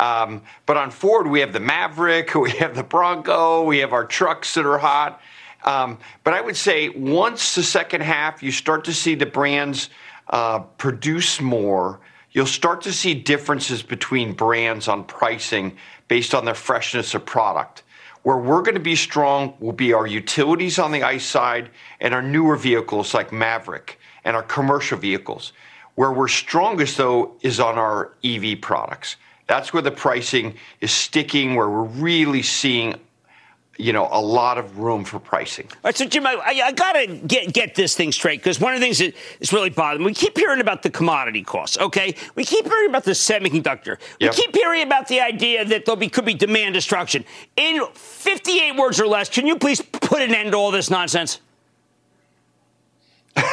Um, 0.00 0.42
but 0.66 0.76
on 0.76 0.90
Ford, 0.90 1.26
we 1.26 1.40
have 1.40 1.52
the 1.52 1.60
Maverick, 1.60 2.34
we 2.34 2.50
have 2.52 2.74
the 2.74 2.82
Bronco, 2.82 3.64
we 3.64 3.78
have 3.78 3.92
our 3.92 4.04
trucks 4.04 4.54
that 4.54 4.66
are 4.66 4.78
hot. 4.78 5.20
Um, 5.64 5.98
but 6.24 6.34
I 6.34 6.40
would 6.40 6.56
say 6.56 6.90
once 6.90 7.54
the 7.54 7.62
second 7.62 8.02
half, 8.02 8.42
you 8.42 8.52
start 8.52 8.84
to 8.84 8.92
see 8.92 9.14
the 9.14 9.26
brands 9.26 9.88
uh, 10.28 10.60
produce 10.60 11.40
more, 11.40 12.00
you'll 12.32 12.46
start 12.46 12.82
to 12.82 12.92
see 12.92 13.14
differences 13.14 13.82
between 13.82 14.32
brands 14.32 14.88
on 14.88 15.04
pricing 15.04 15.76
based 16.08 16.34
on 16.34 16.44
their 16.44 16.54
freshness 16.54 17.14
of 17.14 17.24
product. 17.24 17.82
Where 18.22 18.38
we're 18.38 18.62
going 18.62 18.74
to 18.74 18.80
be 18.80 18.96
strong 18.96 19.54
will 19.60 19.72
be 19.72 19.92
our 19.92 20.06
utilities 20.06 20.78
on 20.78 20.92
the 20.92 21.02
ICE 21.02 21.24
side 21.24 21.70
and 22.00 22.14
our 22.14 22.22
newer 22.22 22.56
vehicles 22.56 23.12
like 23.12 23.32
Maverick 23.32 23.98
and 24.24 24.34
our 24.34 24.42
commercial 24.42 24.98
vehicles. 24.98 25.52
Where 25.94 26.10
we're 26.10 26.28
strongest, 26.28 26.96
though, 26.96 27.36
is 27.42 27.60
on 27.60 27.78
our 27.78 28.12
EV 28.24 28.60
products. 28.60 29.16
That's 29.46 29.72
where 29.72 29.82
the 29.82 29.90
pricing 29.90 30.54
is 30.80 30.90
sticking, 30.90 31.54
where 31.54 31.68
we're 31.68 31.82
really 31.82 32.42
seeing 32.42 32.94
you 33.76 33.92
know, 33.92 34.08
a 34.12 34.20
lot 34.20 34.56
of 34.58 34.78
room 34.78 35.04
for 35.04 35.18
pricing. 35.18 35.66
All 35.68 35.78
right, 35.86 35.96
so 35.96 36.06
Jim, 36.06 36.26
I, 36.26 36.36
I 36.64 36.72
got 36.72 36.92
to 36.92 37.06
get 37.06 37.52
get 37.52 37.74
this 37.74 37.96
thing 37.96 38.12
straight 38.12 38.40
because 38.40 38.60
one 38.60 38.74
of 38.74 38.80
the 38.80 38.86
things 38.86 38.98
that 38.98 39.14
is 39.40 39.52
really 39.52 39.70
bothering 39.70 40.00
me, 40.00 40.06
we 40.06 40.14
keep 40.14 40.36
hearing 40.38 40.60
about 40.60 40.82
the 40.82 40.90
commodity 40.90 41.42
costs. 41.42 41.78
Okay, 41.78 42.14
we 42.36 42.44
keep 42.44 42.66
hearing 42.66 42.88
about 42.88 43.04
the 43.04 43.12
semiconductor. 43.12 43.98
We 44.20 44.26
yep. 44.26 44.34
keep 44.34 44.54
hearing 44.54 44.82
about 44.82 45.08
the 45.08 45.20
idea 45.20 45.64
that 45.64 45.86
there 45.86 45.96
be, 45.96 46.08
could 46.08 46.24
be 46.24 46.34
demand 46.34 46.74
destruction. 46.74 47.24
In 47.56 47.84
58 47.94 48.76
words 48.76 49.00
or 49.00 49.06
less, 49.06 49.28
can 49.28 49.46
you 49.46 49.56
please 49.56 49.80
put 49.80 50.22
an 50.22 50.34
end 50.34 50.52
to 50.52 50.56
all 50.56 50.70
this 50.70 50.90
nonsense? 50.90 51.40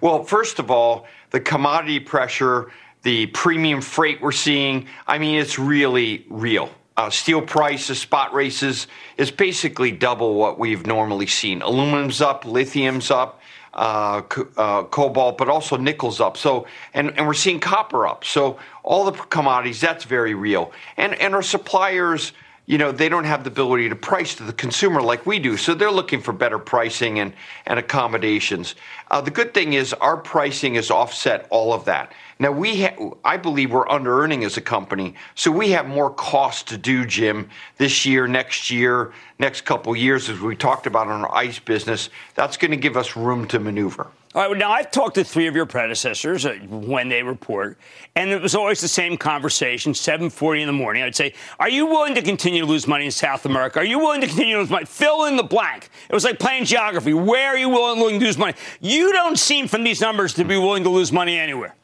well, 0.00 0.22
first 0.22 0.60
of 0.60 0.70
all, 0.70 1.06
the 1.30 1.40
commodity 1.40 1.98
pressure 1.98 2.70
the 3.02 3.26
premium 3.26 3.80
freight 3.80 4.20
we're 4.20 4.32
seeing. 4.32 4.86
I 5.06 5.18
mean, 5.18 5.38
it's 5.38 5.58
really 5.58 6.26
real. 6.28 6.70
Uh, 6.96 7.08
steel 7.08 7.40
prices, 7.40 7.98
spot 7.98 8.34
races 8.34 8.86
is 9.16 9.30
basically 9.30 9.90
double 9.90 10.34
what 10.34 10.58
we've 10.58 10.86
normally 10.86 11.26
seen. 11.26 11.62
Aluminum's 11.62 12.20
up, 12.20 12.44
lithium's 12.44 13.10
up, 13.10 13.40
uh, 13.72 14.20
uh, 14.56 14.82
cobalt, 14.84 15.38
but 15.38 15.48
also 15.48 15.76
nickel's 15.76 16.20
up. 16.20 16.36
So, 16.36 16.66
and, 16.92 17.16
and 17.16 17.26
we're 17.26 17.34
seeing 17.34 17.60
copper 17.60 18.06
up. 18.06 18.24
So, 18.24 18.58
all 18.82 19.04
the 19.04 19.12
commodities, 19.12 19.80
that's 19.80 20.04
very 20.04 20.34
real. 20.34 20.72
And, 20.96 21.14
and 21.14 21.34
our 21.34 21.42
suppliers, 21.42 22.32
you 22.66 22.78
know, 22.78 22.92
they 22.92 23.08
don't 23.08 23.24
have 23.24 23.44
the 23.44 23.50
ability 23.50 23.88
to 23.88 23.96
price 23.96 24.34
to 24.36 24.44
the 24.44 24.52
consumer 24.52 25.00
like 25.00 25.24
we 25.26 25.38
do. 25.38 25.56
So 25.56 25.74
they're 25.74 25.90
looking 25.90 26.20
for 26.20 26.32
better 26.32 26.58
pricing 26.58 27.18
and, 27.18 27.32
and 27.66 27.78
accommodations. 27.78 28.74
Uh, 29.10 29.20
the 29.20 29.30
good 29.30 29.54
thing 29.54 29.72
is 29.72 29.92
our 29.94 30.16
pricing 30.16 30.74
has 30.74 30.90
offset 30.90 31.46
all 31.50 31.72
of 31.72 31.84
that. 31.86 32.12
Now 32.40 32.50
we, 32.50 32.84
ha- 32.84 33.10
I 33.22 33.36
believe 33.36 33.70
we're 33.70 33.88
under 33.88 34.22
earning 34.22 34.44
as 34.44 34.56
a 34.56 34.62
company, 34.62 35.14
so 35.34 35.50
we 35.50 35.70
have 35.72 35.86
more 35.86 36.10
cost 36.10 36.66
to 36.68 36.78
do, 36.78 37.04
Jim, 37.04 37.50
this 37.76 38.06
year, 38.06 38.26
next 38.26 38.70
year, 38.70 39.12
next 39.38 39.66
couple 39.66 39.94
years, 39.94 40.30
as 40.30 40.40
we 40.40 40.56
talked 40.56 40.86
about 40.86 41.08
on 41.08 41.22
our 41.22 41.34
ICE 41.34 41.58
business. 41.58 42.08
That's 42.34 42.56
going 42.56 42.70
to 42.70 42.78
give 42.78 42.96
us 42.96 43.14
room 43.14 43.46
to 43.48 43.60
maneuver. 43.60 44.06
All 44.34 44.48
right. 44.48 44.56
Now 44.56 44.70
I've 44.70 44.90
talked 44.90 45.16
to 45.16 45.24
three 45.24 45.48
of 45.48 45.56
your 45.56 45.66
predecessors 45.66 46.46
uh, 46.46 46.54
when 46.68 47.08
they 47.08 47.22
report, 47.22 47.78
and 48.14 48.30
it 48.30 48.40
was 48.40 48.54
always 48.54 48.80
the 48.80 48.88
same 48.88 49.16
conversation. 49.18 49.92
7:40 49.92 50.60
in 50.60 50.66
the 50.68 50.72
morning, 50.72 51.02
I'd 51.02 51.16
say, 51.16 51.34
"Are 51.58 51.68
you 51.68 51.86
willing 51.86 52.14
to 52.14 52.22
continue 52.22 52.60
to 52.60 52.66
lose 52.66 52.86
money 52.86 53.06
in 53.06 53.10
South 53.10 53.44
America? 53.44 53.80
Are 53.80 53.84
you 53.84 53.98
willing 53.98 54.20
to 54.20 54.28
continue 54.28 54.54
to 54.54 54.60
lose 54.60 54.70
money? 54.70 54.86
Fill 54.86 55.24
in 55.24 55.36
the 55.36 55.42
blank." 55.42 55.90
It 56.08 56.14
was 56.14 56.24
like 56.24 56.38
playing 56.38 56.64
geography. 56.64 57.12
Where 57.12 57.48
are 57.48 57.58
you 57.58 57.68
willing 57.68 58.20
to 58.20 58.24
lose 58.24 58.38
money? 58.38 58.54
You 58.80 59.12
don't 59.12 59.36
seem, 59.36 59.66
from 59.66 59.82
these 59.82 60.00
numbers, 60.00 60.32
to 60.34 60.44
be 60.44 60.56
willing 60.56 60.84
to 60.84 60.90
lose 60.90 61.10
money 61.10 61.36
anywhere. 61.36 61.74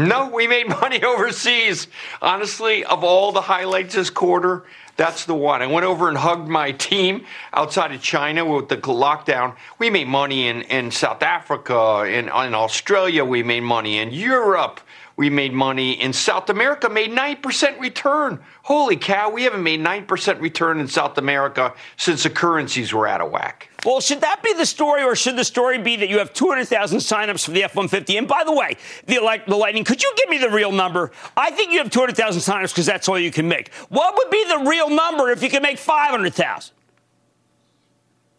No, 0.00 0.28
we 0.30 0.46
made 0.46 0.68
money 0.80 1.02
overseas. 1.02 1.86
Honestly, 2.22 2.84
of 2.84 3.04
all 3.04 3.32
the 3.32 3.42
highlights 3.42 3.94
this 3.94 4.10
quarter, 4.10 4.64
that's 4.96 5.24
the 5.24 5.34
one. 5.34 5.62
I 5.62 5.66
went 5.66 5.86
over 5.86 6.08
and 6.08 6.16
hugged 6.18 6.48
my 6.48 6.72
team 6.72 7.24
outside 7.52 7.92
of 7.92 8.02
China 8.02 8.44
with 8.44 8.68
the 8.68 8.76
lockdown. 8.76 9.56
We 9.78 9.90
made 9.90 10.08
money 10.08 10.48
in, 10.48 10.62
in 10.62 10.90
South 10.90 11.22
Africa, 11.22 12.04
in, 12.04 12.26
in 12.26 12.54
Australia, 12.54 13.24
we 13.24 13.42
made 13.42 13.62
money 13.62 13.98
in 13.98 14.10
Europe. 14.10 14.80
We 15.16 15.28
made 15.28 15.52
money 15.52 16.00
in 16.00 16.12
South 16.12 16.48
America, 16.48 16.88
made 16.88 17.10
9% 17.10 17.78
return. 17.78 18.40
Holy 18.62 18.96
cow, 18.96 19.30
we 19.30 19.44
haven't 19.44 19.62
made 19.62 19.80
9% 19.80 20.40
return 20.40 20.80
in 20.80 20.88
South 20.88 21.18
America 21.18 21.74
since 21.96 22.22
the 22.22 22.30
currencies 22.30 22.92
were 22.92 23.06
out 23.06 23.20
of 23.20 23.30
whack. 23.30 23.69
Well, 23.84 24.00
should 24.00 24.20
that 24.20 24.42
be 24.42 24.52
the 24.52 24.66
story, 24.66 25.02
or 25.02 25.16
should 25.16 25.36
the 25.36 25.44
story 25.44 25.78
be 25.78 25.96
that 25.96 26.08
you 26.08 26.18
have 26.18 26.34
200,000 26.34 26.98
signups 26.98 27.44
for 27.44 27.52
the 27.52 27.64
F 27.64 27.74
150? 27.74 28.16
And 28.18 28.28
by 28.28 28.44
the 28.44 28.52
way, 28.52 28.76
the, 29.06 29.40
the 29.46 29.56
Lightning, 29.56 29.84
could 29.84 30.02
you 30.02 30.12
give 30.16 30.28
me 30.28 30.38
the 30.38 30.50
real 30.50 30.72
number? 30.72 31.12
I 31.36 31.50
think 31.50 31.72
you 31.72 31.78
have 31.78 31.90
200,000 31.90 32.40
signups 32.40 32.68
because 32.68 32.86
that's 32.86 33.08
all 33.08 33.18
you 33.18 33.30
can 33.30 33.48
make. 33.48 33.72
What 33.88 34.16
would 34.16 34.30
be 34.30 34.44
the 34.48 34.68
real 34.68 34.90
number 34.90 35.30
if 35.30 35.42
you 35.42 35.48
could 35.48 35.62
make 35.62 35.78
500,000? 35.78 36.74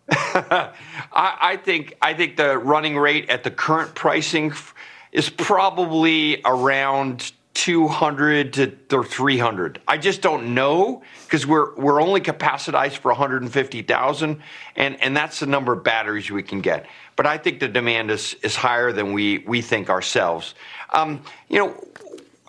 I, 0.11 0.71
I, 1.13 1.57
think 1.57 1.95
I 2.01 2.13
think 2.13 2.35
the 2.35 2.57
running 2.57 2.97
rate 2.97 3.29
at 3.29 3.43
the 3.43 3.51
current 3.51 3.95
pricing 3.95 4.53
is 5.11 5.29
probably 5.29 6.41
around 6.45 7.31
200 7.53 8.53
to 8.53 9.03
300. 9.03 9.81
I 9.87 9.97
just 9.97 10.21
don't 10.21 10.53
know 10.53 11.03
because 11.25 11.45
we're 11.45 11.75
we're 11.75 12.01
only 12.01 12.21
capacitized 12.21 12.97
for 12.97 13.09
150,000 13.09 14.41
and 14.75 15.01
and 15.01 15.17
that's 15.17 15.39
the 15.39 15.45
number 15.45 15.73
of 15.73 15.83
batteries 15.83 16.31
we 16.31 16.43
can 16.43 16.61
get. 16.61 16.85
But 17.15 17.25
I 17.25 17.37
think 17.37 17.59
the 17.59 17.67
demand 17.67 18.09
is 18.09 18.35
is 18.41 18.55
higher 18.55 18.91
than 18.91 19.13
we 19.13 19.39
we 19.39 19.61
think 19.61 19.89
ourselves. 19.89 20.55
Um, 20.91 21.23
you 21.49 21.59
know, 21.59 21.87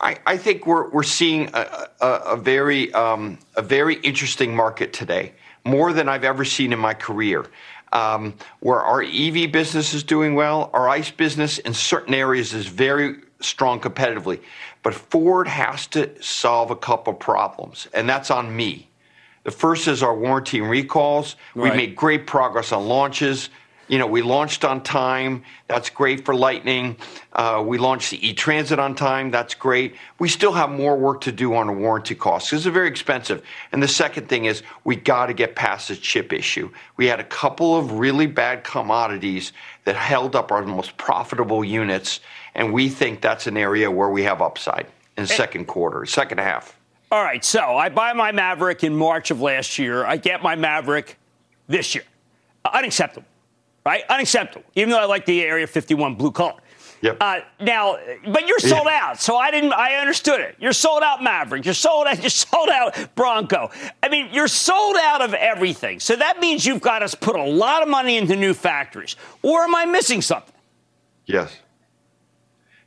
I, 0.00 0.18
I 0.26 0.36
think 0.36 0.66
we're 0.66 0.88
we're 0.90 1.03
seeing 1.03 1.50
a, 1.53 1.88
a, 2.00 2.07
a 2.07 2.36
very 2.36 2.92
um, 2.94 3.38
a 3.57 3.62
very 3.62 3.96
interesting 3.96 4.55
market 4.55 4.92
today, 4.92 5.32
more 5.64 5.92
than 5.92 6.09
I've 6.09 6.24
ever 6.24 6.44
seen 6.44 6.72
in 6.72 6.78
my 6.78 6.94
career 6.94 7.46
um, 7.92 8.34
where 8.61 8.80
our 8.80 9.03
EV 9.03 9.53
business 9.53 9.94
is 9.94 10.03
doing 10.03 10.34
well. 10.34 10.70
Our 10.72 10.88
ICE 10.88 11.11
business 11.12 11.59
in 11.59 11.74
certain 11.74 12.14
areas 12.14 12.55
is 12.55 12.66
very 12.66 13.16
strong 13.45 13.80
competitively. 13.80 14.40
But 14.82 14.95
Ford 14.95 15.49
has 15.49 15.86
to 15.88 16.11
solve 16.22 16.70
a 16.70 16.76
couple 16.76 17.12
problems, 17.14 17.88
and 17.95 18.09
that's 18.09 18.30
on 18.30 18.55
me. 18.55 18.88
The 19.45 19.51
first 19.51 19.88
is 19.88 20.03
our 20.03 20.16
warranty 20.16 20.59
and 20.61 20.70
recalls. 20.70 21.36
Right. 21.55 21.72
We 21.72 21.76
made 21.76 21.97
great 21.97 22.26
progress 22.26 22.72
on 22.72 22.86
launches. 22.86 23.51
You 23.88 23.99
know, 23.99 24.07
we 24.07 24.22
launched 24.22 24.64
on 24.64 24.82
time. 24.82 25.43
That's 25.66 25.90
great 25.90 26.24
for 26.24 26.34
Lightning. 26.34 26.97
Uh, 27.32 27.62
we 27.66 27.76
launched 27.76 28.11
the 28.11 28.26
e-Transit 28.26 28.78
on 28.78 28.95
time. 28.95 29.30
That's 29.30 29.55
great. 29.55 29.97
We 30.18 30.28
still 30.28 30.53
have 30.53 30.70
more 30.70 30.97
work 30.97 31.20
to 31.22 31.32
do 31.32 31.55
on 31.55 31.66
the 31.66 31.72
warranty 31.72 32.14
costs. 32.14 32.51
This 32.51 32.61
is 32.61 32.72
very 32.72 32.88
expensive. 32.88 33.43
And 33.72 33.82
the 33.82 33.88
second 33.88 34.28
thing 34.28 34.47
is 34.47 34.62
we 34.84 34.97
got 34.97 35.26
to 35.26 35.34
get 35.34 35.57
past 35.57 35.88
the 35.88 35.97
chip 35.97 36.32
issue. 36.32 36.70
We 36.97 37.07
had 37.07 37.20
a 37.20 37.24
couple 37.24 37.76
of 37.76 37.93
really 37.93 38.28
bad 38.28 38.64
commodities 38.64 39.53
that 39.84 39.97
held 39.97 40.36
up 40.36 40.53
our 40.53 40.62
most 40.62 40.97
profitable 40.97 41.64
units, 41.64 42.20
and 42.55 42.72
we 42.72 42.88
think 42.88 43.20
that's 43.20 43.46
an 43.46 43.57
area 43.57 43.90
where 43.90 44.09
we 44.09 44.22
have 44.22 44.42
upside 44.42 44.86
in 45.16 45.24
the 45.24 45.28
second 45.28 45.66
quarter, 45.66 46.07
second 46.07 46.38
half. 46.38 46.78
All 47.11 47.22
right, 47.22 47.44
so 47.44 47.76
I 47.76 47.88
buy 47.88 48.12
my 48.14 48.32
Maverick 48.32 48.84
in 48.84 48.94
March 48.94 49.30
of 49.30 49.40
last 49.40 49.78
year. 49.78 50.05
I 50.05 50.16
get 50.16 50.42
my 50.42 50.55
Maverick 50.55 51.18
this 51.68 51.94
year. 51.94 52.05
Unacceptable 52.64 53.26
right? 53.84 54.05
Unacceptable. 54.09 54.64
Even 54.74 54.90
though 54.90 55.00
I 55.00 55.05
like 55.05 55.26
the 55.26 55.42
Area 55.42 55.66
51 55.66 56.14
blue 56.14 56.30
color. 56.30 56.55
Yep. 57.00 57.16
Uh, 57.20 57.40
now, 57.61 57.98
but 58.28 58.46
you're 58.46 58.61
sold 58.61 58.86
yeah. 58.86 59.00
out, 59.03 59.20
so 59.20 59.36
I 59.36 59.50
didn't. 59.50 59.72
I 59.72 59.96
understood 59.96 60.38
it. 60.40 60.55
You're 60.61 60.72
sold 60.72 61.03
out 61.03 61.20
Maverick. 61.20 61.64
You're 61.64 61.74
sold 61.74 62.07
out. 62.07 62.18
You're 62.22 62.30
sold 62.30 62.68
out 62.68 63.16
Bronco. 63.16 63.72
I 64.05 64.09
mean, 64.09 64.28
you're 64.32 64.46
sold 64.46 64.96
out 64.96 65.20
of 65.20 65.34
everything. 65.34 65.98
So 65.98 66.14
that 66.14 66.38
means 66.38 66.64
you've 66.64 66.80
got 66.80 67.00
to 67.00 67.16
put 67.16 67.34
a 67.34 67.42
lot 67.42 67.82
of 67.82 67.88
money 67.88 68.18
into 68.18 68.36
new 68.36 68.55
factories. 68.55 69.16
Or 69.42 69.62
am 69.62 69.74
I 69.74 69.84
missing 69.84 70.22
something? 70.22 70.55
Yes. 71.26 71.59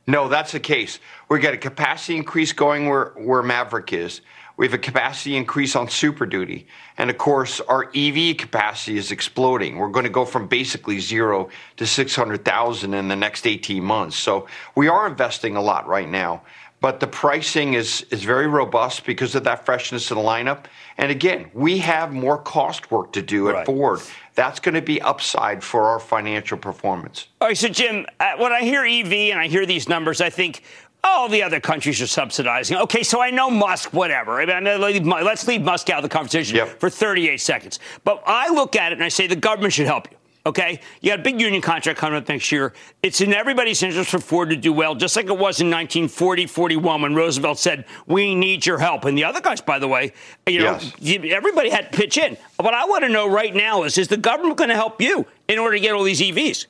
No, 0.06 0.28
that's 0.28 0.52
the 0.52 0.60
case. 0.60 1.00
We've 1.28 1.42
got 1.42 1.54
a 1.54 1.58
capacity 1.58 2.16
increase 2.16 2.52
going 2.52 2.88
where 2.88 3.12
where 3.16 3.42
Maverick 3.42 3.92
is. 3.92 4.20
We 4.56 4.64
have 4.64 4.72
a 4.72 4.78
capacity 4.78 5.36
increase 5.36 5.76
on 5.76 5.90
Super 5.90 6.24
Duty. 6.24 6.66
And 6.96 7.10
of 7.10 7.18
course, 7.18 7.60
our 7.60 7.90
EV 7.94 8.38
capacity 8.38 8.96
is 8.96 9.10
exploding. 9.10 9.76
We're 9.76 9.90
going 9.90 10.04
to 10.04 10.10
go 10.10 10.24
from 10.24 10.46
basically 10.46 10.98
zero 10.98 11.50
to 11.76 11.86
600,000 11.86 12.94
in 12.94 13.08
the 13.08 13.16
next 13.16 13.46
18 13.46 13.84
months. 13.84 14.16
So 14.16 14.46
we 14.74 14.88
are 14.88 15.06
investing 15.06 15.56
a 15.56 15.60
lot 15.60 15.86
right 15.86 16.08
now. 16.08 16.42
But 16.80 17.00
the 17.00 17.06
pricing 17.06 17.74
is, 17.74 18.06
is 18.10 18.22
very 18.22 18.46
robust 18.46 19.04
because 19.04 19.34
of 19.34 19.44
that 19.44 19.66
freshness 19.66 20.10
in 20.10 20.16
the 20.16 20.22
lineup. 20.22 20.64
And 20.98 21.10
again, 21.10 21.50
we 21.52 21.78
have 21.78 22.12
more 22.12 22.38
cost 22.38 22.90
work 22.90 23.12
to 23.12 23.22
do 23.22 23.48
at 23.48 23.54
right. 23.54 23.66
Ford. 23.66 24.00
That's 24.36 24.60
going 24.60 24.74
to 24.74 24.82
be 24.82 25.00
upside 25.00 25.64
for 25.64 25.84
our 25.84 25.98
financial 25.98 26.58
performance. 26.58 27.28
All 27.40 27.48
right, 27.48 27.56
so 27.56 27.68
Jim, 27.68 28.06
uh, 28.20 28.32
when 28.36 28.52
I 28.52 28.60
hear 28.60 28.84
EV 28.84 29.12
and 29.32 29.40
I 29.40 29.48
hear 29.48 29.64
these 29.64 29.88
numbers, 29.88 30.20
I 30.20 30.28
think 30.28 30.62
all 31.02 31.28
the 31.28 31.42
other 31.42 31.58
countries 31.58 32.02
are 32.02 32.06
subsidizing. 32.06 32.76
Okay, 32.76 33.02
so 33.02 33.20
I 33.20 33.30
know 33.30 33.48
Musk, 33.48 33.92
whatever. 33.92 34.40
I 34.40 34.60
mean, 34.60 35.08
let's 35.08 35.48
leave 35.48 35.62
Musk 35.62 35.88
out 35.88 35.98
of 35.98 36.02
the 36.02 36.14
conversation 36.14 36.56
yep. 36.56 36.78
for 36.78 36.90
38 36.90 37.40
seconds. 37.40 37.80
But 38.04 38.22
I 38.26 38.48
look 38.52 38.76
at 38.76 38.92
it 38.92 38.96
and 38.96 39.04
I 39.04 39.08
say 39.08 39.26
the 39.26 39.36
government 39.36 39.72
should 39.72 39.86
help 39.86 40.10
you. 40.10 40.16
Okay, 40.46 40.78
you 41.00 41.10
got 41.10 41.18
a 41.18 41.22
big 41.24 41.40
union 41.40 41.60
contract 41.60 41.98
coming 41.98 42.16
up 42.16 42.28
next 42.28 42.52
year. 42.52 42.72
It's 43.02 43.20
in 43.20 43.34
everybody's 43.34 43.82
interest 43.82 44.10
for 44.10 44.20
Ford 44.20 44.48
to 44.50 44.56
do 44.56 44.72
well, 44.72 44.94
just 44.94 45.16
like 45.16 45.26
it 45.26 45.32
was 45.32 45.60
in 45.60 45.68
1940, 45.70 46.46
41 46.46 47.02
when 47.02 47.16
Roosevelt 47.16 47.58
said, 47.58 47.84
"We 48.06 48.32
need 48.32 48.64
your 48.64 48.78
help." 48.78 49.04
And 49.06 49.18
the 49.18 49.24
other 49.24 49.40
guys, 49.40 49.60
by 49.60 49.80
the 49.80 49.88
way, 49.88 50.12
you 50.46 50.60
know, 50.60 50.78
yes. 51.00 51.20
everybody 51.32 51.68
had 51.68 51.90
to 51.90 51.98
pitch 51.98 52.16
in. 52.16 52.36
What 52.60 52.74
I 52.74 52.84
want 52.84 53.02
to 53.02 53.08
know 53.08 53.28
right 53.28 53.52
now 53.52 53.82
is: 53.82 53.98
Is 53.98 54.06
the 54.06 54.16
government 54.16 54.56
going 54.56 54.70
to 54.70 54.76
help 54.76 55.02
you 55.02 55.26
in 55.48 55.58
order 55.58 55.76
to 55.76 55.80
get 55.80 55.92
all 55.94 56.04
these 56.04 56.20
EVs? 56.20 56.66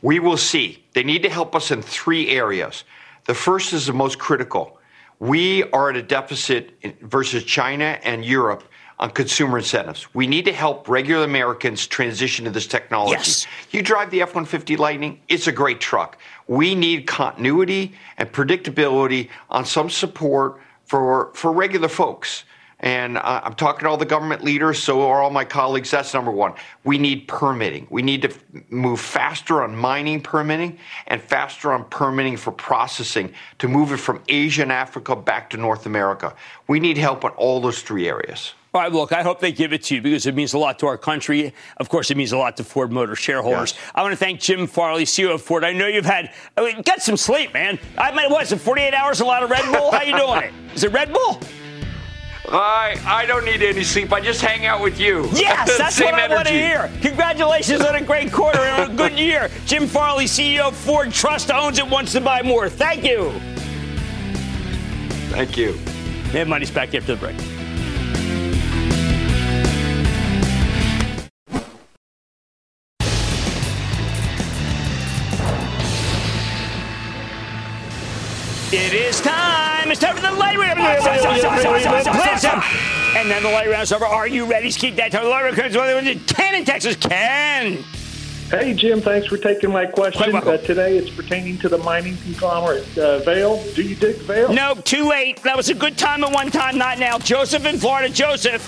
We 0.00 0.20
will 0.20 0.38
see. 0.38 0.82
They 0.94 1.02
need 1.02 1.22
to 1.24 1.30
help 1.30 1.54
us 1.54 1.70
in 1.70 1.82
three 1.82 2.30
areas. 2.30 2.84
The 3.26 3.34
first 3.34 3.74
is 3.74 3.86
the 3.86 3.92
most 3.92 4.18
critical. 4.18 4.78
We 5.18 5.64
are 5.72 5.90
at 5.90 5.96
a 5.96 6.02
deficit 6.02 6.72
versus 7.02 7.44
China 7.44 7.98
and 8.02 8.24
Europe 8.24 8.64
on 8.98 9.10
consumer 9.10 9.58
incentives. 9.58 10.12
We 10.14 10.26
need 10.26 10.44
to 10.44 10.52
help 10.52 10.88
regular 10.88 11.24
Americans 11.24 11.86
transition 11.86 12.44
to 12.44 12.50
this 12.50 12.66
technology. 12.66 13.16
Yes. 13.16 13.46
You 13.70 13.82
drive 13.82 14.10
the 14.10 14.22
F 14.22 14.28
150 14.28 14.76
Lightning, 14.76 15.20
it's 15.28 15.46
a 15.46 15.52
great 15.52 15.80
truck. 15.80 16.18
We 16.46 16.74
need 16.74 17.06
continuity 17.06 17.94
and 18.18 18.30
predictability 18.30 19.30
on 19.50 19.64
some 19.64 19.90
support 19.90 20.60
for, 20.84 21.30
for 21.34 21.52
regular 21.52 21.88
folks. 21.88 22.44
And 22.80 23.16
uh, 23.16 23.40
I'm 23.42 23.54
talking 23.54 23.84
to 23.84 23.88
all 23.88 23.96
the 23.96 24.04
government 24.04 24.44
leaders, 24.44 24.82
so 24.82 25.08
are 25.08 25.22
all 25.22 25.30
my 25.30 25.44
colleagues. 25.44 25.90
That's 25.90 26.12
number 26.12 26.30
one. 26.30 26.52
We 26.82 26.98
need 26.98 27.26
permitting. 27.28 27.86
We 27.88 28.02
need 28.02 28.22
to 28.22 28.28
f- 28.28 28.44
move 28.68 29.00
faster 29.00 29.62
on 29.62 29.74
mining 29.74 30.20
permitting 30.20 30.78
and 31.06 31.22
faster 31.22 31.72
on 31.72 31.84
permitting 31.86 32.36
for 32.36 32.52
processing 32.52 33.32
to 33.60 33.68
move 33.68 33.92
it 33.92 33.98
from 33.98 34.22
Asia 34.28 34.62
and 34.62 34.72
Africa 34.72 35.16
back 35.16 35.50
to 35.50 35.56
North 35.56 35.86
America. 35.86 36.34
We 36.66 36.78
need 36.78 36.98
help 36.98 37.24
on 37.24 37.30
all 37.32 37.60
those 37.60 37.80
three 37.80 38.06
areas. 38.06 38.52
All 38.74 38.80
right, 38.80 38.90
look, 38.90 39.12
I 39.12 39.22
hope 39.22 39.38
they 39.38 39.52
give 39.52 39.72
it 39.72 39.84
to 39.84 39.94
you 39.94 40.02
because 40.02 40.26
it 40.26 40.34
means 40.34 40.52
a 40.52 40.58
lot 40.58 40.80
to 40.80 40.86
our 40.88 40.98
country. 40.98 41.54
Of 41.76 41.88
course, 41.88 42.10
it 42.10 42.16
means 42.16 42.32
a 42.32 42.36
lot 42.36 42.56
to 42.56 42.64
Ford 42.64 42.90
Motor 42.90 43.14
shareholders. 43.14 43.72
Yes. 43.72 43.92
I 43.94 44.02
want 44.02 44.10
to 44.10 44.16
thank 44.16 44.40
Jim 44.40 44.66
Farley, 44.66 45.04
CEO 45.04 45.32
of 45.32 45.42
Ford. 45.42 45.64
I 45.64 45.72
know 45.72 45.86
you've 45.86 46.04
had, 46.04 46.34
I 46.56 46.64
mean, 46.64 46.82
get 46.82 47.00
some 47.00 47.16
sleep, 47.16 47.54
man. 47.54 47.78
I 47.96 48.12
mean, 48.12 48.32
what 48.32 48.42
is 48.42 48.50
it, 48.50 48.58
48 48.58 48.92
hours, 48.92 49.20
a 49.20 49.24
lot 49.24 49.44
of 49.44 49.50
Red 49.50 49.64
Bull? 49.72 49.92
How 49.92 50.02
you 50.02 50.16
doing 50.16 50.42
it? 50.42 50.52
Is 50.74 50.82
it 50.82 50.90
Red 50.90 51.12
Bull? 51.12 51.38
I 52.48 53.00
I 53.06 53.26
don't 53.26 53.44
need 53.44 53.62
any 53.62 53.84
sleep. 53.84 54.12
I 54.12 54.20
just 54.20 54.42
hang 54.42 54.66
out 54.66 54.82
with 54.82 55.00
you. 55.00 55.30
Yes, 55.32 55.78
that's 55.78 55.98
what 55.98 56.12
I 56.12 56.28
want 56.28 56.46
to 56.48 56.52
hear. 56.52 56.90
Congratulations 57.00 57.80
on 57.80 57.94
a 57.94 58.02
great 58.02 58.32
quarter 58.32 58.58
and 58.58 58.92
a 58.92 58.94
good 58.94 59.18
year. 59.18 59.50
Jim 59.66 59.86
Farley, 59.86 60.24
CEO 60.24 60.68
of 60.68 60.76
Ford 60.76 61.12
Trust, 61.12 61.50
owns 61.50 61.78
it, 61.78 61.88
wants 61.88 62.12
to 62.12 62.20
buy 62.20 62.42
more. 62.42 62.68
Thank 62.68 63.04
you. 63.04 63.30
Thank 65.30 65.56
you. 65.56 65.78
Mad 66.34 66.48
Money's 66.48 66.70
back 66.72 66.92
after 66.94 67.14
the 67.14 67.20
break. 67.20 67.53
It 78.94 79.06
is 79.06 79.20
time. 79.20 79.90
It's 79.90 80.00
time 80.00 80.14
for 80.14 80.22
the 80.22 80.30
light 80.30 80.56
round. 80.56 80.78
and 80.78 81.04
then 83.28 83.42
the 83.42 83.50
light 83.50 83.68
round's 83.68 83.90
over. 83.90 84.06
Are 84.06 84.28
you 84.28 84.44
ready? 84.44 84.70
to 84.70 84.78
Keep 84.78 84.94
that 84.94 85.10
time. 85.10 85.24
The 85.24 85.30
light 85.30 85.42
round 85.42 85.56
comes 85.56 85.74
with 85.74 86.26
Ken 86.28 86.54
in 86.54 86.64
Texas. 86.64 86.94
Ken. 86.94 87.82
Hey, 88.50 88.72
Jim. 88.72 89.00
Thanks 89.00 89.26
for 89.26 89.36
taking 89.36 89.72
my 89.72 89.86
question. 89.86 90.36
Uh, 90.36 90.58
today 90.58 90.96
it's 90.96 91.10
pertaining 91.10 91.58
to 91.58 91.68
the 91.68 91.78
mining 91.78 92.16
conglomerate 92.18 92.86
uh, 92.96 93.18
Vale. 93.24 93.60
Do 93.74 93.82
you 93.82 93.96
dig 93.96 94.14
Vale? 94.18 94.52
No, 94.52 94.76
too 94.76 95.08
late. 95.08 95.42
That 95.42 95.56
was 95.56 95.70
a 95.70 95.74
good 95.74 95.98
time 95.98 96.22
at 96.22 96.32
one 96.32 96.52
time, 96.52 96.78
not 96.78 97.00
now. 97.00 97.18
Joseph 97.18 97.66
in 97.66 97.78
Florida. 97.78 98.14
Joseph. 98.14 98.62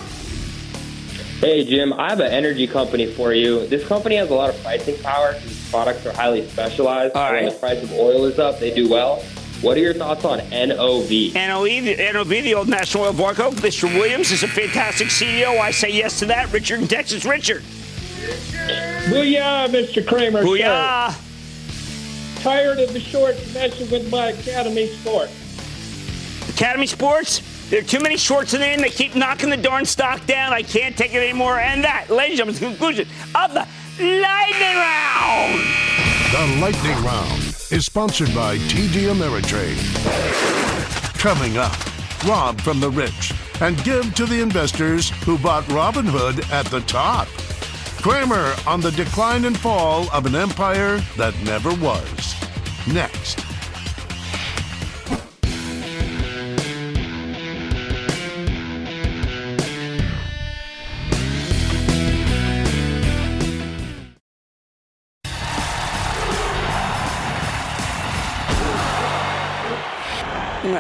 Hey, 1.38 1.64
Jim. 1.64 1.92
I 1.92 2.10
have 2.10 2.18
an 2.18 2.32
energy 2.32 2.66
company 2.66 3.06
for 3.06 3.32
you. 3.32 3.64
This 3.68 3.86
company 3.86 4.16
has 4.16 4.28
a 4.30 4.34
lot 4.34 4.52
of 4.52 4.60
pricing 4.64 5.00
power 5.04 5.36
products 5.70 6.04
are 6.06 6.12
highly 6.12 6.48
specialized. 6.48 7.14
All 7.14 7.30
right. 7.30 7.44
When 7.44 7.52
the 7.52 7.58
price 7.58 7.82
of 7.82 7.92
oil 7.92 8.24
is 8.24 8.40
up, 8.40 8.58
they 8.58 8.74
do 8.74 8.90
well. 8.90 9.22
What 9.62 9.78
are 9.78 9.80
your 9.80 9.94
thoughts 9.94 10.24
on 10.24 10.38
NOV? 10.50 11.34
NOV, 11.34 11.96
NOV, 11.96 12.28
the 12.28 12.54
old 12.54 12.68
National 12.68 13.04
Oilwell 13.04 13.34
Varco. 13.34 13.50
Mr. 13.52 13.84
Williams 13.84 14.30
is 14.30 14.42
a 14.42 14.48
fantastic 14.48 15.08
CEO. 15.08 15.58
I 15.58 15.70
say 15.70 15.90
yes 15.90 16.18
to 16.18 16.26
that. 16.26 16.52
Richard 16.52 16.80
in 16.80 16.88
Texas. 16.88 17.24
Richard. 17.24 17.62
Booyah, 19.08 19.68
Mr. 19.68 20.06
Cramer. 20.06 20.42
Booyah. 20.42 21.10
Sir. 21.10 22.42
Tired 22.42 22.80
of 22.80 22.92
the 22.92 23.00
shorts 23.00 23.54
messing 23.54 23.90
with 23.90 24.10
my 24.10 24.28
Academy 24.28 24.88
Sports. 24.88 25.32
Academy 26.50 26.86
Sports? 26.86 27.40
There 27.70 27.80
are 27.80 27.84
too 27.84 28.00
many 28.00 28.18
shorts 28.18 28.52
in 28.52 28.60
there, 28.60 28.72
and 28.72 28.82
they 28.82 28.90
keep 28.90 29.14
knocking 29.14 29.48
the 29.48 29.56
darn 29.56 29.86
stock 29.86 30.24
down. 30.26 30.52
I 30.52 30.62
can't 30.62 30.96
take 30.96 31.14
it 31.14 31.22
anymore. 31.22 31.58
And 31.58 31.82
that, 31.82 32.10
ladies 32.10 32.38
and 32.38 32.50
gentlemen, 32.50 32.54
is 32.54 32.60
the 32.60 32.66
conclusion 32.66 33.08
of 33.34 33.54
the 33.54 33.66
Lightning 33.98 34.76
Round. 34.76 35.60
The 36.30 36.60
Lightning 36.60 37.04
Round 37.04 37.45
is 37.72 37.84
sponsored 37.86 38.32
by 38.34 38.58
TD 38.58 39.10
Ameritrade. 39.12 39.78
Coming 41.18 41.56
up, 41.56 41.76
rob 42.24 42.60
from 42.60 42.80
the 42.80 42.90
rich 42.90 43.32
and 43.60 43.82
give 43.82 44.14
to 44.14 44.26
the 44.26 44.40
investors 44.40 45.10
who 45.24 45.38
bought 45.38 45.64
Robinhood 45.64 46.48
at 46.52 46.66
the 46.66 46.80
top. 46.82 47.26
Cramer 48.02 48.54
on 48.66 48.80
the 48.80 48.92
decline 48.92 49.46
and 49.46 49.58
fall 49.58 50.08
of 50.10 50.26
an 50.26 50.34
empire 50.36 50.98
that 51.16 51.34
never 51.42 51.74
was. 51.74 52.34
Next. 52.86 53.45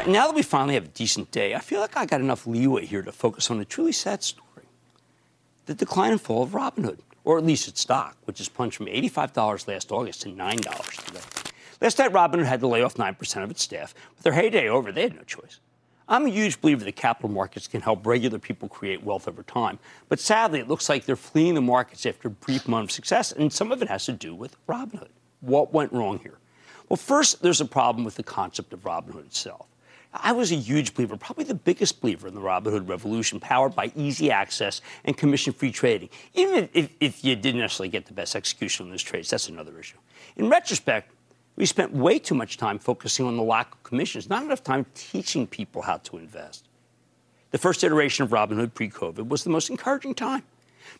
Now 0.06 0.26
that 0.26 0.34
we 0.34 0.42
finally 0.42 0.74
have 0.74 0.84
a 0.84 0.88
decent 0.88 1.30
day, 1.30 1.54
I 1.54 1.60
feel 1.60 1.80
like 1.80 1.96
I 1.96 2.06
got 2.06 2.20
enough 2.20 2.46
leeway 2.46 2.86
here 2.86 3.02
to 3.02 3.12
focus 3.12 3.50
on 3.50 3.60
a 3.60 3.64
truly 3.64 3.92
sad 3.92 4.22
story 4.22 4.46
the 5.66 5.74
decline 5.74 6.12
and 6.12 6.20
fall 6.20 6.44
of 6.44 6.50
Robinhood, 6.50 7.00
or 7.24 7.38
at 7.38 7.44
least 7.44 7.66
its 7.66 7.80
stock, 7.80 8.16
which 8.24 8.38
has 8.38 8.48
plunged 8.48 8.76
from 8.76 8.86
$85 8.86 9.66
last 9.66 9.90
August 9.90 10.22
to 10.22 10.28
$9 10.28 11.04
today. 11.04 11.20
Last 11.80 11.98
night, 11.98 12.12
Robinhood 12.12 12.46
had 12.46 12.60
to 12.60 12.68
lay 12.68 12.82
off 12.82 12.94
9% 12.94 13.42
of 13.42 13.50
its 13.50 13.62
staff. 13.62 13.94
With 14.14 14.22
their 14.22 14.32
heyday 14.32 14.68
over, 14.68 14.92
they 14.92 15.02
had 15.02 15.16
no 15.16 15.22
choice. 15.22 15.58
I'm 16.08 16.24
a 16.24 16.30
huge 16.30 16.60
believer 16.60 16.84
that 16.84 16.94
capital 16.94 17.30
markets 17.30 17.66
can 17.66 17.80
help 17.80 18.06
regular 18.06 18.38
people 18.38 18.68
create 18.68 19.02
wealth 19.02 19.26
over 19.26 19.42
time. 19.42 19.80
But 20.08 20.20
sadly, 20.20 20.60
it 20.60 20.68
looks 20.68 20.88
like 20.88 21.04
they're 21.04 21.16
fleeing 21.16 21.54
the 21.54 21.60
markets 21.60 22.06
after 22.06 22.28
a 22.28 22.30
brief 22.30 22.68
moment 22.68 22.90
of 22.90 22.94
success, 22.94 23.32
and 23.32 23.52
some 23.52 23.72
of 23.72 23.82
it 23.82 23.88
has 23.88 24.04
to 24.06 24.12
do 24.12 24.34
with 24.34 24.56
Robinhood. 24.68 25.08
What 25.40 25.72
went 25.72 25.92
wrong 25.92 26.20
here? 26.20 26.38
Well, 26.88 26.96
first, 26.96 27.42
there's 27.42 27.60
a 27.60 27.66
problem 27.66 28.04
with 28.04 28.14
the 28.14 28.22
concept 28.22 28.72
of 28.72 28.84
Robinhood 28.84 29.26
itself. 29.26 29.66
I 30.22 30.32
was 30.32 30.52
a 30.52 30.56
huge 30.56 30.94
believer, 30.94 31.16
probably 31.16 31.44
the 31.44 31.54
biggest 31.54 32.00
believer 32.00 32.28
in 32.28 32.34
the 32.34 32.40
Robinhood 32.40 32.88
revolution, 32.88 33.40
powered 33.40 33.74
by 33.74 33.92
easy 33.96 34.30
access 34.30 34.80
and 35.04 35.16
commission 35.16 35.52
free 35.52 35.70
trading. 35.70 36.08
Even 36.34 36.68
if, 36.72 36.90
if, 37.00 37.24
you 37.24 37.36
didn't 37.36 37.60
necessarily 37.60 37.88
get 37.88 38.06
the 38.06 38.12
best 38.12 38.36
execution 38.36 38.86
on 38.86 38.90
those 38.90 39.02
trades, 39.02 39.30
that's 39.30 39.48
another 39.48 39.78
issue. 39.78 39.98
In 40.36 40.48
retrospect, 40.48 41.12
we 41.56 41.66
spent 41.66 41.92
way 41.92 42.18
too 42.18 42.34
much 42.34 42.56
time 42.56 42.78
focusing 42.78 43.26
on 43.26 43.36
the 43.36 43.42
lack 43.42 43.72
of 43.72 43.82
commissions, 43.82 44.28
not 44.28 44.42
enough 44.42 44.62
time 44.62 44.86
teaching 44.94 45.46
people 45.46 45.82
how 45.82 45.96
to 45.98 46.18
invest. 46.18 46.68
The 47.50 47.58
first 47.58 47.82
iteration 47.82 48.24
of 48.24 48.30
Robinhood 48.30 48.74
pre 48.74 48.90
COVID 48.90 49.28
was 49.28 49.44
the 49.44 49.50
most 49.50 49.70
encouraging 49.70 50.14
time. 50.14 50.42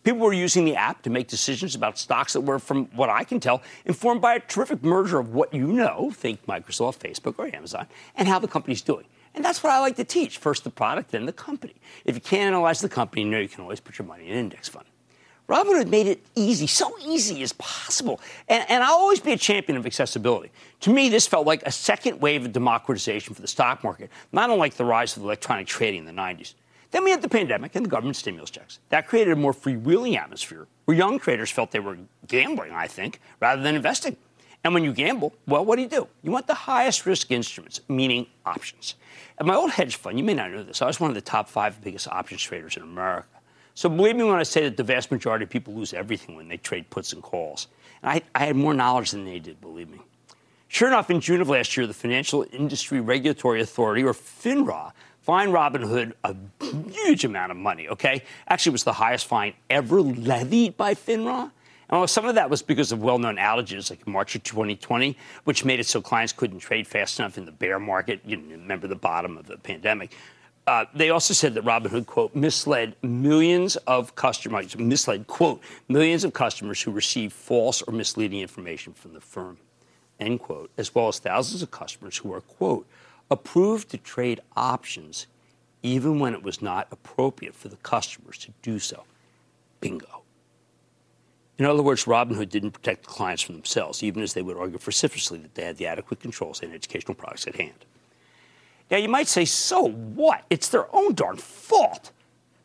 People 0.05 0.21
were 0.21 0.33
using 0.33 0.65
the 0.65 0.77
app 0.77 1.03
to 1.03 1.11
make 1.11 1.29
decisions 1.29 1.75
about 1.75 1.99
stocks 1.99 2.33
that 2.33 2.41
were, 2.41 2.59
from 2.59 2.87
what 2.87 3.09
I 3.09 3.25
can 3.25 3.41
tell, 3.41 3.63
informed 3.85 4.21
by 4.21 4.35
a 4.35 4.41
terrific 4.41 4.83
merger 4.83 5.19
of 5.19 5.35
what 5.35 5.53
you 5.53 5.67
know, 5.67 6.11
think 6.15 6.45
Microsoft, 6.47 6.99
Facebook, 6.99 7.35
or 7.39 7.55
Amazon, 7.55 7.87
and 8.17 8.29
how 8.29 8.39
the 8.39 8.49
company's 8.49 8.83
doing. 8.83 9.07
And 9.35 9.45
that's 9.45 9.63
what 9.63 9.73
I 9.73 9.81
like 9.81 9.97
to 9.97 10.05
teach 10.05 10.39
first 10.39 10.65
the 10.65 10.71
product, 10.71 11.11
then 11.11 11.27
the 11.27 11.33
company. 11.33 11.75
If 12.05 12.15
you 12.15 12.21
can't 12.21 12.55
analyze 12.55 12.81
the 12.81 12.89
company, 12.89 13.23
you 13.23 13.29
know 13.29 13.39
you 13.39 13.49
can 13.49 13.61
always 13.61 13.81
put 13.81 13.99
your 13.99 14.07
money 14.07 14.27
in 14.27 14.33
an 14.33 14.39
index 14.39 14.69
fund. 14.69 14.87
Robinhood 15.49 15.89
made 15.89 16.09
it 16.09 16.25
easy, 16.35 16.67
so 16.67 16.97
easy 17.01 17.43
as 17.43 17.53
possible. 17.53 18.21
And, 18.49 18.69
and, 18.69 18.83
I'll 18.83 18.97
always 18.97 19.21
be 19.21 19.33
a 19.33 19.37
champion 19.37 19.79
of 19.79 19.87
accessibility. 19.87 20.51
To 20.81 20.91
me, 20.91 21.09
this 21.09 21.27
felt 21.27 21.47
like 21.47 21.63
a 21.65 21.71
second 21.71 22.21
wave 22.21 22.45
of 22.45 22.53
democratization 22.53 23.35
for 23.35 23.43
the 23.43 23.49
stock 23.49 23.85
market, 23.85 24.11
not 24.33 24.51
unlike 24.51 24.75
the 24.75 24.85
rise 24.85 25.17
of 25.17 25.23
electronic 25.23 25.69
trading 25.69 26.01
in 26.01 26.07
the 26.07 26.21
90s. 26.21 26.55
Then 26.91 27.05
we 27.05 27.11
had 27.11 27.23
the 27.23 27.29
pandemic 27.29 27.75
and 27.75 27.85
the 27.85 27.91
government 27.91 28.17
stimulus 28.17 28.51
checks. 28.51 28.79
That 28.91 29.07
created 29.07 29.33
a 29.33 29.37
more 29.37 29.53
freewheeling 29.53 30.17
atmosphere 30.17 30.67
where 30.85 30.97
young 30.97 31.19
traders 31.19 31.51
felt 31.51 31.71
they 31.71 31.81
were 31.81 31.99
gambling, 32.27 32.73
I 32.73 32.87
think, 32.87 33.21
rather 33.41 33.63
than 33.63 33.75
investing. 33.75 34.17
And 34.65 34.75
when 34.75 34.83
you 34.83 34.93
gamble, 34.93 35.33
well, 35.47 35.65
what 35.65 35.77
do 35.77 35.83
you 35.83 35.89
do? 35.89 36.09
You 36.23 36.31
want 36.31 36.47
the 36.47 36.55
highest 36.55 37.07
risk 37.07 37.31
instruments, 37.31 37.81
meaning 37.89 38.27
options. 38.45 38.95
At 39.39 39.47
my 39.47 39.55
old 39.55 39.71
hedge 39.71 39.97
fund, 39.97 40.19
you 40.19 40.25
may 40.25 40.35
not 40.35 40.51
know 40.51 40.63
this, 40.63 40.83
I 40.83 40.87
was 40.87 40.99
one 40.99 41.11
of 41.11 41.15
the 41.15 41.21
top 41.21 41.49
five 41.49 41.81
biggest 41.83 42.09
options 42.09 42.43
traders 42.43 42.77
in 42.77 42.83
America. 42.83 43.29
So 43.75 43.89
believe 43.89 44.17
me 44.17 44.25
when 44.25 44.37
I 44.37 44.43
say 44.43 44.63
that 44.63 44.77
the 44.77 44.83
vast 44.83 45.13
majority 45.13 45.45
of 45.45 45.51
people 45.51 45.75
lose 45.75 45.93
everything 45.93 46.35
when 46.35 46.49
they 46.49 46.57
trade 46.57 46.89
puts 46.89 47.13
and 47.13 47.23
calls. 47.23 47.69
And 48.03 48.11
I, 48.11 48.23
I 48.35 48.47
had 48.47 48.57
more 48.57 48.73
knowledge 48.73 49.11
than 49.11 49.25
they 49.25 49.39
did, 49.39 49.61
believe 49.61 49.91
me. 49.91 50.01
Sure 50.69 50.89
enough, 50.89 51.11
in 51.11 51.21
June 51.21 51.41
of 51.41 51.49
last 51.49 51.77
year, 51.77 51.87
the 51.87 51.95
Financial 51.95 52.45
Industry 52.53 53.01
Regulatory 53.01 53.61
Authority, 53.61 54.03
or 54.03 54.15
FINRA, 54.15 54.93
fined 55.27 55.53
Robinhood 55.53 56.13
a 56.23 56.37
huge 56.89 57.25
amount 57.25 57.51
of 57.51 57.59
money, 57.59 57.89
okay? 57.89 58.23
Actually, 58.49 58.71
it 58.71 58.75
was 58.75 58.85
the 58.85 58.93
highest 58.93 59.27
fine 59.27 59.55
ever 59.69 60.01
levied 60.01 60.77
by 60.77 60.95
FINRA. 60.95 61.51
And 61.91 62.09
some 62.09 62.27
of 62.27 62.37
that 62.37 62.49
was 62.49 62.63
because 62.63 62.93
of 62.93 63.03
well 63.03 63.19
known 63.19 63.37
outages 63.37 63.91
like 63.91 64.07
in 64.07 64.13
March 64.13 64.37
of 64.37 64.45
2020, 64.45 65.17
which 65.43 65.65
made 65.65 65.81
it 65.81 65.87
so 65.87 66.01
clients 66.01 66.33
couldn't 66.33 66.61
trade 66.61 66.87
fast 66.87 67.19
enough 67.19 67.37
in 67.37 67.45
the 67.45 67.53
bear 67.53 67.81
market. 67.81 68.21
You 68.25 68.41
remember 68.51 68.87
the 68.87 68.97
bottom 68.97 69.37
of 69.37 69.47
the 69.47 69.57
pandemic. 69.57 70.17
Uh, 70.65 70.85
they 70.95 71.11
also 71.11 71.35
said 71.35 71.55
that 71.55 71.65
Robinhood, 71.65 72.07
quote, 72.07 72.35
misled 72.35 72.95
millions 73.03 73.77
of 73.89 74.15
customers, 74.15 74.77
misled, 74.77 75.27
quote, 75.27 75.61
millions 75.89 76.23
of 76.25 76.33
customers 76.33 76.83
who 76.83 76.93
received 76.93 77.33
false 77.33 77.83
or 77.83 77.93
misleading 77.93 78.41
information 78.41 78.93
from 78.93 79.13
the 79.13 79.21
firm, 79.21 79.59
end 80.19 80.41
quote, 80.41 80.71
as 80.77 80.93
well 80.93 81.07
as 81.09 81.19
thousands 81.21 81.63
of 81.63 81.71
customers 81.71 82.17
who 82.17 82.33
are, 82.33 82.41
quote, 82.41 82.87
approved 83.31 83.91
to 83.91 83.99
trade 83.99 84.41
options 84.57 85.27
even 85.83 86.19
when 86.19 86.35
it 86.35 86.43
was 86.43 86.61
not 86.61 86.89
appropriate 86.91 87.55
for 87.55 87.69
the 87.69 87.77
customers 87.77 88.39
to 88.39 88.53
do 88.63 88.79
so. 88.79 89.05
Bingo. 89.81 90.23
In 91.59 91.65
other 91.65 91.83
words, 91.83 92.05
Robinhood 92.05 92.51
didn't 92.51 92.73
protect 92.73 93.05
the 93.05 93.09
clients 93.09 93.43
from 93.43 93.55
themselves, 93.55 94.03
even 94.03 94.23
as 94.23 94.35
they 94.35 94.43
would 94.43 94.57
argue 94.57 94.79
vociferously 94.79 95.39
that 95.39 95.55
they 95.55 95.65
had 95.65 95.77
the 95.77 95.87
adequate 95.87 96.21
controls 96.21 96.61
and 96.63 96.73
educational 96.73 97.15
products 97.15 97.47
at 97.47 97.57
hand. 97.57 97.87
Now, 98.91 98.99
you 98.99 99.09
might 99.09 99.27
say, 99.27 99.45
so 99.45 99.89
what? 99.89 100.45
It's 100.51 100.69
their 100.69 100.95
own 100.95 101.15
darn 101.15 101.37
fault. 101.37 102.13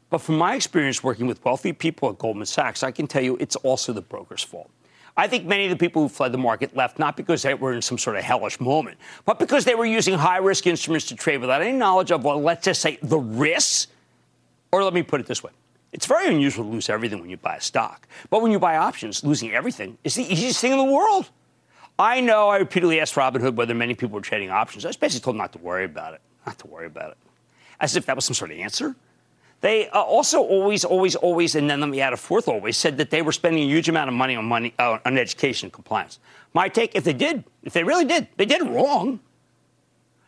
But 0.09 0.19
from 0.19 0.37
my 0.37 0.55
experience 0.55 1.03
working 1.03 1.25
with 1.25 1.43
wealthy 1.45 1.71
people 1.73 2.09
at 2.09 2.17
Goldman 2.17 2.45
Sachs, 2.45 2.83
I 2.83 2.91
can 2.91 3.07
tell 3.07 3.23
you 3.23 3.37
it's 3.39 3.55
also 3.57 3.93
the 3.93 4.01
broker's 4.01 4.43
fault. 4.43 4.69
I 5.17 5.27
think 5.27 5.45
many 5.45 5.65
of 5.65 5.69
the 5.71 5.75
people 5.75 6.01
who 6.01 6.09
fled 6.09 6.31
the 6.31 6.37
market 6.37 6.75
left 6.75 6.97
not 6.97 7.17
because 7.17 7.41
they 7.41 7.53
were 7.53 7.73
in 7.73 7.81
some 7.81 7.97
sort 7.97 8.15
of 8.15 8.23
hellish 8.23 8.59
moment, 8.59 8.97
but 9.25 9.39
because 9.39 9.65
they 9.65 9.75
were 9.75 9.85
using 9.85 10.13
high 10.13 10.37
risk 10.37 10.67
instruments 10.67 11.07
to 11.07 11.15
trade 11.15 11.41
without 11.41 11.61
any 11.61 11.77
knowledge 11.77 12.11
of, 12.11 12.23
well, 12.23 12.41
let's 12.41 12.65
just 12.65 12.81
say 12.81 12.97
the 13.03 13.19
risks. 13.19 13.87
Or 14.71 14.83
let 14.83 14.93
me 14.93 15.03
put 15.03 15.19
it 15.19 15.27
this 15.27 15.43
way 15.43 15.51
it's 15.91 16.05
very 16.05 16.27
unusual 16.27 16.63
to 16.63 16.69
lose 16.69 16.89
everything 16.89 17.19
when 17.19 17.29
you 17.29 17.37
buy 17.37 17.57
a 17.57 17.61
stock. 17.61 18.07
But 18.29 18.41
when 18.41 18.51
you 18.51 18.59
buy 18.59 18.77
options, 18.77 19.23
losing 19.23 19.51
everything 19.51 19.97
is 20.03 20.15
the 20.15 20.23
easiest 20.23 20.61
thing 20.61 20.71
in 20.71 20.77
the 20.77 20.85
world. 20.85 21.29
I 21.99 22.21
know 22.21 22.49
I 22.49 22.57
repeatedly 22.57 22.99
asked 22.99 23.15
Robinhood 23.15 23.55
whether 23.55 23.75
many 23.75 23.93
people 23.93 24.15
were 24.15 24.21
trading 24.21 24.49
options. 24.49 24.85
I 24.85 24.87
was 24.89 24.97
basically 24.97 25.25
told 25.25 25.35
not 25.35 25.51
to 25.53 25.59
worry 25.59 25.85
about 25.85 26.13
it. 26.13 26.21
Not 26.45 26.57
to 26.59 26.67
worry 26.67 26.87
about 26.87 27.11
it. 27.11 27.17
As 27.79 27.95
if 27.95 28.05
that 28.05 28.15
was 28.15 28.25
some 28.25 28.33
sort 28.33 28.51
of 28.51 28.57
answer. 28.57 28.95
They 29.61 29.89
uh, 29.89 30.01
also 30.01 30.41
always, 30.41 30.83
always, 30.83 31.15
always, 31.15 31.55
and 31.55 31.69
then 31.69 31.79
let 31.79 31.89
me 31.89 32.01
add 32.01 32.13
a 32.13 32.17
fourth 32.17 32.47
always, 32.47 32.77
said 32.77 32.97
that 32.97 33.11
they 33.11 33.21
were 33.21 33.31
spending 33.31 33.63
a 33.63 33.67
huge 33.67 33.87
amount 33.87 34.09
of 34.09 34.15
money 34.15 34.35
on 34.35 34.45
money 34.45 34.73
uh, 34.79 34.97
on 35.05 35.17
education 35.17 35.69
compliance. 35.69 36.19
My 36.53 36.67
take, 36.67 36.95
if 36.95 37.03
they 37.03 37.13
did, 37.13 37.43
if 37.63 37.73
they 37.73 37.83
really 37.83 38.05
did, 38.05 38.27
they 38.37 38.45
did 38.45 38.61
wrong. 38.63 39.19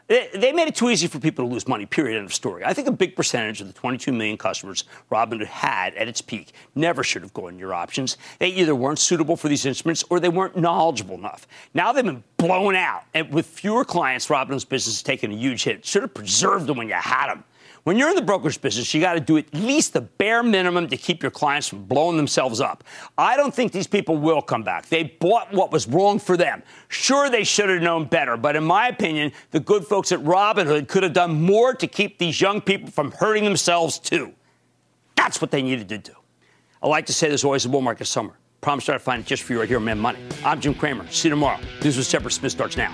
They, 0.07 0.29
they 0.33 0.51
made 0.51 0.67
it 0.67 0.75
too 0.75 0.89
easy 0.89 1.07
for 1.07 1.19
people 1.19 1.45
to 1.45 1.51
lose 1.51 1.67
money, 1.67 1.85
period, 1.85 2.17
end 2.17 2.25
of 2.25 2.33
story. 2.33 2.63
I 2.65 2.73
think 2.73 2.87
a 2.87 2.91
big 2.91 3.15
percentage 3.15 3.61
of 3.61 3.67
the 3.67 3.73
22 3.73 4.11
million 4.11 4.37
customers 4.37 4.83
Robinhood 5.09 5.45
had 5.45 5.95
at 5.95 6.07
its 6.07 6.21
peak 6.21 6.51
never 6.75 7.03
should 7.03 7.21
have 7.21 7.33
gone 7.33 7.57
your 7.57 7.73
options. 7.73 8.17
They 8.37 8.49
either 8.49 8.75
weren't 8.75 8.99
suitable 8.99 9.37
for 9.37 9.47
these 9.47 9.65
instruments 9.65 10.03
or 10.09 10.19
they 10.19 10.29
weren't 10.29 10.57
knowledgeable 10.57 11.15
enough. 11.15 11.47
Now 11.73 11.93
they've 11.93 12.03
been 12.03 12.23
blown 12.37 12.75
out. 12.75 13.05
And 13.13 13.31
with 13.31 13.45
fewer 13.45 13.85
clients, 13.85 14.27
Robinhood's 14.27 14.65
business 14.65 14.97
has 14.97 15.03
taken 15.03 15.31
a 15.31 15.35
huge 15.35 15.63
hit. 15.63 15.85
Should 15.85 16.01
have 16.01 16.13
preserved 16.13 16.67
them 16.67 16.77
when 16.77 16.89
you 16.89 16.95
had 16.95 17.29
them. 17.29 17.43
When 17.83 17.97
you're 17.97 18.09
in 18.09 18.15
the 18.15 18.21
brokerage 18.21 18.61
business, 18.61 18.93
you 18.93 19.01
got 19.01 19.15
to 19.15 19.19
do 19.19 19.37
at 19.37 19.53
least 19.53 19.91
the 19.91 19.99
bare 19.99 20.41
minimum 20.41 20.87
to 20.87 20.95
keep 20.95 21.21
your 21.21 21.31
clients 21.31 21.67
from 21.67 21.83
blowing 21.83 22.15
themselves 22.15 22.61
up. 22.61 22.85
I 23.17 23.35
don't 23.35 23.53
think 23.53 23.73
these 23.73 23.87
people 23.87 24.15
will 24.15 24.41
come 24.41 24.63
back. 24.63 24.87
They 24.87 25.03
bought 25.03 25.51
what 25.51 25.71
was 25.71 25.85
wrong 25.85 26.17
for 26.17 26.37
them. 26.37 26.63
Sure, 26.87 27.29
they 27.29 27.43
should 27.43 27.69
have 27.69 27.81
known 27.81 28.05
better, 28.05 28.37
but 28.37 28.55
in 28.55 28.63
my 28.63 28.87
opinion, 28.87 29.33
the 29.51 29.59
good 29.59 29.85
folks 29.85 30.13
at 30.13 30.19
Robinhood 30.19 30.87
could 30.87 31.03
have 31.03 31.11
done 31.11 31.41
more 31.41 31.73
to 31.73 31.85
keep 31.85 32.19
these 32.19 32.39
young 32.39 32.61
people 32.61 32.89
from 32.89 33.11
hurting 33.11 33.43
themselves 33.43 33.99
too. 33.99 34.31
That's 35.15 35.41
what 35.41 35.51
they 35.51 35.61
needed 35.61 35.89
to 35.89 35.97
do. 35.97 36.13
I 36.81 36.87
like 36.87 37.05
to 37.07 37.13
say 37.13 37.27
there's 37.27 37.43
always 37.43 37.65
a 37.65 37.69
bull 37.69 37.81
market 37.81 38.05
summer. 38.05 38.37
Promise 38.61 38.85
to 38.85 38.99
find 38.99 39.21
it 39.21 39.25
just 39.25 39.43
for 39.43 39.51
you 39.51 39.59
right 39.59 39.67
here 39.67 39.77
on 39.77 39.83
Mad 39.83 39.97
Money. 39.97 40.19
I'm 40.45 40.61
Jim 40.61 40.73
Cramer. 40.73 41.05
See 41.11 41.27
you 41.27 41.31
tomorrow. 41.31 41.59
This 41.81 41.97
was 41.97 42.09
Shepard 42.09 42.31
Smith 42.31 42.53
starts 42.53 42.77
now. 42.77 42.93